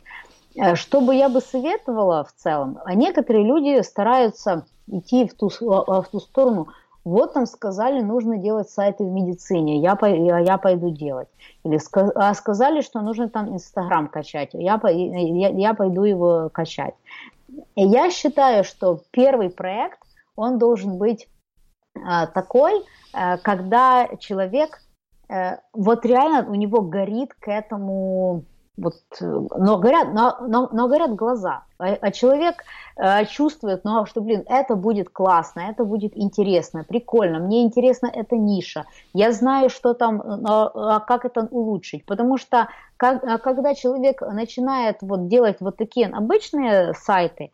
Э, 0.55 0.75
что 0.75 1.01
бы 1.01 1.13
я 1.13 1.29
бы 1.29 1.41
советовала 1.41 2.23
в 2.23 2.33
целом, 2.33 2.79
некоторые 2.95 3.45
люди 3.45 3.81
стараются 3.83 4.65
идти 4.87 5.27
в 5.27 5.35
ту, 5.35 5.49
в 5.49 6.07
ту 6.11 6.19
сторону, 6.19 6.69
вот 7.03 7.33
там 7.33 7.45
сказали, 7.45 8.01
нужно 8.01 8.37
делать 8.37 8.69
сайты 8.69 9.03
в 9.03 9.11
медицине, 9.11 9.79
я, 9.79 9.97
я 10.39 10.57
пойду 10.57 10.89
делать. 10.89 11.27
Или 11.63 11.79
а 12.15 12.33
сказали, 12.33 12.81
что 12.81 13.01
нужно 13.01 13.29
там 13.29 13.53
Инстаграм 13.53 14.07
качать, 14.07 14.49
я, 14.53 14.79
я, 14.83 15.49
я 15.49 15.73
пойду 15.73 16.03
его 16.03 16.49
качать. 16.53 16.93
И 17.75 17.83
я 17.83 18.09
считаю, 18.11 18.63
что 18.63 19.01
первый 19.11 19.49
проект, 19.49 19.99
он 20.35 20.57
должен 20.57 20.97
быть 20.97 21.27
а, 22.05 22.27
такой, 22.27 22.85
а, 23.13 23.37
когда 23.37 24.07
человек, 24.19 24.81
а, 25.27 25.59
вот 25.73 26.05
реально 26.05 26.49
у 26.49 26.55
него 26.55 26.81
горит 26.81 27.33
к 27.33 27.47
этому 27.49 28.45
вот, 28.77 28.95
э, 29.19 29.25
но 29.25 29.77
горят, 29.77 30.13
но, 30.13 30.37
но, 30.47 30.69
но 30.71 30.87
горят 30.87 31.13
глаза, 31.13 31.63
а, 31.77 31.97
а 31.99 32.11
человек 32.11 32.63
э, 32.95 33.25
чувствует, 33.25 33.83
ну, 33.83 34.05
что, 34.05 34.21
блин, 34.21 34.43
это 34.47 34.75
будет 34.75 35.09
классно, 35.09 35.61
это 35.69 35.83
будет 35.83 36.13
интересно, 36.15 36.85
прикольно, 36.87 37.39
мне 37.39 37.63
интересна 37.63 38.09
эта 38.13 38.37
ниша, 38.37 38.85
я 39.13 39.33
знаю, 39.33 39.69
что 39.69 39.93
там, 39.93 40.21
э, 40.21 40.35
но, 40.37 40.71
а 40.73 40.99
как 41.01 41.25
это 41.25 41.47
улучшить, 41.51 42.05
потому 42.05 42.37
что 42.37 42.69
как, 42.95 43.23
а 43.23 43.37
когда 43.39 43.75
человек 43.75 44.21
начинает 44.21 44.97
вот 45.01 45.27
делать 45.27 45.57
вот 45.59 45.75
такие 45.75 46.07
обычные 46.07 46.93
сайты, 46.93 47.51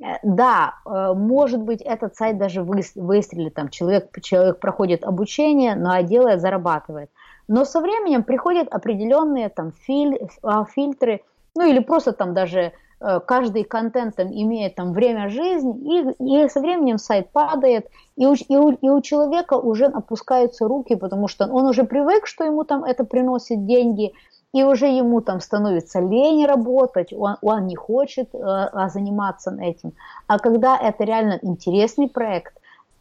э, 0.00 0.14
да, 0.22 0.76
может 0.86 1.60
быть, 1.60 1.82
этот 1.82 2.16
сайт 2.16 2.38
даже 2.38 2.62
выстрелит, 2.62 3.54
там 3.54 3.68
человек, 3.68 4.18
человек 4.22 4.60
проходит 4.60 5.04
обучение, 5.04 5.74
но 5.74 5.92
а 5.92 6.02
делает, 6.02 6.40
зарабатывает– 6.40 7.10
но 7.48 7.64
со 7.64 7.80
временем 7.80 8.24
приходят 8.24 8.68
определенные 8.68 9.48
там 9.48 9.72
филь, 9.72 10.18
а, 10.42 10.64
фильтры, 10.64 11.22
ну 11.54 11.66
или 11.66 11.78
просто 11.78 12.12
там 12.12 12.34
даже 12.34 12.72
э, 13.00 13.20
каждый 13.20 13.64
контент 13.64 14.16
там, 14.16 14.28
имеет 14.28 14.74
там 14.74 14.92
время 14.92 15.28
жизни, 15.28 16.14
и, 16.18 16.44
и 16.44 16.48
со 16.48 16.60
временем 16.60 16.98
сайт 16.98 17.30
падает, 17.30 17.86
и 18.16 18.26
у, 18.26 18.34
и, 18.34 18.56
у, 18.56 18.70
и 18.72 18.88
у 18.88 19.00
человека 19.00 19.54
уже 19.54 19.86
опускаются 19.86 20.66
руки, 20.66 20.96
потому 20.96 21.28
что 21.28 21.46
он 21.46 21.66
уже 21.66 21.84
привык, 21.84 22.26
что 22.26 22.44
ему 22.44 22.64
там 22.64 22.82
это 22.84 23.04
приносит 23.04 23.66
деньги, 23.66 24.12
и 24.52 24.62
уже 24.62 24.86
ему 24.86 25.20
там 25.20 25.40
становится 25.40 26.00
лень 26.00 26.46
работать, 26.46 27.12
он, 27.12 27.36
он 27.42 27.66
не 27.66 27.76
хочет 27.76 28.34
э, 28.34 28.38
а 28.38 28.88
заниматься 28.88 29.56
этим. 29.60 29.92
А 30.26 30.38
когда 30.38 30.76
это 30.76 31.04
реально 31.04 31.38
интересный 31.42 32.08
проект, 32.08 32.54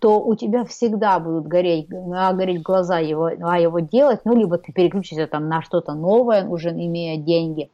то 0.03 0.19
у 0.19 0.35
тебя 0.35 0.65
всегда 0.65 1.17
будут 1.17 1.47
гореть, 1.47 1.87
а, 2.13 2.33
гореть 2.33 2.61
глаза 2.61 2.99
его, 2.99 3.29
а 3.41 3.57
его 3.57 3.79
делать, 3.79 4.19
ну, 4.25 4.35
либо 4.35 4.57
ты 4.57 4.73
переключишься 4.73 5.27
там 5.27 5.47
на 5.47 5.61
что-то 5.61 5.93
новое, 5.93 6.45
уже 6.45 6.71
имея 6.71 7.17
деньги. 7.17 7.71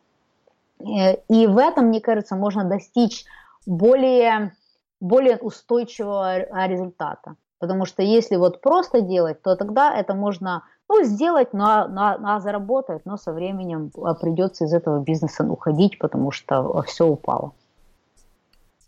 Э, 0.79 1.15
и 1.27 1.47
в 1.47 1.57
этом, 1.57 1.85
мне 1.85 2.01
кажется, 2.01 2.35
можно 2.35 2.65
достичь 2.65 3.25
более, 3.65 4.53
более 5.01 5.37
устойчивого 5.37 6.67
результата. 6.67 7.33
Потому 7.57 7.85
что 7.85 8.03
если 8.03 8.35
вот 8.35 8.61
просто 8.61 9.01
делать, 9.01 9.41
то 9.41 9.55
тогда 9.55 9.91
это 9.91 10.13
можно 10.13 10.61
ну, 10.87 11.03
сделать, 11.05 11.51
но, 11.53 11.87
но, 11.87 12.19
но 12.19 12.39
заработать, 12.39 13.07
но 13.07 13.17
со 13.17 13.33
временем 13.33 13.89
придется 14.21 14.65
из 14.65 14.73
этого 14.75 14.99
бизнеса 14.99 15.43
уходить, 15.49 15.97
потому 15.97 16.29
что 16.29 16.83
все 16.83 17.07
упало. 17.07 17.53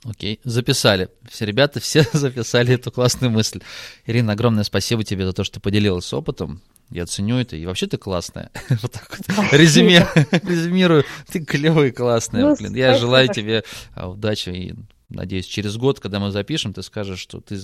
Окей, 0.03 0.39
записали. 0.43 1.09
Все 1.29 1.45
ребята 1.45 1.79
все 1.79 2.03
записали 2.13 2.73
эту 2.73 2.91
классную 2.91 3.31
мысль. 3.31 3.61
Ирина, 4.05 4.33
огромное 4.33 4.63
спасибо 4.63 5.03
тебе 5.03 5.25
за 5.25 5.33
то, 5.33 5.43
что 5.43 5.59
поделилась 5.59 6.11
опытом. 6.11 6.61
Я 6.89 7.05
ценю 7.05 7.37
это. 7.37 7.55
И 7.55 7.65
вообще 7.65 7.87
ты 7.87 7.97
классная. 7.97 8.51
Вот 8.81 8.91
так 8.91 9.09
вот. 9.09 9.53
Резюме, 9.53 10.07
резюмирую. 10.43 11.05
Ты 11.31 11.45
клевая 11.45 11.89
и 11.89 11.91
классная. 11.91 12.41
Ну, 12.41 12.55
блин. 12.55 12.75
Я 12.75 12.97
желаю 12.97 13.29
тебе 13.29 13.63
а, 13.93 14.09
удачи. 14.09 14.49
И 14.49 14.75
надеюсь, 15.09 15.45
через 15.45 15.77
год, 15.77 15.99
когда 15.99 16.19
мы 16.19 16.31
запишем, 16.31 16.73
ты 16.73 16.81
скажешь, 16.81 17.19
что 17.19 17.39
ты 17.39 17.61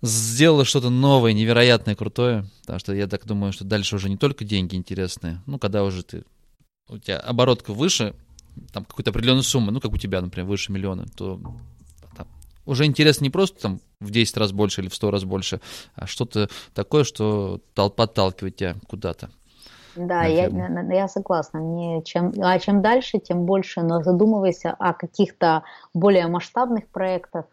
сделала 0.00 0.64
что-то 0.64 0.88
новое, 0.90 1.32
невероятное, 1.32 1.94
крутое. 1.94 2.46
Потому 2.62 2.78
что 2.78 2.94
я 2.94 3.06
так 3.06 3.26
думаю, 3.26 3.52
что 3.52 3.64
дальше 3.64 3.96
уже 3.96 4.08
не 4.08 4.16
только 4.16 4.44
деньги 4.44 4.74
интересные. 4.76 5.42
Ну, 5.46 5.58
когда 5.58 5.84
уже 5.84 6.02
ты 6.02 6.24
у 6.88 6.98
тебя 6.98 7.18
оборотка 7.18 7.72
выше, 7.72 8.14
там 8.72 8.84
какую-то 8.84 9.10
определенную 9.10 9.42
сумму, 9.42 9.70
ну, 9.70 9.80
как 9.80 9.92
у 9.92 9.98
тебя, 9.98 10.20
например, 10.20 10.48
выше 10.48 10.72
миллиона, 10.72 11.06
то 11.16 11.40
там, 12.16 12.26
уже 12.66 12.84
интересно 12.84 13.24
не 13.24 13.30
просто 13.30 13.60
там 13.60 13.80
в 14.00 14.10
10 14.10 14.36
раз 14.36 14.52
больше 14.52 14.80
или 14.80 14.88
в 14.88 14.94
100 14.94 15.10
раз 15.10 15.24
больше, 15.24 15.60
а 15.94 16.06
что-то 16.06 16.48
такое, 16.74 17.04
что 17.04 17.60
подталкивает 17.74 18.56
тебя 18.56 18.76
куда-то. 18.88 19.30
Да, 19.96 20.24
я, 20.24 20.46
я 20.46 21.08
согласна. 21.08 21.60
Мне 21.60 22.02
чем, 22.02 22.32
а 22.40 22.58
чем 22.58 22.82
дальше, 22.82 23.18
тем 23.18 23.44
больше, 23.44 23.82
но 23.82 24.02
задумывайся 24.02 24.70
о 24.78 24.92
каких-то 24.92 25.64
более 25.92 26.28
масштабных 26.28 26.86
проектах, 26.88 27.46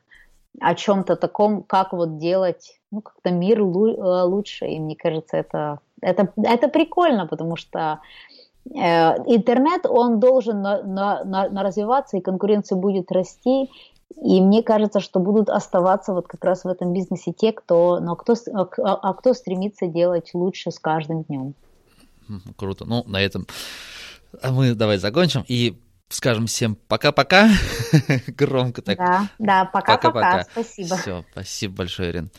о 0.61 0.75
чем-то 0.75 1.15
таком, 1.15 1.63
как 1.63 1.93
вот 1.93 2.17
делать, 2.17 2.79
ну, 2.91 3.01
как-то 3.01 3.31
мир 3.31 3.61
э, 3.61 3.63
лучше. 3.63 4.67
И 4.67 4.79
мне 4.79 4.95
кажется, 4.95 5.37
это, 5.37 5.79
это, 6.01 6.31
это 6.37 6.67
прикольно, 6.67 7.25
потому 7.25 7.55
что 7.55 7.99
интернет, 8.71 9.85
он 9.85 10.19
должен 10.19 10.61
на, 10.61 10.83
на, 10.83 11.23
на 11.23 11.63
развиваться, 11.63 12.17
и 12.17 12.21
конкуренция 12.21 12.77
будет 12.77 13.11
расти. 13.11 13.69
И 14.21 14.41
мне 14.41 14.63
кажется, 14.63 14.99
что 14.99 15.19
будут 15.19 15.49
оставаться 15.49 16.13
вот 16.13 16.27
как 16.27 16.43
раз 16.43 16.63
в 16.63 16.67
этом 16.67 16.93
бизнесе 16.93 17.33
те, 17.33 17.51
кто, 17.51 17.99
но 17.99 18.15
кто, 18.15 18.35
а, 18.53 18.93
а 19.01 19.13
кто 19.13 19.33
стремится 19.33 19.87
делать 19.87 20.31
лучше 20.33 20.71
с 20.71 20.79
каждым 20.79 21.23
днем. 21.23 21.53
Круто. 22.55 22.85
Ну, 22.85 23.03
на 23.07 23.21
этом 23.21 23.45
мы 24.43 24.73
давай 24.73 24.97
закончим 24.97 25.43
и 25.47 25.79
скажем 26.09 26.47
всем 26.47 26.75
пока-пока. 26.87 27.49
Громко 28.27 28.81
так. 28.81 28.97
Да, 28.97 29.29
да, 29.39 29.65
пока-пока. 29.65 30.43
Спасибо. 30.51 30.97
Все, 30.97 31.25
спасибо 31.31 31.75
большое, 31.75 32.11
Ирина. 32.11 32.29